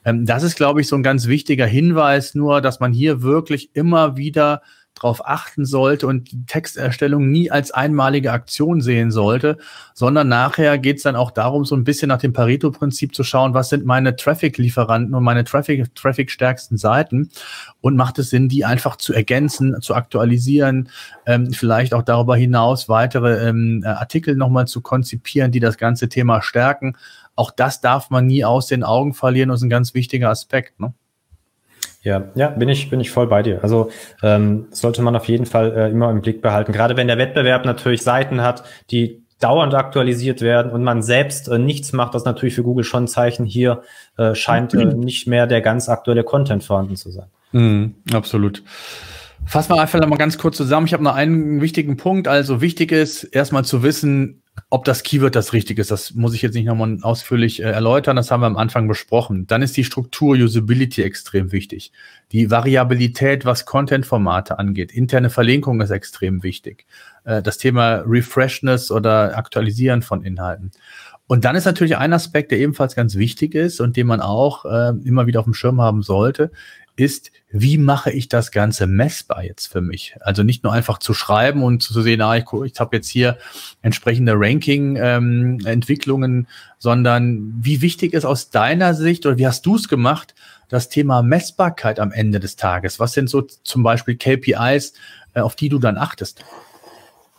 ähm, 0.05 0.27
das 0.27 0.43
ist, 0.43 0.57
glaube 0.57 0.81
ich, 0.83 0.89
so 0.89 0.97
ein 0.97 1.03
ganz 1.03 1.27
wichtiger 1.27 1.67
Hinweis 1.67 2.35
nur, 2.35 2.61
dass 2.61 2.81
man 2.81 2.93
hier 2.93 3.23
wirklich 3.23 3.71
immer 3.75 4.17
wieder 4.17 4.27
wieder 4.27 4.63
darauf 5.01 5.27
achten 5.27 5.67
sollte 5.67 6.07
und 6.07 6.33
die 6.33 6.47
Texterstellung 6.47 7.31
nie 7.31 7.51
als 7.51 7.71
einmalige 7.71 8.33
Aktion 8.33 8.81
sehen 8.81 9.11
sollte, 9.11 9.59
sondern 9.95 10.29
nachher 10.29 10.79
geht 10.79 10.97
es 10.97 11.03
dann 11.03 11.17
auch 11.17 11.31
darum, 11.31 11.65
so 11.65 11.77
ein 11.77 11.85
bisschen 11.85 12.09
nach 12.09 12.19
dem 12.19 12.33
Pareto-Prinzip 12.33 13.15
zu 13.15 13.23
schauen, 13.23 13.53
was 13.53 13.69
sind 13.69 13.85
meine 13.85 14.17
Traffic-Lieferanten 14.17 15.15
und 15.15 15.23
meine 15.23 15.45
Traffic, 15.45 15.95
Traffic-stärksten 15.95 16.79
Seiten 16.79 17.31
und 17.81 17.97
macht 17.97 18.19
es 18.19 18.31
Sinn, 18.31 18.49
die 18.49 18.65
einfach 18.65 18.97
zu 18.97 19.13
ergänzen, 19.13 19.81
zu 19.83 19.95
aktualisieren, 19.95 20.89
ähm, 21.27 21.53
vielleicht 21.53 21.93
auch 21.93 22.03
darüber 22.03 22.37
hinaus 22.37 22.89
weitere 22.89 23.49
ähm, 23.49 23.83
Artikel 23.87 24.35
nochmal 24.35 24.67
zu 24.67 24.81
konzipieren, 24.81 25.53
die 25.53 25.61
das 25.61 25.77
ganze 25.77 26.09
Thema 26.09 26.41
stärken. 26.41 26.97
Auch 27.35 27.51
das 27.51 27.83
darf 27.83 28.09
man 28.09 28.27
nie 28.27 28.47
aus 28.47 28.67
den 28.67 28.83
Augen 28.83 29.13
verlieren 29.13 29.51
und 29.51 29.57
ist 29.57 29.63
ein 29.63 29.69
ganz 29.69 29.93
wichtiger 29.93 30.31
Aspekt. 30.31 30.81
Ne? 30.81 30.95
Ja, 32.07 32.23
ja, 32.37 32.51
bin 32.51 32.69
ich, 32.69 32.89
bin 32.89 33.01
ich 33.01 33.11
voll 33.11 33.27
bei 33.27 33.43
dir. 33.43 33.65
Also 33.65 33.91
ähm, 34.23 34.69
sollte 34.71 35.03
man 35.03 35.17
auf 35.17 35.27
jeden 35.27 35.45
Fall 35.45 35.77
äh, 35.77 35.91
immer 35.91 36.09
im 36.09 36.21
Blick 36.21 36.41
behalten. 36.41 36.71
Gerade 36.71 36.97
wenn 36.97 37.09
der 37.09 37.19
Wettbewerb 37.19 37.65
natürlich 37.65 38.03
Seiten 38.03 38.43
hat, 38.43 38.63
die 38.93 39.25
dauernd 39.41 39.75
aktualisiert 39.75 40.41
werden 40.41 40.71
und 40.71 40.85
man 40.85 41.03
selbst 41.03 41.49
äh, 41.49 41.59
nichts 41.59 41.93
macht, 41.93 42.15
das 42.15 42.25
natürlich 42.25 42.55
für 42.55 42.63
Google 42.63 42.85
schon 42.85 43.05
ein 43.05 43.09
Zeichen, 43.09 43.45
hier 43.45 43.83
äh, 44.19 44.37
scheint 44.37 44.73
äh, 44.73 44.85
nicht 44.85 45.27
mehr 45.27 45.49
der 45.49 45.63
ganz 45.63 45.89
aktuelle 45.89 46.23
Content 46.23 46.63
vorhanden 46.63 46.95
zu 46.95 47.11
sein. 47.11 47.27
Mhm, 47.51 47.97
absolut. 48.15 48.63
Fassen 49.45 49.75
wir 49.75 49.83
einfach 49.83 50.07
mal 50.07 50.17
ganz 50.17 50.39
kurz 50.39 50.57
zusammen. 50.57 50.87
Ich 50.87 50.93
habe 50.93 51.03
noch 51.03 51.17
einen 51.17 51.61
wichtigen 51.61 51.97
Punkt. 51.97 52.29
Also 52.29 52.61
wichtig 52.61 52.93
ist, 52.93 53.25
erstmal 53.25 53.65
zu 53.65 53.83
wissen, 53.83 54.45
ob 54.71 54.85
das 54.85 55.03
Keyword 55.03 55.35
das 55.35 55.53
richtige 55.53 55.81
ist. 55.81 55.91
Das 55.91 56.15
muss 56.15 56.35
ich 56.35 56.43
jetzt 56.43 56.55
nicht 56.55 56.67
nochmal 56.67 56.99
ausführlich 57.03 57.61
äh, 57.61 57.71
erläutern. 57.71 58.17
Das 58.17 58.31
haben 58.31 58.41
wir 58.41 58.47
am 58.47 58.57
Anfang 58.57 58.89
besprochen. 58.89 59.47
Dann 59.47 59.63
ist 59.63 59.77
die 59.77 59.85
Struktur 59.85 60.37
Usability 60.37 61.03
extrem 61.03 61.53
wichtig. 61.53 61.93
Die 62.33 62.51
Variabilität, 62.51 63.45
was 63.45 63.67
Content-Formate 63.67 64.59
angeht. 64.59 64.93
Interne 64.93 65.31
Verlinkung 65.31 65.81
ist 65.81 65.91
extrem 65.91 66.43
wichtig. 66.43 66.87
Äh, 67.25 67.43
das 67.43 67.59
Thema 67.59 68.03
Refreshness 68.07 68.91
oder 68.91 69.37
Aktualisieren 69.37 70.03
von 70.03 70.23
Inhalten. 70.25 70.73
Und 71.29 71.45
dann 71.45 71.57
ist 71.57 71.65
natürlich 71.65 71.97
ein 71.97 72.13
Aspekt, 72.13 72.53
der 72.53 72.59
ebenfalls 72.59 72.95
ganz 72.95 73.17
wichtig 73.17 73.55
ist 73.55 73.81
und 73.81 73.97
den 73.97 74.07
man 74.07 74.21
auch 74.21 74.65
äh, 74.65 74.93
immer 75.05 75.27
wieder 75.27 75.41
auf 75.41 75.47
dem 75.47 75.55
Schirm 75.55 75.81
haben 75.81 76.03
sollte, 76.03 76.53
ist, 76.97 77.31
wie 77.51 77.79
mache 77.79 78.11
ich 78.11 78.29
das 78.29 78.51
Ganze 78.51 78.87
messbar 78.87 79.45
jetzt 79.45 79.67
für 79.69 79.81
mich? 79.81 80.17
Also 80.21 80.43
nicht 80.43 80.65
nur 80.65 80.73
einfach 80.73 80.99
zu 80.99 81.15
schreiben 81.15 81.63
und 81.63 81.83
zu 81.83 82.03
sehen, 82.03 82.21
ah, 82.21 82.37
ich, 82.37 82.45
ich 82.65 82.81
habe 82.81 82.97
jetzt 82.97 83.09
hier 83.09 83.39
entsprechende 83.83 84.35
Ranking-Entwicklungen, 84.35 86.33
ähm, 86.33 86.47
sondern 86.79 87.55
wie 87.61 87.81
wichtig 87.83 88.13
ist 88.13 88.25
aus 88.25 88.51
deiner 88.51 88.95
Sicht 88.95 89.25
oder 89.27 89.39
wie 89.39 89.47
hast 89.47 89.65
du 89.65 89.77
es 89.77 89.89
gemacht, 89.89 90.35
das 90.69 90.89
Thema 90.89 91.23
Messbarkeit 91.23 92.01
am 92.01 92.13
Ende 92.13 92.41
des 92.41 92.57
Tages? 92.57 92.99
Was 92.99 93.13
sind 93.13 93.31
so 93.31 93.43
zum 93.43 93.83
Beispiel 93.83 94.17
KPIs, 94.17 94.95
äh, 95.35 95.41
auf 95.41 95.55
die 95.57 95.69
du 95.69 95.79
dann 95.79 95.97
achtest? 95.97 96.45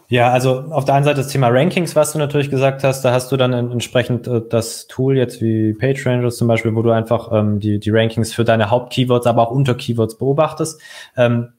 Ja, 0.10 0.32
also 0.32 0.60
auf 0.70 0.86
der 0.86 0.96
einen 0.96 1.04
Seite 1.04 1.18
das 1.18 1.28
Thema 1.28 1.50
Rankings, 1.50 1.96
was 1.96 2.14
du 2.14 2.20
natürlich 2.20 2.50
gesagt 2.50 2.84
hast, 2.86 3.04
da 3.04 3.12
hast 3.12 3.30
du 3.30 3.36
dann 3.36 3.52
entsprechend 3.52 4.26
äh, 4.28 4.42
das 4.50 4.88
Tool 4.88 5.18
jetzt 5.18 5.42
wie 5.42 5.74
PageRangers 5.74 6.38
zum 6.38 6.48
Beispiel, 6.48 6.74
wo 6.76 6.82
du 6.82 6.92
einfach 6.92 7.32
ähm, 7.34 7.60
die, 7.60 7.80
die 7.80 7.90
Rankings 7.90 8.34
für 8.34 8.46
deine 8.46 8.70
Hauptkeywords, 8.70 9.28
aber 9.28 9.42
auch 9.42 9.52
Unterkeywords 9.52 10.18
beobachtest. 10.18 10.82
Ähm, 11.18 11.50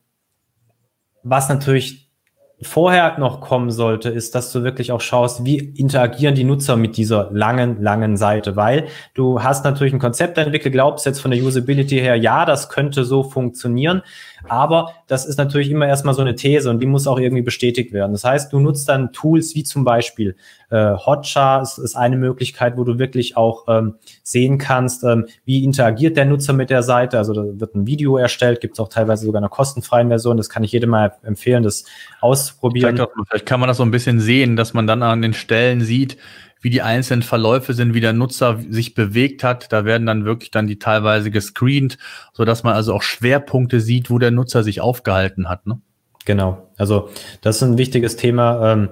was 1.23 1.51
natürlich 1.51 2.08
vorher 2.61 3.19
noch 3.19 3.41
kommen 3.41 3.71
sollte, 3.71 4.09
ist, 4.09 4.35
dass 4.35 4.51
du 4.53 4.65
wirklich 4.65 4.91
auch 4.91 5.01
schaust, 5.01 5.45
wie 5.45 5.59
interagieren 5.59 6.35
die 6.35 6.43
Nutzer 6.43 6.77
mit 6.77 6.97
dieser 6.97 7.31
langen, 7.31 7.81
langen 7.81 8.17
Seite, 8.17 8.57
weil 8.57 8.87
du 9.15 9.43
hast 9.43 9.65
natürlich 9.65 9.93
ein 9.93 10.01
Konzept 10.01 10.39
entwickelt, 10.39 10.73
glaubst 10.73 11.07
jetzt 11.07 11.21
von 11.21 11.31
der 11.31 11.41
Usability 11.41 11.99
her, 11.99 12.17
ja, 12.17 12.45
das 12.45 12.69
könnte 12.69 13.05
so 13.05 13.23
funktionieren, 13.23 14.03
aber 14.49 14.93
das 15.07 15.25
ist 15.25 15.39
natürlich 15.39 15.71
immer 15.71 15.87
erstmal 15.87 16.15
so 16.15 16.23
eine 16.23 16.35
These 16.35 16.69
und 16.69 16.81
die 16.81 16.87
muss 16.87 17.07
auch 17.07 17.19
irgendwie 17.19 17.43
bestätigt 17.43 17.93
werden. 17.93 18.13
Das 18.13 18.25
heißt, 18.25 18.53
du 18.53 18.59
nutzt 18.59 18.89
dann 18.89 19.13
Tools 19.13 19.55
wie 19.55 19.63
zum 19.63 19.85
Beispiel 19.85 20.35
äh, 20.71 20.95
Hotjar 20.95 21.63
ist, 21.63 21.79
ist 21.79 21.97
eine 21.97 22.17
Möglichkeit, 22.17 22.77
wo 22.77 22.85
du 22.85 22.99
wirklich 22.99 23.37
auch 23.37 23.65
ähm, 23.69 23.95
sehen 24.23 24.59
kannst, 24.59 25.05
ähm, 25.05 25.27
wie 25.45 25.65
interagiert 25.65 26.17
der 26.17 26.27
Nutzer 26.27 26.53
mit 26.53 26.71
der 26.71 26.83
Seite. 26.83 27.19
Also 27.19 27.33
da 27.33 27.43
wird 27.61 27.75
ein 27.75 27.87
Video 27.87 28.17
erstellt, 28.17 28.61
gibt 28.61 28.75
es 28.75 28.81
auch 28.81 28.89
teilweise 28.89 29.25
sogar 29.25 29.41
eine 29.41 29.49
kostenfreien 29.49 30.09
Version. 30.09 30.37
Das 30.37 30.49
kann 30.49 30.65
ich 30.65 30.73
jedem 30.73 30.91
mal 30.91 31.13
empfehlen, 31.23 31.63
das 31.63 31.85
auszuprobieren. 32.21 32.97
Vielleicht, 32.97 33.13
vielleicht 33.29 33.47
kann 33.47 33.61
man 33.61 33.69
das 33.69 33.79
so 33.79 33.83
ein 33.83 33.91
bisschen 33.91 34.21
sehen, 34.21 34.57
dass 34.57 34.75
man 34.75 34.87
dann 34.87 35.03
an 35.03 35.23
den 35.23 35.35
Stellen 35.35 35.81
sieht, 35.81 36.19
wie 36.61 36.71
die 36.71 36.83
einzelnen 36.83 37.23
Verläufe 37.23 37.73
sind, 37.73 37.95
wie 37.95 38.01
der 38.01 38.13
Nutzer 38.13 38.59
sich 38.69 38.95
bewegt 38.95 39.45
hat. 39.45 39.73
Da 39.73 39.85
werden 39.85 40.07
dann 40.07 40.25
wirklich 40.25 40.51
dann 40.51 40.67
die 40.67 40.79
teilweise 40.79 41.31
gescreent, 41.31 41.99
so 42.33 42.45
dass 42.45 42.63
man 42.63 42.75
also 42.75 42.95
auch 42.95 43.03
Schwerpunkte 43.03 43.81
sieht, 43.81 44.11
wo 44.11 44.19
der 44.19 44.33
Nutzer 44.33 44.65
sich 44.65 44.81
aufgehalten 44.81 45.49
hat. 45.49 45.67
Ne? 45.67 45.81
Genau. 46.29 46.69
Also 46.77 47.09
das 47.41 47.57
ist 47.57 47.63
ein 47.63 47.79
wichtiges 47.79 48.17
Thema. 48.17 48.73
Ähm, 48.73 48.91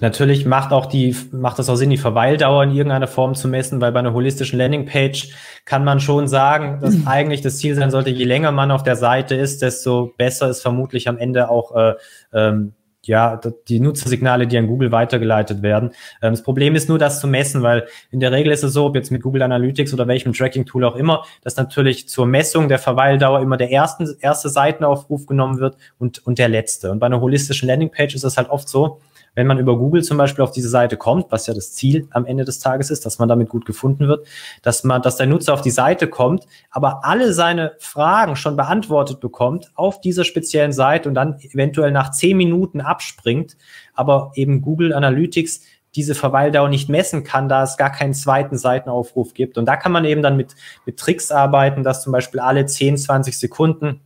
natürlich 0.00 0.46
macht 0.46 0.72
auch 0.72 0.86
die, 0.86 1.14
macht 1.30 1.60
es 1.60 1.68
auch 1.68 1.76
Sinn, 1.76 1.90
die 1.90 1.96
Verweildauer 1.96 2.64
in 2.64 2.72
irgendeiner 2.72 3.06
Form 3.06 3.36
zu 3.36 3.46
messen, 3.46 3.80
weil 3.80 3.92
bei 3.92 4.00
einer 4.00 4.14
holistischen 4.14 4.58
Landingpage 4.58 5.28
kann 5.64 5.84
man 5.84 6.00
schon 6.00 6.26
sagen, 6.26 6.80
dass 6.82 6.96
mhm. 6.96 7.02
eigentlich 7.06 7.40
das 7.40 7.58
Ziel 7.58 7.76
sein 7.76 7.92
sollte, 7.92 8.10
je 8.10 8.24
länger 8.24 8.50
man 8.50 8.72
auf 8.72 8.82
der 8.82 8.96
Seite 8.96 9.36
ist, 9.36 9.62
desto 9.62 10.12
besser 10.16 10.48
ist 10.48 10.60
vermutlich 10.60 11.08
am 11.08 11.18
Ende 11.18 11.50
auch 11.50 11.76
äh, 11.76 11.94
ähm, 12.32 12.72
ja, 13.04 13.40
die 13.68 13.80
Nutzersignale, 13.80 14.46
die 14.46 14.56
an 14.58 14.66
Google 14.66 14.92
weitergeleitet 14.92 15.62
werden. 15.62 15.90
Ähm, 16.20 16.32
das 16.32 16.42
Problem 16.42 16.74
ist 16.74 16.88
nur, 16.88 16.98
das 16.98 17.20
zu 17.20 17.26
messen, 17.26 17.62
weil 17.62 17.86
in 18.10 18.20
der 18.20 18.32
Regel 18.32 18.52
ist 18.52 18.62
es 18.62 18.72
so, 18.72 18.86
ob 18.86 18.94
jetzt 18.94 19.10
mit 19.10 19.22
Google 19.22 19.42
Analytics 19.42 19.92
oder 19.92 20.06
welchem 20.06 20.32
Tracking-Tool 20.32 20.84
auch 20.84 20.96
immer, 20.96 21.24
dass 21.42 21.56
natürlich 21.56 22.08
zur 22.08 22.26
Messung 22.26 22.68
der 22.68 22.78
Verweildauer 22.78 23.40
immer 23.40 23.56
der 23.56 23.70
ersten, 23.70 24.08
erste 24.20 24.48
Seitenaufruf 24.48 25.26
genommen 25.26 25.58
wird 25.58 25.76
und, 25.98 26.24
und 26.26 26.38
der 26.38 26.48
letzte. 26.48 26.90
Und 26.90 27.00
bei 27.00 27.06
einer 27.06 27.20
holistischen 27.20 27.68
Landingpage 27.68 28.14
ist 28.14 28.24
es 28.24 28.36
halt 28.36 28.50
oft 28.50 28.68
so, 28.68 29.00
wenn 29.34 29.46
man 29.46 29.58
über 29.58 29.78
Google 29.78 30.02
zum 30.02 30.18
Beispiel 30.18 30.44
auf 30.44 30.52
diese 30.52 30.68
Seite 30.68 30.96
kommt, 30.96 31.30
was 31.30 31.46
ja 31.46 31.54
das 31.54 31.72
Ziel 31.72 32.06
am 32.10 32.26
Ende 32.26 32.44
des 32.44 32.58
Tages 32.58 32.90
ist, 32.90 33.06
dass 33.06 33.18
man 33.18 33.28
damit 33.28 33.48
gut 33.48 33.64
gefunden 33.64 34.08
wird, 34.08 34.26
dass 34.62 34.84
man, 34.84 35.00
dass 35.02 35.16
der 35.16 35.26
Nutzer 35.26 35.54
auf 35.54 35.62
die 35.62 35.70
Seite 35.70 36.06
kommt, 36.06 36.46
aber 36.70 37.04
alle 37.04 37.32
seine 37.32 37.72
Fragen 37.78 38.36
schon 38.36 38.56
beantwortet 38.56 39.20
bekommt 39.20 39.70
auf 39.74 40.00
dieser 40.00 40.24
speziellen 40.24 40.72
Seite 40.72 41.08
und 41.08 41.14
dann 41.14 41.38
eventuell 41.40 41.92
nach 41.92 42.10
zehn 42.10 42.36
Minuten 42.36 42.80
abspringt, 42.80 43.56
aber 43.94 44.32
eben 44.34 44.60
Google 44.60 44.92
Analytics 44.92 45.62
diese 45.94 46.14
Verweildauer 46.14 46.68
nicht 46.68 46.88
messen 46.88 47.22
kann, 47.22 47.48
da 47.48 47.62
es 47.62 47.76
gar 47.76 47.92
keinen 47.92 48.14
zweiten 48.14 48.56
Seitenaufruf 48.56 49.34
gibt. 49.34 49.58
Und 49.58 49.66
da 49.66 49.76
kann 49.76 49.92
man 49.92 50.04
eben 50.04 50.22
dann 50.22 50.36
mit, 50.36 50.54
mit 50.86 50.98
Tricks 50.98 51.30
arbeiten, 51.30 51.82
dass 51.82 52.02
zum 52.02 52.12
Beispiel 52.12 52.40
alle 52.40 52.64
10, 52.64 52.96
20 52.96 53.38
Sekunden 53.38 54.00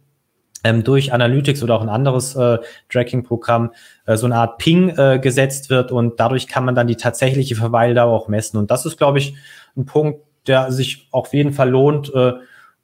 ähm, 0.64 0.84
durch 0.84 1.12
Analytics 1.12 1.62
oder 1.62 1.76
auch 1.76 1.82
ein 1.82 1.88
anderes 1.88 2.34
äh, 2.36 2.58
Tracking-Programm 2.90 3.72
äh, 4.06 4.16
so 4.16 4.26
eine 4.26 4.36
Art 4.36 4.58
Ping 4.58 4.90
äh, 4.90 5.18
gesetzt 5.18 5.70
wird 5.70 5.92
und 5.92 6.20
dadurch 6.20 6.46
kann 6.46 6.64
man 6.64 6.74
dann 6.74 6.86
die 6.86 6.96
tatsächliche 6.96 7.56
Verweildauer 7.56 8.12
auch 8.12 8.28
messen. 8.28 8.58
Und 8.58 8.70
das 8.70 8.86
ist, 8.86 8.96
glaube 8.96 9.18
ich, 9.18 9.34
ein 9.76 9.86
Punkt, 9.86 10.20
der 10.46 10.70
sich 10.72 11.08
auf 11.10 11.34
jeden 11.34 11.52
Fall 11.52 11.70
lohnt, 11.70 12.14
äh, 12.14 12.34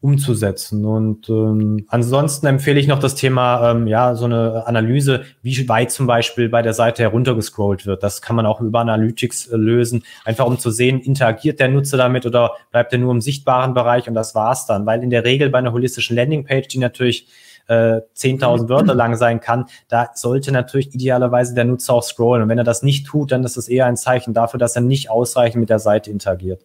umzusetzen. 0.03 0.85
Und 0.85 1.29
ähm, 1.29 1.87
ansonsten 1.87 2.47
empfehle 2.47 2.81
ich 2.81 2.89
noch 2.89 2.99
das 2.99 3.15
Thema, 3.15 3.71
ähm, 3.71 3.87
ja, 3.87 4.17
so 4.17 4.25
eine 4.25 4.67
Analyse, 4.67 5.23
wie 5.43 5.69
weit 5.69 5.93
zum 5.93 6.09
Beispiel 6.09 6.49
bei 6.49 6.61
der 6.61 6.75
Seite 6.75 7.03
heruntergescrollt 7.03 7.87
wird. 7.87 8.03
Das 8.03 8.21
kann 8.21 8.35
man 8.35 8.45
auch 8.45 8.61
über 8.61 8.81
Analytics 8.81 9.47
äh, 9.47 9.57
lösen, 9.57 10.03
einfach 10.25 10.47
um 10.47 10.59
zu 10.59 10.73
sehen, 10.73 11.01
interagiert 11.01 11.61
der 11.61 11.69
Nutzer 11.69 11.99
damit 11.99 12.27
oder 12.27 12.55
bleibt 12.73 12.93
er 12.93 12.99
nur 12.99 13.13
im 13.13 13.21
sichtbaren 13.21 13.75
Bereich 13.75 14.09
und 14.09 14.15
das 14.15 14.35
war's 14.35 14.67
dann. 14.67 14.87
Weil 14.87 15.05
in 15.05 15.11
der 15.11 15.25
Regel 15.25 15.51
bei 15.51 15.59
einer 15.59 15.73
holistischen 15.73 16.17
Landingpage, 16.17 16.67
die 16.67 16.79
natürlich 16.79 17.29
äh, 17.69 18.01
10.000 18.17 18.69
Wörter 18.69 18.95
lang 18.95 19.17
sein 19.17 19.41
kann, 19.41 19.67
da 19.89 20.11
sollte 20.15 20.53
natürlich 20.53 20.95
idealerweise 20.95 21.55
der 21.55 21.65
Nutzer 21.65 21.95
auch 21.95 22.03
scrollen. 22.03 22.43
Und 22.43 22.49
wenn 22.49 22.59
er 22.59 22.65
das 22.65 22.83
nicht 22.83 23.07
tut, 23.07 23.33
dann 23.33 23.45
ist 23.45 23.57
das 23.57 23.69
eher 23.69 23.87
ein 23.87 23.97
Zeichen 23.97 24.35
dafür, 24.35 24.59
dass 24.59 24.77
er 24.77 24.83
nicht 24.83 25.11
ausreichend 25.11 25.61
mit 25.61 25.71
der 25.71 25.79
Seite 25.79 26.11
interagiert. 26.11 26.63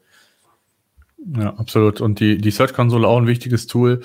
Ja, 1.20 1.56
absolut. 1.56 2.00
Und 2.00 2.20
die, 2.20 2.38
die 2.38 2.52
Search 2.52 2.74
Console 2.74 3.08
auch 3.08 3.18
ein 3.18 3.26
wichtiges 3.26 3.66
Tool, 3.66 4.02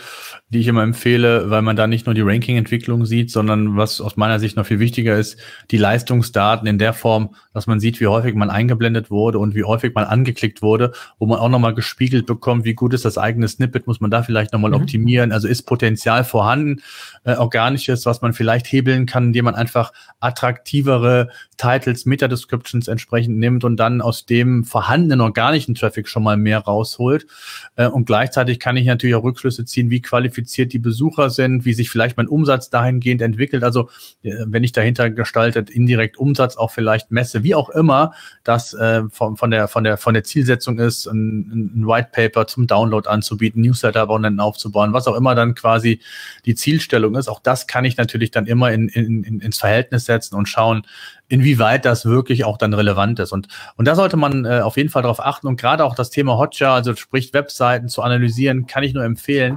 die 0.48 0.60
ich 0.60 0.66
immer 0.66 0.82
empfehle, 0.82 1.50
weil 1.50 1.60
man 1.60 1.76
da 1.76 1.86
nicht 1.86 2.06
nur 2.06 2.14
die 2.14 2.22
Ranking-Entwicklung 2.22 3.04
sieht, 3.04 3.30
sondern 3.30 3.76
was 3.76 4.00
aus 4.00 4.16
meiner 4.16 4.40
Sicht 4.40 4.56
noch 4.56 4.64
viel 4.64 4.78
wichtiger 4.78 5.18
ist, 5.18 5.38
die 5.70 5.76
Leistungsdaten 5.76 6.66
in 6.66 6.78
der 6.78 6.94
Form, 6.94 7.34
dass 7.52 7.66
man 7.66 7.80
sieht, 7.80 8.00
wie 8.00 8.06
häufig 8.06 8.34
man 8.34 8.48
eingeblendet 8.48 9.10
wurde 9.10 9.38
und 9.38 9.54
wie 9.54 9.62
häufig 9.62 9.94
man 9.94 10.04
angeklickt 10.04 10.62
wurde, 10.62 10.92
wo 11.18 11.26
man 11.26 11.38
auch 11.38 11.50
nochmal 11.50 11.74
gespiegelt 11.74 12.24
bekommt, 12.24 12.64
wie 12.64 12.74
gut 12.74 12.94
ist 12.94 13.04
das 13.04 13.18
eigene 13.18 13.46
Snippet, 13.46 13.86
muss 13.86 14.00
man 14.00 14.10
da 14.10 14.22
vielleicht 14.22 14.54
nochmal 14.54 14.70
mhm. 14.70 14.78
optimieren. 14.78 15.32
Also 15.32 15.48
ist 15.48 15.64
Potenzial 15.64 16.24
vorhanden, 16.24 16.80
äh, 17.24 17.36
organisches, 17.36 18.06
was 18.06 18.22
man 18.22 18.32
vielleicht 18.32 18.66
hebeln 18.72 19.04
kann, 19.04 19.26
indem 19.26 19.44
man 19.44 19.54
einfach 19.54 19.92
attraktivere 20.18 21.28
Titles, 21.62 22.06
Meta-Descriptions 22.06 22.88
entsprechend 22.88 23.38
nimmt 23.38 23.62
und 23.62 23.76
dann 23.76 24.00
aus 24.00 24.26
dem 24.26 24.64
vorhandenen 24.64 25.20
organischen 25.20 25.76
Traffic 25.76 26.08
schon 26.08 26.24
mal 26.24 26.36
mehr 26.36 26.58
rausholt. 26.58 27.26
Äh, 27.76 27.86
und 27.86 28.04
gleichzeitig 28.04 28.58
kann 28.58 28.76
ich 28.76 28.86
natürlich 28.86 29.14
auch 29.14 29.22
Rückschlüsse 29.22 29.64
ziehen, 29.64 29.88
wie 29.88 30.02
qualifiziert 30.02 30.72
die 30.72 30.80
Besucher 30.80 31.30
sind, 31.30 31.64
wie 31.64 31.72
sich 31.72 31.88
vielleicht 31.88 32.16
mein 32.16 32.26
Umsatz 32.26 32.68
dahingehend 32.68 33.22
entwickelt. 33.22 33.62
Also 33.62 33.90
äh, 34.24 34.32
wenn 34.46 34.64
ich 34.64 34.72
dahinter 34.72 35.08
gestaltet, 35.10 35.70
indirekt 35.70 36.16
Umsatz 36.16 36.56
auch 36.56 36.72
vielleicht 36.72 37.12
messe, 37.12 37.44
wie 37.44 37.54
auch 37.54 37.70
immer 37.70 38.12
das 38.42 38.74
äh, 38.74 39.02
von, 39.10 39.36
von, 39.36 39.52
der, 39.52 39.68
von, 39.68 39.84
der, 39.84 39.98
von 39.98 40.14
der 40.14 40.24
Zielsetzung 40.24 40.80
ist, 40.80 41.06
ein, 41.06 41.76
ein 41.76 41.86
White 41.86 42.08
Paper 42.10 42.48
zum 42.48 42.66
Download 42.66 43.08
anzubieten, 43.08 43.62
Newsletter-Abonnenten 43.62 44.40
aufzubauen, 44.40 44.92
was 44.92 45.06
auch 45.06 45.16
immer 45.16 45.36
dann 45.36 45.54
quasi 45.54 46.00
die 46.44 46.56
Zielstellung 46.56 47.14
ist. 47.14 47.28
Auch 47.28 47.40
das 47.40 47.68
kann 47.68 47.84
ich 47.84 47.96
natürlich 47.96 48.32
dann 48.32 48.46
immer 48.46 48.72
in, 48.72 48.88
in, 48.88 49.22
in, 49.22 49.38
ins 49.38 49.58
Verhältnis 49.58 50.06
setzen 50.06 50.34
und 50.34 50.48
schauen, 50.48 50.82
inwieweit 51.33 51.87
das 51.87 52.05
wirklich 52.05 52.45
auch 52.45 52.59
dann 52.59 52.74
relevant 52.74 53.18
ist. 53.18 53.33
Und, 53.33 53.49
und 53.76 53.89
da 53.89 53.95
sollte 53.95 54.18
man 54.18 54.45
äh, 54.45 54.61
auf 54.61 54.76
jeden 54.76 54.91
Fall 54.91 55.01
darauf 55.01 55.18
achten. 55.18 55.47
Und 55.47 55.59
gerade 55.59 55.83
auch 55.83 55.95
das 55.95 56.11
Thema 56.11 56.37
Hotjar, 56.37 56.74
also 56.74 56.95
sprich 56.95 57.33
Webseiten 57.33 57.89
zu 57.89 58.03
analysieren, 58.03 58.66
kann 58.66 58.83
ich 58.83 58.93
nur 58.93 59.03
empfehlen. 59.03 59.57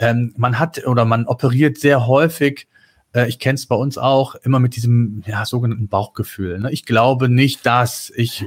Ähm, 0.00 0.34
man 0.36 0.58
hat 0.58 0.84
oder 0.84 1.04
man 1.04 1.26
operiert 1.26 1.78
sehr 1.78 2.08
häufig 2.08 2.66
äh, 3.14 3.28
ich 3.28 3.38
kenne 3.38 3.54
es 3.54 3.66
bei 3.66 3.76
uns 3.76 3.96
auch, 3.96 4.34
immer 4.34 4.58
mit 4.58 4.76
diesem 4.76 5.22
ja, 5.26 5.44
sogenannten 5.46 5.88
Bauchgefühl. 5.88 6.58
Ne? 6.58 6.72
Ich 6.72 6.84
glaube 6.84 7.28
nicht, 7.28 7.64
dass. 7.64 8.12
Ich 8.16 8.44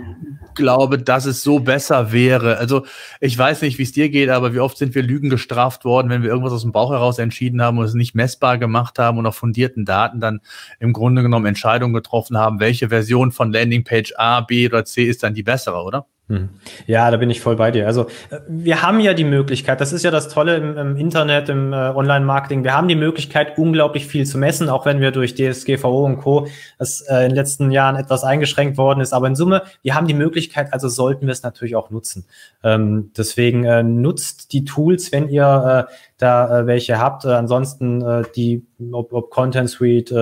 glaube, 0.54 0.98
dass 0.98 1.26
es 1.26 1.42
so 1.42 1.60
besser 1.60 2.12
wäre. 2.12 2.58
Also 2.58 2.86
ich 3.20 3.38
weiß 3.38 3.62
nicht, 3.62 3.78
wie 3.78 3.84
es 3.84 3.92
dir 3.92 4.10
geht, 4.10 4.30
aber 4.30 4.54
wie 4.54 4.60
oft 4.60 4.78
sind 4.78 4.96
wir 4.96 5.04
Lügen 5.04 5.30
gestraft 5.30 5.86
worden, 5.86 6.10
wenn 6.10 6.24
wir 6.24 6.30
irgendwas 6.30 6.54
aus 6.54 6.64
dem 6.64 6.72
Bauch 6.72 6.92
heraus 6.92 7.20
entschieden 7.20 7.62
haben 7.62 7.78
und 7.78 7.86
es 7.86 7.94
nicht 7.94 8.16
messbar 8.16 8.58
gemacht 8.58 9.00
haben 9.00 9.18
und 9.18 9.26
auf 9.26 9.36
fundierten 9.36 9.86
Daten 9.86 10.20
dann 10.20 10.42
im 10.80 10.94
Grunde 10.94 11.22
genommen 11.22 11.46
Entscheidungen 11.46 11.94
getroffen 11.94 12.38
haben, 12.38 12.60
welche 12.60 12.90
Version 12.90 13.32
von 13.32 13.52
Landingpage 13.52 14.14
A, 14.18 14.42
B 14.42 14.68
oder 14.68 14.84
C 14.86 15.06
ist 15.06 15.24
dann 15.24 15.34
die 15.34 15.44
bessere, 15.44 15.84
oder? 15.84 16.08
Hm. 16.30 16.50
Ja, 16.88 17.10
da 17.10 17.16
bin 17.16 17.30
ich 17.30 17.40
voll 17.40 17.56
bei 17.56 17.72
dir. 17.72 17.88
Also 17.88 18.08
äh, 18.30 18.40
wir 18.50 18.82
haben 18.82 19.00
ja 19.00 19.14
die 19.14 19.24
Möglichkeit, 19.24 19.80
das 19.80 19.94
ist 19.94 20.04
ja 20.04 20.12
das 20.12 20.28
Tolle 20.28 20.58
im, 20.58 20.78
im 20.78 20.98
Internet, 20.98 21.48
im 21.48 21.72
äh, 21.72 21.76
Online-Marketing, 21.76 22.66
wir 22.66 22.76
haben 22.76 22.90
die 22.90 22.96
Möglichkeit, 22.96 23.58
unglaublich 23.58 24.08
viel 24.08 24.26
zu 24.26 24.38
messen, 24.38 24.68
auch 24.68 24.86
wenn 24.86 25.00
wir 25.00 25.12
durch 25.12 25.36
DSGVO 25.36 26.04
und 26.04 26.18
Co. 26.18 26.48
das 26.80 27.00
äh, 27.00 27.24
in 27.24 27.30
den 27.30 27.36
letzten 27.36 27.72
Jahren 27.72 27.96
etwas 27.96 28.26
eingeschränkt 28.26 28.78
worden 28.78 29.00
ist. 29.00 29.14
Aber 29.14 29.28
in 29.28 29.36
Summe, 29.36 29.64
wir 29.84 29.96
haben 29.96 30.06
die 30.06 30.14
Möglichkeit, 30.14 30.74
also 30.74 30.90
sollten 30.90 31.28
wir 31.28 31.32
es 31.32 31.44
natürlich 31.44 31.78
auch 31.78 31.92
nutzen. 31.92 32.26
Ähm, 32.62 33.12
deswegen 33.16 33.64
äh, 33.64 33.82
nutzt 33.82 34.52
die 34.52 34.66
Tools, 34.66 35.14
wenn 35.14 35.30
ihr 35.30 35.88
äh, 35.88 35.94
da 36.18 36.60
äh, 36.60 36.68
welche 36.68 37.00
habt. 37.00 37.26
Ansonsten 37.26 38.04
die, 38.36 38.66
ob, 38.92 39.14
ob 39.14 39.30
Content 39.30 39.70
Suite, 39.70 40.14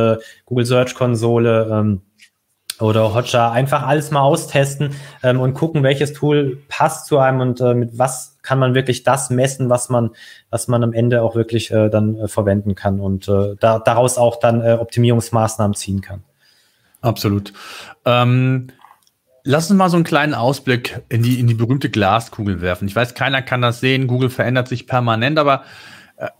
Google 0.45 0.65
Search 0.65 0.93
Konsole, 0.93 1.69
ähm, 1.71 2.01
oder 2.79 3.13
Hotjar 3.13 3.51
einfach 3.51 3.83
alles 3.83 4.11
mal 4.11 4.21
austesten 4.21 4.95
ähm, 5.23 5.39
und 5.39 5.53
gucken, 5.53 5.83
welches 5.83 6.13
Tool 6.13 6.57
passt 6.67 7.07
zu 7.07 7.19
einem 7.19 7.39
und 7.41 7.61
äh, 7.61 7.73
mit 7.73 7.97
was 7.97 8.37
kann 8.41 8.59
man 8.59 8.75
wirklich 8.75 9.03
das 9.03 9.29
messen, 9.29 9.69
was 9.69 9.89
man, 9.89 10.11
was 10.49 10.67
man 10.67 10.83
am 10.83 10.93
Ende 10.93 11.21
auch 11.21 11.35
wirklich 11.35 11.71
äh, 11.71 11.89
dann 11.89 12.15
äh, 12.15 12.27
verwenden 12.27 12.75
kann 12.75 12.99
und 12.99 13.27
äh, 13.27 13.55
da, 13.59 13.79
daraus 13.79 14.17
auch 14.17 14.39
dann 14.39 14.61
äh, 14.61 14.73
Optimierungsmaßnahmen 14.73 15.75
ziehen 15.75 16.01
kann. 16.01 16.23
Absolut. 17.01 17.53
Ähm, 18.05 18.67
lass 19.43 19.69
uns 19.69 19.77
mal 19.77 19.89
so 19.89 19.97
einen 19.97 20.03
kleinen 20.03 20.33
Ausblick 20.33 21.01
in 21.09 21.23
die, 21.23 21.39
in 21.39 21.47
die 21.47 21.53
berühmte 21.53 21.89
Glaskugel 21.89 22.61
werfen. 22.61 22.87
Ich 22.87 22.95
weiß, 22.95 23.13
keiner 23.13 23.41
kann 23.41 23.61
das 23.61 23.79
sehen. 23.79 24.07
Google 24.07 24.29
verändert 24.29 24.67
sich 24.67 24.87
permanent, 24.87 25.37
aber 25.39 25.63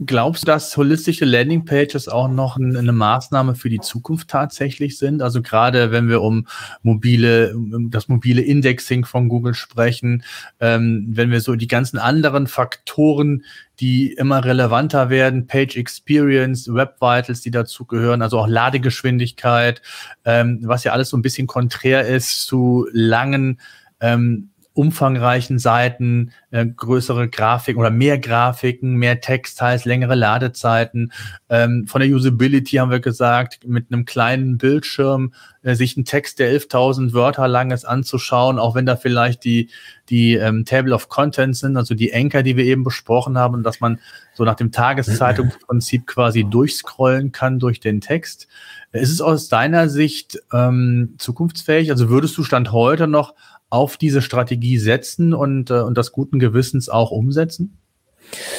Glaubst 0.05 0.43
du, 0.43 0.45
dass 0.45 0.78
holistische 0.78 1.26
Landingpages 1.26 2.07
auch 2.07 2.30
noch 2.30 2.55
eine 2.55 2.93
Maßnahme 2.93 3.55
für 3.55 3.69
die 3.69 3.82
Zukunft 3.82 4.30
tatsächlich 4.30 4.97
sind? 4.97 5.21
Also 5.21 5.41
gerade 5.41 5.91
wenn 5.91 6.07
wir 6.07 6.21
um 6.21 6.47
mobile, 6.82 7.53
das 7.89 8.07
mobile 8.07 8.41
Indexing 8.41 9.03
von 9.03 9.28
Google 9.28 9.53
sprechen, 9.53 10.23
ähm, 10.61 11.07
wenn 11.09 11.30
wir 11.30 11.41
so 11.41 11.55
die 11.55 11.67
ganzen 11.67 11.97
anderen 11.97 12.47
Faktoren, 12.47 13.43
die 13.82 14.13
immer 14.13 14.45
relevanter 14.45 15.09
werden, 15.09 15.45
Page 15.45 15.76
Experience, 15.76 16.73
Web 16.73 17.01
Vitals, 17.01 17.41
die 17.41 17.51
dazugehören, 17.51 18.21
also 18.21 18.39
auch 18.39 18.47
Ladegeschwindigkeit, 18.47 19.82
ähm, 20.23 20.59
was 20.63 20.86
ja 20.86 20.93
alles 20.93 21.09
so 21.09 21.17
ein 21.17 21.21
bisschen 21.21 21.47
konträr 21.47 22.07
ist 22.07 22.45
zu 22.45 22.88
langen 22.93 23.59
ähm, 23.99 24.51
umfangreichen 24.76 25.57
Seiten, 25.57 26.32
äh, 26.51 26.65
größere 26.65 27.30
Grafiken 27.30 27.80
oder 27.80 27.89
mehr 27.89 28.19
Grafiken, 28.19 28.95
mehr 28.95 29.21
Text 29.21 29.61
heißt 29.61 29.86
längere 29.86 30.15
Ladezeiten. 30.15 31.13
Ähm, 31.49 31.88
von 31.88 32.01
der 32.01 32.09
Usability 32.09 32.76
haben 32.76 32.91
wir 32.91 32.99
gesagt, 32.99 33.65
mit 33.65 33.91
einem 33.91 34.03
kleinen 34.03 34.57
Bildschirm 34.57 35.34
äh, 35.61 35.76
sich 35.76 35.95
einen 35.95 36.03
Text, 36.03 36.39
der 36.39 36.51
11.000 36.51 37.13
Wörter 37.13 37.47
lang 37.47 37.71
ist, 37.71 37.86
anzuschauen, 37.86 38.59
auch 38.59 38.76
wenn 38.76 38.86
da 38.86 38.97
vielleicht 38.97 39.45
die, 39.45 39.69
die 40.09 40.34
ähm, 40.34 40.65
Table 40.65 40.93
of 40.93 41.07
Contents 41.07 41.61
sind, 41.61 41.78
also 41.78 41.95
die 41.95 42.13
Anker, 42.13 42.43
die 42.43 42.57
wir 42.57 42.65
eben 42.65 42.84
besprochen 42.84 43.38
haben, 43.38 43.63
dass 43.63 43.80
man 43.80 43.99
so 44.34 44.43
nach 44.43 44.55
dem 44.55 44.73
Tageszeitungsprinzip 44.73 46.05
quasi 46.07 46.43
durchscrollen 46.43 47.32
kann 47.32 47.59
durch 47.59 47.80
den 47.80 48.01
Text. 48.01 48.49
Ist 48.91 49.11
es 49.11 49.21
aus 49.21 49.47
deiner 49.47 49.88
Sicht 49.88 50.41
ähm, 50.51 51.15
zukunftsfähig? 51.17 51.91
Also 51.91 52.09
würdest 52.09 52.38
du 52.38 52.43
Stand 52.43 52.73
heute 52.73 53.07
noch 53.07 53.34
auf 53.76 53.97
diese 53.97 54.21
Strategie 54.21 54.78
setzen 54.78 55.34
und, 55.34 55.69
äh, 55.69 55.82
und 55.82 55.97
das 55.97 56.11
guten 56.11 56.39
Gewissens 56.39 56.89
auch 56.89 57.11
umsetzen? 57.11 57.78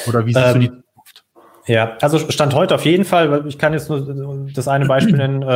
Oder 0.07 0.25
wie 0.25 0.33
siehst 0.33 0.45
ähm, 0.45 0.53
du 0.53 0.59
die 0.59 0.67
Zukunft? 0.69 1.25
Ja, 1.65 1.97
also 2.01 2.19
Stand 2.19 2.53
heute 2.53 2.75
auf 2.75 2.85
jeden 2.85 3.03
Fall, 3.03 3.45
ich 3.47 3.57
kann 3.57 3.73
jetzt 3.73 3.89
nur 3.89 4.47
das 4.53 4.67
eine 4.67 4.85
Beispiel 4.85 5.17
nennen, 5.17 5.41
äh, 5.41 5.47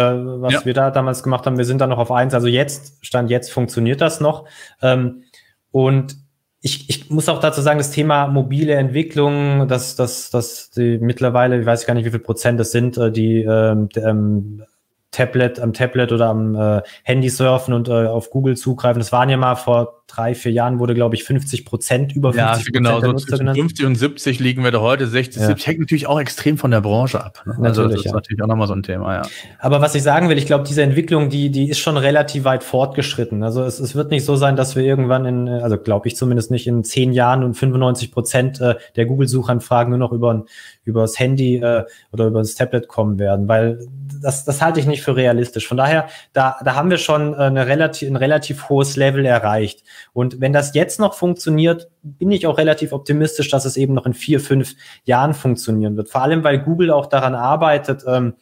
was 0.41 0.53
ja. 0.53 0.65
wir 0.65 0.73
da 0.73 0.91
damals 0.91 1.23
gemacht 1.23 1.45
haben. 1.45 1.57
Wir 1.57 1.65
sind 1.65 1.79
da 1.79 1.87
noch 1.87 1.99
auf 1.99 2.11
eins. 2.11 2.33
Also 2.33 2.47
jetzt, 2.47 3.05
Stand 3.05 3.29
jetzt 3.29 3.51
funktioniert 3.51 4.01
das 4.01 4.19
noch. 4.19 4.45
Ähm, 4.81 5.23
und 5.71 6.17
ich, 6.63 6.89
ich 6.89 7.09
muss 7.09 7.29
auch 7.29 7.39
dazu 7.39 7.61
sagen, 7.61 7.79
das 7.79 7.91
Thema 7.91 8.27
mobile 8.27 8.73
Entwicklung, 8.73 9.67
dass 9.67 9.95
dass 9.95 10.29
dass 10.29 10.69
die 10.69 10.99
mittlerweile, 10.99 11.59
ich 11.59 11.65
weiß 11.65 11.87
gar 11.87 11.95
nicht, 11.95 12.05
wie 12.05 12.11
viel 12.11 12.19
Prozent 12.19 12.59
das 12.59 12.71
sind, 12.71 12.97
äh, 12.97 13.11
die 13.11 13.41
ähm, 13.41 13.89
ähm, 13.95 14.63
Tablet, 15.11 15.59
am 15.59 15.73
Tablet 15.73 16.11
oder 16.11 16.27
am 16.27 16.55
äh, 16.55 16.81
Handy 17.03 17.29
surfen 17.29 17.73
und 17.73 17.89
äh, 17.89 18.07
auf 18.07 18.29
Google 18.29 18.57
zugreifen. 18.57 18.99
Das 18.99 19.11
waren 19.11 19.29
ja 19.29 19.37
mal 19.37 19.55
vor 19.55 20.00
drei, 20.15 20.35
vier 20.35 20.51
Jahren 20.51 20.79
wurde, 20.79 20.93
glaube 20.93 21.15
ich, 21.15 21.23
50 21.23 21.65
Prozent, 21.65 22.15
über 22.15 22.33
50 22.33 22.65
ja, 22.65 22.71
genau, 22.71 23.01
so 23.01 23.13
zwischen 23.13 23.53
50 23.53 23.85
und 23.85 23.95
70 23.95 24.39
liegen 24.39 24.63
wir 24.63 24.71
da 24.71 24.81
heute, 24.81 25.07
60, 25.07 25.41
ja. 25.41 25.47
70, 25.47 25.67
hängt 25.67 25.79
natürlich 25.79 26.07
auch 26.07 26.19
extrem 26.19 26.57
von 26.57 26.71
der 26.71 26.81
Branche 26.81 27.23
ab. 27.23 27.43
Ne? 27.45 27.55
Also 27.61 27.87
das 27.87 27.99
ist 27.99 28.05
ja. 28.05 28.13
natürlich 28.13 28.41
auch 28.41 28.47
nochmal 28.47 28.67
so 28.67 28.73
ein 28.73 28.83
Thema, 28.83 29.15
ja. 29.15 29.21
Aber 29.59 29.81
was 29.81 29.95
ich 29.95 30.03
sagen 30.03 30.29
will, 30.29 30.37
ich 30.37 30.45
glaube, 30.45 30.65
diese 30.67 30.81
Entwicklung, 30.81 31.29
die, 31.29 31.49
die 31.49 31.69
ist 31.69 31.79
schon 31.79 31.97
relativ 31.97 32.43
weit 32.43 32.63
fortgeschritten. 32.63 33.43
Also 33.43 33.63
es, 33.63 33.79
es 33.79 33.95
wird 33.95 34.11
nicht 34.11 34.25
so 34.25 34.35
sein, 34.35 34.55
dass 34.55 34.75
wir 34.75 34.83
irgendwann 34.83 35.25
in, 35.25 35.47
also 35.47 35.77
glaube 35.77 36.07
ich 36.07 36.15
zumindest 36.15 36.51
nicht, 36.51 36.67
in 36.67 36.83
zehn 36.83 37.13
Jahren 37.13 37.43
und 37.43 37.53
95 37.53 38.11
Prozent 38.11 38.61
äh, 38.61 38.75
der 38.95 39.05
Google-Suchanfragen 39.05 39.91
nur 39.91 39.99
noch 39.99 40.11
über, 40.11 40.45
über 40.83 41.01
das 41.01 41.19
Handy 41.19 41.57
äh, 41.57 41.85
oder 42.11 42.27
über 42.27 42.39
das 42.39 42.55
Tablet 42.55 42.87
kommen 42.87 43.19
werden, 43.19 43.47
weil 43.47 43.79
das, 44.21 44.45
das 44.45 44.61
halte 44.61 44.79
ich 44.79 44.85
nicht 44.85 45.01
für 45.01 45.15
realistisch. 45.15 45.67
Von 45.67 45.77
daher, 45.77 46.07
da, 46.33 46.57
da 46.63 46.75
haben 46.75 46.89
wir 46.89 46.97
schon 46.97 47.33
äh, 47.33 47.37
eine 47.37 47.67
relativ, 47.67 48.09
ein 48.09 48.15
relativ 48.15 48.69
hohes 48.69 48.95
Level 48.95 49.25
erreicht. 49.25 49.83
Und 50.13 50.41
wenn 50.41 50.53
das 50.53 50.73
jetzt 50.73 50.99
noch 50.99 51.13
funktioniert, 51.13 51.89
bin 52.01 52.31
ich 52.31 52.47
auch 52.47 52.57
relativ 52.57 52.93
optimistisch, 52.93 53.49
dass 53.49 53.65
es 53.65 53.77
eben 53.77 53.93
noch 53.93 54.05
in 54.05 54.13
vier, 54.13 54.39
fünf 54.39 54.75
Jahren 55.03 55.33
funktionieren 55.33 55.97
wird. 55.97 56.09
Vor 56.09 56.21
allem, 56.21 56.43
weil 56.43 56.59
Google 56.59 56.91
auch 56.91 57.07
daran 57.07 57.35
arbeitet, 57.35 58.03
ähm, 58.07 58.33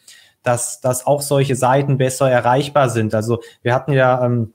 dass, 0.43 0.81
dass 0.81 1.05
auch 1.05 1.21
solche 1.21 1.55
Seiten 1.55 1.97
besser 1.97 2.29
erreichbar 2.29 2.89
sind. 2.89 3.13
Also 3.13 3.39
wir 3.61 3.73
hatten 3.73 3.93
ja 3.93 4.25
ähm, 4.25 4.53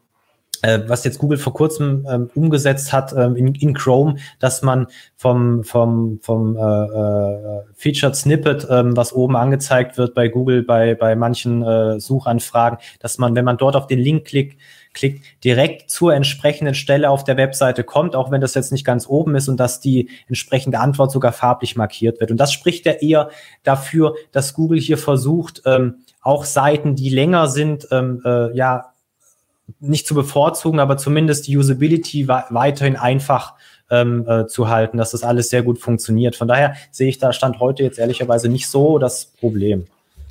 äh, 0.65 0.81
was 0.87 1.05
jetzt 1.05 1.19
Google 1.19 1.39
vor 1.39 1.53
kurzem 1.53 2.07
ähm, 2.11 2.31
umgesetzt 2.35 2.93
hat 2.93 3.13
ähm, 3.13 3.37
in, 3.37 3.55
in 3.55 3.75
Chrome, 3.75 4.17
dass 4.39 4.63
man 4.63 4.87
vom, 5.17 5.63
vom, 5.63 6.21
vom 6.23 6.57
äh, 6.57 6.61
äh, 6.61 7.63
Featured 7.75 8.17
Snippet, 8.17 8.67
ähm, 8.71 8.97
was 8.97 9.13
oben 9.13 9.37
angezeigt 9.37 9.99
wird 9.99 10.15
bei 10.15 10.29
Google, 10.29 10.63
bei, 10.63 10.95
bei 10.95 11.17
manchen 11.17 11.63
äh, 11.63 12.01
Suchanfragen, 12.01 12.79
dass 12.99 13.19
man, 13.19 13.35
wenn 13.35 13.45
man 13.45 13.59
dort 13.59 13.77
auf 13.77 13.87
den 13.87 13.99
Link 13.99 14.25
klickt, 14.25 14.59
klickt, 14.95 15.25
direkt 15.45 15.91
zur 15.91 16.15
entsprechenden 16.15 16.75
Stelle 16.75 17.11
auf 17.11 17.25
der 17.25 17.37
Webseite 17.37 17.85
kommt, 17.85 18.17
auch 18.17 18.31
wenn 18.31 18.41
das 18.41 18.55
jetzt 18.55 18.73
nicht 18.73 18.85
ganz 18.85 19.07
oben 19.07 19.35
ist 19.35 19.49
und 19.49 19.59
dass 19.59 19.81
die 19.81 20.09
entsprechende 20.29 20.79
Antwort 20.81 21.11
sogar 21.11 21.33
farblich 21.33 21.77
markiert 21.77 22.21
wird. 22.21 22.31
Und 22.31 22.39
das 22.39 22.53
spricht 22.53 22.87
ja 22.87 22.93
eher 22.93 23.31
dafür, 23.63 24.15
dass 24.33 24.55
Google 24.55 24.81
hier 24.81 24.99
versucht, 24.99 25.63
ähm, 25.67 25.97
auch 26.23 26.45
Seiten, 26.45 26.97
die 26.97 27.11
länger 27.11 27.49
sind, 27.49 27.89
ähm, 27.91 28.23
äh, 28.25 28.57
ja, 28.57 28.93
nicht 29.81 30.07
zu 30.07 30.15
bevorzugen, 30.15 30.79
aber 30.79 30.97
zumindest 30.97 31.47
die 31.47 31.57
Usability 31.57 32.29
weiterhin 32.29 32.97
einfach 32.97 33.55
ähm, 33.91 34.27
äh, 34.29 34.47
zu 34.47 34.69
halten, 34.69 34.99
dass 34.99 35.11
das 35.11 35.23
alles 35.23 35.51
sehr 35.51 35.63
gut 35.63 35.79
funktioniert. 35.79 36.37
Von 36.37 36.49
daher 36.49 36.75
sehe 36.91 37.09
ich 37.09 37.19
da 37.19 37.33
Stand 37.33 37.61
heute 37.61 37.83
jetzt 37.83 37.99
ehrlicherweise 37.99 38.49
nicht 38.49 38.69
so 38.69 38.99
das 38.99 39.27
Problem. 39.27 39.87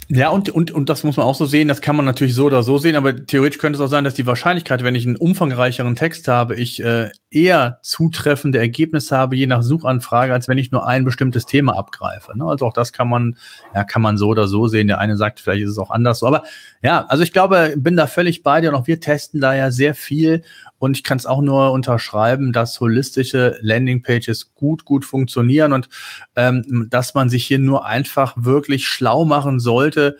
Ja, 0.09 0.29
und, 0.29 0.49
und, 0.49 0.71
und 0.71 0.89
das 0.89 1.03
muss 1.03 1.17
man 1.17 1.25
auch 1.25 1.35
so 1.35 1.45
sehen, 1.45 1.67
das 1.67 1.81
kann 1.81 1.95
man 1.95 2.05
natürlich 2.05 2.35
so 2.35 2.45
oder 2.45 2.63
so 2.63 2.77
sehen, 2.77 2.95
aber 2.95 3.25
theoretisch 3.25 3.59
könnte 3.59 3.77
es 3.77 3.81
auch 3.81 3.89
sein, 3.89 4.03
dass 4.03 4.13
die 4.13 4.25
Wahrscheinlichkeit, 4.25 4.83
wenn 4.83 4.95
ich 4.95 5.05
einen 5.05 5.15
umfangreicheren 5.15 5.95
Text 5.95 6.27
habe, 6.27 6.55
ich 6.55 6.83
äh, 6.83 7.09
eher 7.33 7.79
zutreffende 7.81 8.59
Ergebnisse 8.59 9.17
habe, 9.17 9.35
je 9.35 9.47
nach 9.47 9.63
Suchanfrage, 9.63 10.33
als 10.33 10.47
wenn 10.47 10.57
ich 10.57 10.71
nur 10.71 10.87
ein 10.87 11.03
bestimmtes 11.03 11.45
Thema 11.45 11.75
abgreife. 11.75 12.37
Ne? 12.37 12.45
Also 12.45 12.65
auch 12.65 12.73
das 12.73 12.93
kann 12.93 13.09
man, 13.09 13.37
ja, 13.73 13.83
kann 13.83 14.01
man 14.01 14.17
so 14.17 14.29
oder 14.29 14.47
so 14.47 14.67
sehen. 14.67 14.87
Der 14.87 14.99
eine 14.99 15.17
sagt, 15.17 15.39
vielleicht 15.39 15.63
ist 15.63 15.71
es 15.71 15.77
auch 15.77 15.91
anders 15.91 16.19
so. 16.19 16.27
Aber 16.27 16.43
ja, 16.81 17.05
also 17.07 17.23
ich 17.23 17.33
glaube, 17.33 17.73
bin 17.77 17.95
da 17.95 18.07
völlig 18.07 18.43
bei 18.43 18.61
dir 18.61 18.69
und 18.69 18.75
auch 18.75 18.87
wir 18.87 18.99
testen 18.99 19.41
da 19.41 19.55
ja 19.55 19.71
sehr 19.71 19.95
viel 19.95 20.43
und 20.79 20.97
ich 20.97 21.03
kann 21.03 21.17
es 21.17 21.25
auch 21.25 21.41
nur 21.41 21.71
unterschreiben, 21.71 22.51
dass 22.51 22.79
holistische 22.79 23.57
Landingpages 23.61 24.53
gut, 24.53 24.83
gut 24.83 25.05
funktionieren 25.05 25.73
und 25.73 25.87
ähm, 26.35 26.87
dass 26.89 27.13
man 27.13 27.29
sich 27.29 27.45
hier 27.45 27.59
nur 27.59 27.85
einfach 27.85 28.33
wirklich 28.35 28.87
schlau 28.87 29.25
machen 29.25 29.59
sollte, 29.59 30.17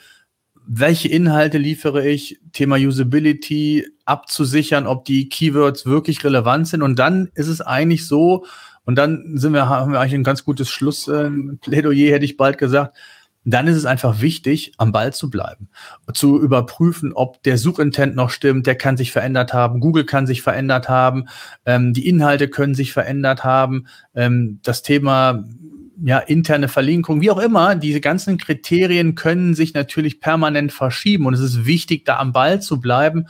welche 0.66 1.08
Inhalte 1.10 1.58
liefere 1.58 2.08
ich, 2.08 2.40
Thema 2.52 2.78
Usability 2.78 3.86
abzusichern, 4.06 4.88
ob 4.88 5.06
die 5.06 5.30
Keywords 5.30 5.86
wirklich 5.86 6.24
relevant 6.24 6.68
sind. 6.68 6.82
Und 6.82 7.00
dann 7.00 7.30
ist 7.36 7.48
es 7.48 7.62
eigentlich 7.62 8.08
so, 8.08 8.46
und 8.86 8.96
dann 8.96 9.38
sind 9.38 9.54
wir, 9.54 9.70
haben 9.70 9.94
wir 9.94 10.00
eigentlich 10.00 10.14
ein 10.16 10.24
ganz 10.24 10.44
gutes 10.44 10.70
Schlussplädoyer, 10.70 12.08
äh, 12.08 12.12
hätte 12.12 12.26
ich 12.26 12.38
bald 12.38 12.58
gesagt, 12.58 12.98
dann 13.46 13.68
ist 13.68 13.76
es 13.76 13.86
einfach 13.86 14.22
wichtig, 14.22 14.74
am 14.78 14.92
Ball 14.92 15.14
zu 15.14 15.30
bleiben, 15.30 15.70
zu 16.14 16.40
überprüfen, 16.40 17.12
ob 17.14 17.44
der 17.44 17.58
Suchintent 17.58 18.16
noch 18.16 18.30
stimmt, 18.30 18.68
der 18.68 18.76
kann 18.76 18.96
sich 18.96 19.12
verändert 19.12 19.54
haben, 19.54 19.82
Google 19.82 20.06
kann 20.06 20.28
sich 20.28 20.42
verändert 20.42 20.88
haben, 20.88 21.26
ähm, 21.66 21.94
die 21.94 22.08
Inhalte 22.08 22.48
können 22.48 22.74
sich 22.74 22.94
verändert 22.94 23.44
haben, 23.44 23.88
ähm, 24.16 24.60
das 24.64 24.82
Thema 24.82 25.44
ja, 26.04 26.20
interne 26.20 26.68
Verlinkung, 26.68 27.22
wie 27.22 27.32
auch 27.32 27.40
immer, 27.40 27.76
diese 27.76 28.02
ganzen 28.02 28.38
Kriterien 28.38 29.16
können 29.16 29.54
sich 29.54 29.74
natürlich 29.74 30.20
permanent 30.20 30.72
verschieben 30.72 31.26
und 31.26 31.34
es 31.34 31.40
ist 31.40 31.66
wichtig, 31.66 32.06
da 32.06 32.18
am 32.18 32.34
Ball 32.34 32.62
zu 32.62 32.80
bleiben 32.80 33.28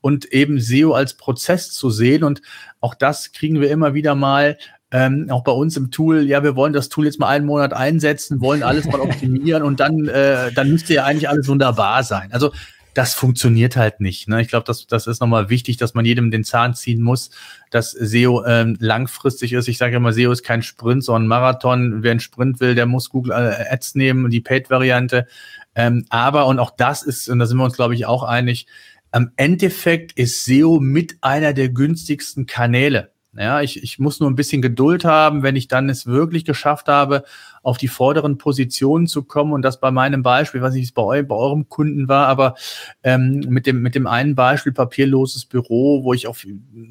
und 0.00 0.26
eben 0.26 0.60
SEO 0.60 0.92
als 0.92 1.14
Prozess 1.14 1.70
zu 1.70 1.90
sehen 1.90 2.24
und 2.24 2.42
auch 2.80 2.94
das 2.94 3.32
kriegen 3.32 3.60
wir 3.60 3.70
immer 3.70 3.94
wieder 3.94 4.14
mal 4.14 4.58
ähm, 4.92 5.28
auch 5.30 5.42
bei 5.42 5.52
uns 5.52 5.76
im 5.78 5.90
Tool, 5.90 6.22
ja, 6.22 6.42
wir 6.42 6.54
wollen 6.54 6.74
das 6.74 6.90
Tool 6.90 7.06
jetzt 7.06 7.18
mal 7.18 7.28
einen 7.28 7.46
Monat 7.46 7.72
einsetzen, 7.72 8.42
wollen 8.42 8.62
alles 8.62 8.84
mal 8.84 9.00
optimieren 9.00 9.62
und 9.62 9.80
dann, 9.80 10.06
äh, 10.06 10.52
dann 10.52 10.70
müsste 10.70 10.92
ja 10.92 11.04
eigentlich 11.04 11.30
alles 11.30 11.48
wunderbar 11.48 12.02
sein. 12.02 12.30
Also 12.30 12.52
das 12.94 13.14
funktioniert 13.14 13.76
halt 13.76 14.00
nicht. 14.00 14.28
Ne? 14.28 14.42
Ich 14.42 14.48
glaube, 14.48 14.64
das, 14.66 14.86
das 14.86 15.06
ist 15.06 15.20
nochmal 15.20 15.48
wichtig, 15.48 15.76
dass 15.78 15.94
man 15.94 16.04
jedem 16.04 16.30
den 16.30 16.44
Zahn 16.44 16.74
ziehen 16.74 17.02
muss, 17.02 17.30
dass 17.70 17.92
SEO 17.92 18.44
ähm, 18.44 18.76
langfristig 18.80 19.52
ist. 19.52 19.68
Ich 19.68 19.78
sage 19.78 19.96
immer, 19.96 20.12
SEO 20.12 20.30
ist 20.30 20.42
kein 20.42 20.62
Sprint, 20.62 21.04
sondern 21.04 21.28
Marathon. 21.28 22.02
Wer 22.02 22.10
einen 22.10 22.20
Sprint 22.20 22.60
will, 22.60 22.74
der 22.74 22.86
muss 22.86 23.08
Google 23.08 23.32
äh, 23.32 23.72
Ads 23.72 23.94
nehmen, 23.94 24.30
die 24.30 24.40
Paid-Variante. 24.40 25.26
Ähm, 25.74 26.04
aber, 26.10 26.46
und 26.46 26.58
auch 26.58 26.70
das 26.70 27.02
ist, 27.02 27.28
und 27.28 27.38
da 27.38 27.46
sind 27.46 27.56
wir 27.56 27.64
uns, 27.64 27.76
glaube 27.76 27.94
ich, 27.94 28.04
auch 28.06 28.22
einig, 28.22 28.66
am 29.10 29.32
Endeffekt 29.36 30.12
ist 30.12 30.44
SEO 30.44 30.80
mit 30.80 31.16
einer 31.20 31.52
der 31.52 31.68
günstigsten 31.68 32.46
Kanäle. 32.46 33.12
Ja, 33.34 33.62
ich, 33.62 33.82
ich 33.82 33.98
muss 33.98 34.20
nur 34.20 34.30
ein 34.30 34.36
bisschen 34.36 34.60
Geduld 34.60 35.06
haben, 35.06 35.42
wenn 35.42 35.56
ich 35.56 35.66
dann 35.66 35.88
es 35.88 36.06
wirklich 36.06 36.44
geschafft 36.44 36.88
habe, 36.88 37.24
auf 37.62 37.78
die 37.78 37.88
vorderen 37.88 38.38
Positionen 38.38 39.06
zu 39.06 39.22
kommen 39.22 39.52
und 39.52 39.62
das 39.62 39.80
bei 39.80 39.90
meinem 39.90 40.22
Beispiel, 40.22 40.60
weiß 40.60 40.74
nicht, 40.74 40.82
wie 40.82 40.86
es 40.86 40.92
bei, 40.92 41.02
eu 41.02 41.22
bei 41.22 41.34
eurem 41.34 41.68
Kunden 41.68 42.08
war, 42.08 42.26
aber 42.26 42.54
ähm, 43.02 43.44
mit, 43.48 43.66
dem, 43.66 43.82
mit 43.82 43.94
dem 43.94 44.06
einen 44.06 44.34
Beispiel 44.34 44.72
papierloses 44.72 45.44
Büro, 45.44 46.02
wo 46.04 46.12
ich 46.12 46.26
auf 46.26 46.44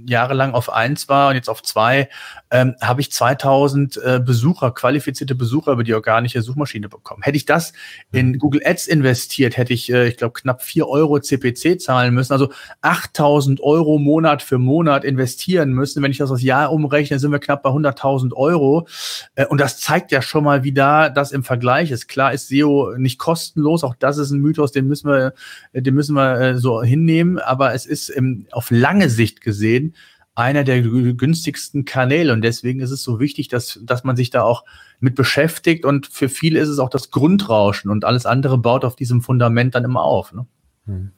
jahrelang 0.07 0.53
auf 0.53 0.71
eins 0.71 1.09
war 1.09 1.29
und 1.29 1.35
jetzt 1.35 1.49
auf 1.49 1.61
zwei, 1.61 2.09
ähm, 2.51 2.75
habe 2.81 3.01
ich 3.01 3.11
2000 3.11 3.97
äh, 3.97 4.21
Besucher, 4.23 4.71
qualifizierte 4.71 5.35
Besucher 5.35 5.73
über 5.73 5.83
die 5.83 5.93
organische 5.93 6.41
Suchmaschine 6.41 6.89
bekommen. 6.89 7.23
Hätte 7.23 7.37
ich 7.37 7.45
das 7.45 7.73
in 8.11 8.39
Google 8.39 8.61
Ads 8.63 8.87
investiert, 8.87 9.57
hätte 9.57 9.73
ich, 9.73 9.91
äh, 9.91 10.07
ich 10.07 10.17
glaube, 10.17 10.33
knapp 10.33 10.61
vier 10.61 10.87
Euro 10.87 11.19
CPC 11.19 11.81
zahlen 11.81 12.13
müssen, 12.13 12.33
also 12.33 12.49
8000 12.81 13.61
Euro 13.61 13.97
Monat 13.97 14.41
für 14.41 14.57
Monat 14.57 15.03
investieren 15.03 15.71
müssen. 15.73 16.01
Wenn 16.01 16.11
ich 16.11 16.17
das 16.17 16.31
aufs 16.31 16.41
Jahr 16.41 16.71
umrechne, 16.71 17.19
sind 17.19 17.31
wir 17.31 17.39
knapp 17.39 17.63
bei 17.63 17.69
100.000 17.69 18.33
Euro. 18.33 18.87
Äh, 19.35 19.45
und 19.47 19.59
das 19.59 19.79
zeigt 19.79 20.11
ja 20.11 20.21
schon 20.21 20.43
mal, 20.43 20.60
wie 20.63 20.71
da 20.71 21.09
das 21.09 21.31
im 21.31 21.43
Vergleich 21.43 21.91
ist. 21.91 22.07
Klar 22.07 22.33
ist 22.33 22.47
SEO 22.47 22.95
nicht 22.97 23.17
kostenlos, 23.17 23.83
auch 23.83 23.95
das 23.95 24.17
ist 24.17 24.31
ein 24.31 24.39
Mythos, 24.39 24.71
den 24.71 24.87
müssen 24.87 25.09
wir, 25.09 25.33
den 25.73 25.93
müssen 25.93 26.15
wir 26.15 26.39
äh, 26.39 26.57
so 26.57 26.81
hinnehmen, 26.81 27.39
aber 27.39 27.73
es 27.73 27.85
ist 27.85 28.09
im, 28.09 28.47
auf 28.51 28.71
lange 28.71 29.09
Sicht 29.09 29.41
gesehen 29.41 29.95
einer 30.33 30.63
der 30.63 30.81
günstigsten 30.81 31.83
Kanäle 31.85 32.31
und 32.33 32.41
deswegen 32.41 32.79
ist 32.79 32.91
es 32.91 33.03
so 33.03 33.19
wichtig, 33.19 33.49
dass, 33.49 33.79
dass 33.83 34.03
man 34.03 34.15
sich 34.15 34.29
da 34.29 34.43
auch 34.43 34.63
mit 34.99 35.15
beschäftigt 35.15 35.83
und 35.85 36.07
für 36.07 36.29
viele 36.29 36.59
ist 36.59 36.69
es 36.69 36.79
auch 36.79 36.89
das 36.89 37.11
Grundrauschen 37.11 37.91
und 37.91 38.05
alles 38.05 38.25
andere 38.25 38.57
baut 38.57 38.85
auf 38.85 38.95
diesem 38.95 39.21
Fundament 39.21 39.75
dann 39.75 39.83
immer 39.83 40.03
auf. 40.03 40.33
Ne? 40.33 40.45
Hm. 40.85 41.11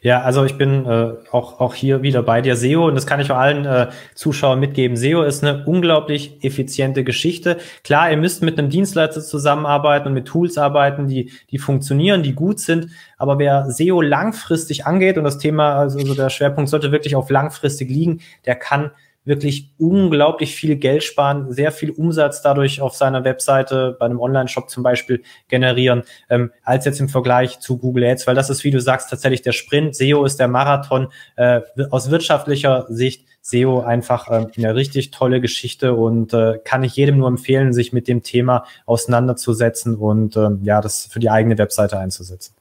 Ja, 0.00 0.22
also 0.22 0.44
ich 0.44 0.56
bin 0.56 0.86
äh, 0.86 1.14
auch, 1.32 1.60
auch 1.60 1.74
hier 1.74 2.02
wieder 2.02 2.22
bei 2.22 2.40
dir. 2.40 2.56
SEO, 2.56 2.86
und 2.86 2.94
das 2.94 3.06
kann 3.06 3.20
ich 3.20 3.30
auch 3.30 3.36
allen 3.36 3.64
äh, 3.64 3.88
Zuschauern 4.14 4.60
mitgeben, 4.60 4.96
SEO 4.96 5.22
ist 5.22 5.42
eine 5.42 5.64
unglaublich 5.66 6.44
effiziente 6.44 7.02
Geschichte. 7.02 7.58
Klar, 7.82 8.10
ihr 8.10 8.16
müsst 8.16 8.42
mit 8.42 8.58
einem 8.58 8.70
Dienstleister 8.70 9.20
zusammenarbeiten 9.20 10.08
und 10.08 10.14
mit 10.14 10.26
Tools 10.26 10.58
arbeiten, 10.58 11.08
die, 11.08 11.32
die 11.50 11.58
funktionieren, 11.58 12.22
die 12.22 12.34
gut 12.34 12.60
sind. 12.60 12.90
Aber 13.18 13.38
wer 13.38 13.70
SEO 13.70 14.00
langfristig 14.00 14.86
angeht, 14.86 15.18
und 15.18 15.24
das 15.24 15.38
Thema, 15.38 15.74
also 15.74 16.14
der 16.14 16.30
Schwerpunkt 16.30 16.70
sollte 16.70 16.92
wirklich 16.92 17.16
auf 17.16 17.30
langfristig 17.30 17.90
liegen, 17.90 18.20
der 18.44 18.54
kann 18.54 18.92
wirklich 19.26 19.70
unglaublich 19.78 20.54
viel 20.54 20.76
Geld 20.76 21.04
sparen, 21.04 21.52
sehr 21.52 21.72
viel 21.72 21.90
Umsatz 21.90 22.40
dadurch 22.40 22.80
auf 22.80 22.94
seiner 22.94 23.24
Webseite, 23.24 23.96
bei 23.98 24.06
einem 24.06 24.20
Online-Shop 24.20 24.70
zum 24.70 24.82
Beispiel 24.82 25.22
generieren, 25.48 26.04
ähm, 26.30 26.52
als 26.62 26.84
jetzt 26.84 27.00
im 27.00 27.08
Vergleich 27.08 27.58
zu 27.60 27.76
Google 27.76 28.04
Ads, 28.04 28.26
weil 28.26 28.34
das 28.34 28.48
ist, 28.48 28.64
wie 28.64 28.70
du 28.70 28.80
sagst, 28.80 29.10
tatsächlich 29.10 29.42
der 29.42 29.52
Sprint. 29.52 29.94
SEO 29.96 30.24
ist 30.24 30.38
der 30.38 30.48
Marathon. 30.48 31.08
Äh, 31.36 31.60
aus 31.90 32.10
wirtschaftlicher 32.10 32.86
Sicht 32.88 33.26
SEO 33.42 33.80
einfach 33.80 34.28
äh, 34.28 34.46
eine 34.56 34.74
richtig 34.74 35.10
tolle 35.10 35.40
Geschichte 35.40 35.94
und 35.94 36.32
äh, 36.32 36.58
kann 36.64 36.82
ich 36.82 36.96
jedem 36.96 37.18
nur 37.18 37.28
empfehlen, 37.28 37.72
sich 37.72 37.92
mit 37.92 38.08
dem 38.08 38.22
Thema 38.22 38.64
auseinanderzusetzen 38.86 39.96
und 39.96 40.36
äh, 40.36 40.48
ja, 40.62 40.80
das 40.80 41.06
für 41.06 41.20
die 41.20 41.30
eigene 41.30 41.58
Webseite 41.58 41.98
einzusetzen. 41.98 42.54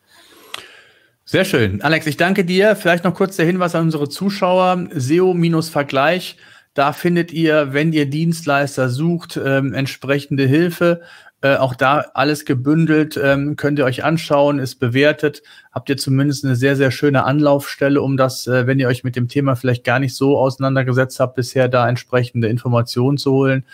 Sehr 1.28 1.44
schön. 1.44 1.82
Alex, 1.82 2.06
ich 2.06 2.18
danke 2.18 2.46
dir. 2.46 2.76
Vielleicht 2.76 3.04
noch 3.04 3.16
kurz 3.16 3.36
der 3.36 3.48
Hinweis 3.48 3.74
an 3.74 3.86
unsere 3.86 4.08
Zuschauer. 4.10 4.88
SEO-Vergleich 4.94 6.38
da 6.76 6.94
findet 6.94 7.32
ihr, 7.32 7.74
wenn 7.74 7.94
ihr 7.94 8.06
Dienstleister 8.08 8.90
sucht, 8.90 9.40
ähm, 9.44 9.74
entsprechende 9.74 10.46
Hilfe. 10.46 11.02
Äh, 11.42 11.56
auch 11.56 11.74
da 11.74 12.06
alles 12.14 12.44
gebündelt, 12.44 13.20
ähm, 13.22 13.56
könnt 13.56 13.80
ihr 13.80 13.86
euch 13.86 14.04
anschauen, 14.04 14.60
ist 14.60 14.76
bewertet. 14.76 15.42
Habt 15.72 15.90
ihr 15.90 15.96
zumindest 15.96 16.44
eine 16.44 16.56
sehr, 16.56 16.76
sehr 16.76 16.92
schöne 16.92 17.24
Anlaufstelle, 17.24 18.02
um 18.02 18.18
das, 18.18 18.46
äh, 18.48 18.68
wenn 18.68 18.80
ihr 18.80 18.90
euch 18.90 19.06
mit 19.06 19.16
dem 19.16 19.30
Thema 19.30 19.56
vielleicht 19.56 19.86
gar 19.86 20.00
nicht 20.00 20.16
so 20.16 20.38
auseinandergesetzt 20.38 21.20
habt, 21.20 21.36
bisher 21.36 21.70
da 21.70 21.88
entsprechende 21.88 22.50
Informationen 22.50 23.18
zu 23.18 23.32
holen. 23.32 23.66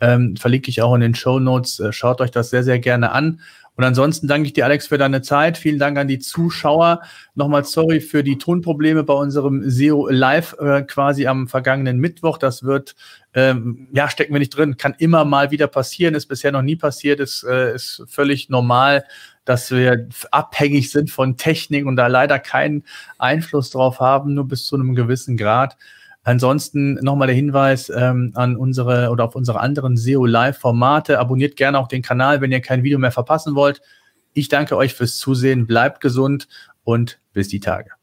Ähm, 0.00 0.36
verlinke 0.36 0.70
ich 0.70 0.82
auch 0.82 0.94
in 0.94 1.00
den 1.00 1.14
Show 1.14 1.38
Notes. 1.38 1.80
Äh, 1.80 1.92
schaut 1.92 2.20
euch 2.20 2.30
das 2.30 2.50
sehr, 2.50 2.62
sehr 2.62 2.78
gerne 2.78 3.12
an. 3.12 3.40
Und 3.76 3.84
ansonsten 3.84 4.28
danke 4.28 4.46
ich 4.46 4.52
dir, 4.52 4.66
Alex, 4.66 4.88
für 4.88 4.98
deine 4.98 5.22
Zeit. 5.22 5.56
Vielen 5.56 5.78
Dank 5.78 5.96
an 5.96 6.06
die 6.06 6.18
Zuschauer. 6.18 7.00
Nochmal 7.34 7.64
sorry 7.64 8.00
für 8.00 8.22
die 8.22 8.36
Tonprobleme 8.36 9.04
bei 9.04 9.14
unserem 9.14 9.68
SEO 9.70 10.08
Live 10.08 10.54
äh, 10.58 10.82
quasi 10.82 11.26
am 11.26 11.48
vergangenen 11.48 11.98
Mittwoch. 11.98 12.36
Das 12.36 12.62
wird, 12.62 12.94
ähm, 13.32 13.88
ja, 13.92 14.10
stecken 14.10 14.34
wir 14.34 14.40
nicht 14.40 14.54
drin, 14.54 14.76
kann 14.76 14.94
immer 14.98 15.24
mal 15.24 15.50
wieder 15.50 15.66
passieren, 15.66 16.14
ist 16.14 16.26
bisher 16.26 16.52
noch 16.52 16.62
nie 16.62 16.76
passiert, 16.76 17.20
ist, 17.20 17.42
äh, 17.44 17.74
ist 17.74 18.02
völlig 18.06 18.50
normal, 18.50 19.04
dass 19.46 19.70
wir 19.70 20.08
abhängig 20.30 20.90
sind 20.90 21.10
von 21.10 21.36
Technik 21.36 21.86
und 21.86 21.96
da 21.96 22.06
leider 22.08 22.38
keinen 22.38 22.84
Einfluss 23.18 23.70
drauf 23.70 23.98
haben, 23.98 24.34
nur 24.34 24.46
bis 24.46 24.66
zu 24.66 24.76
einem 24.76 24.94
gewissen 24.94 25.36
Grad. 25.36 25.76
Ansonsten 26.22 26.94
nochmal 26.94 27.28
der 27.28 27.36
Hinweis 27.36 27.90
ähm, 27.94 28.32
an 28.34 28.56
unsere 28.56 29.10
oder 29.10 29.24
auf 29.24 29.34
unsere 29.34 29.60
anderen 29.60 29.96
SEO 29.96 30.26
Live-Formate. 30.26 31.18
Abonniert 31.18 31.56
gerne 31.56 31.78
auch 31.78 31.88
den 31.88 32.02
Kanal, 32.02 32.40
wenn 32.40 32.52
ihr 32.52 32.60
kein 32.60 32.82
Video 32.82 32.98
mehr 32.98 33.12
verpassen 33.12 33.54
wollt. 33.54 33.80
Ich 34.34 34.48
danke 34.48 34.76
euch 34.76 34.94
fürs 34.94 35.16
Zusehen, 35.16 35.66
bleibt 35.66 36.00
gesund 36.00 36.46
und 36.84 37.20
bis 37.32 37.48
die 37.48 37.60
Tage. 37.60 37.99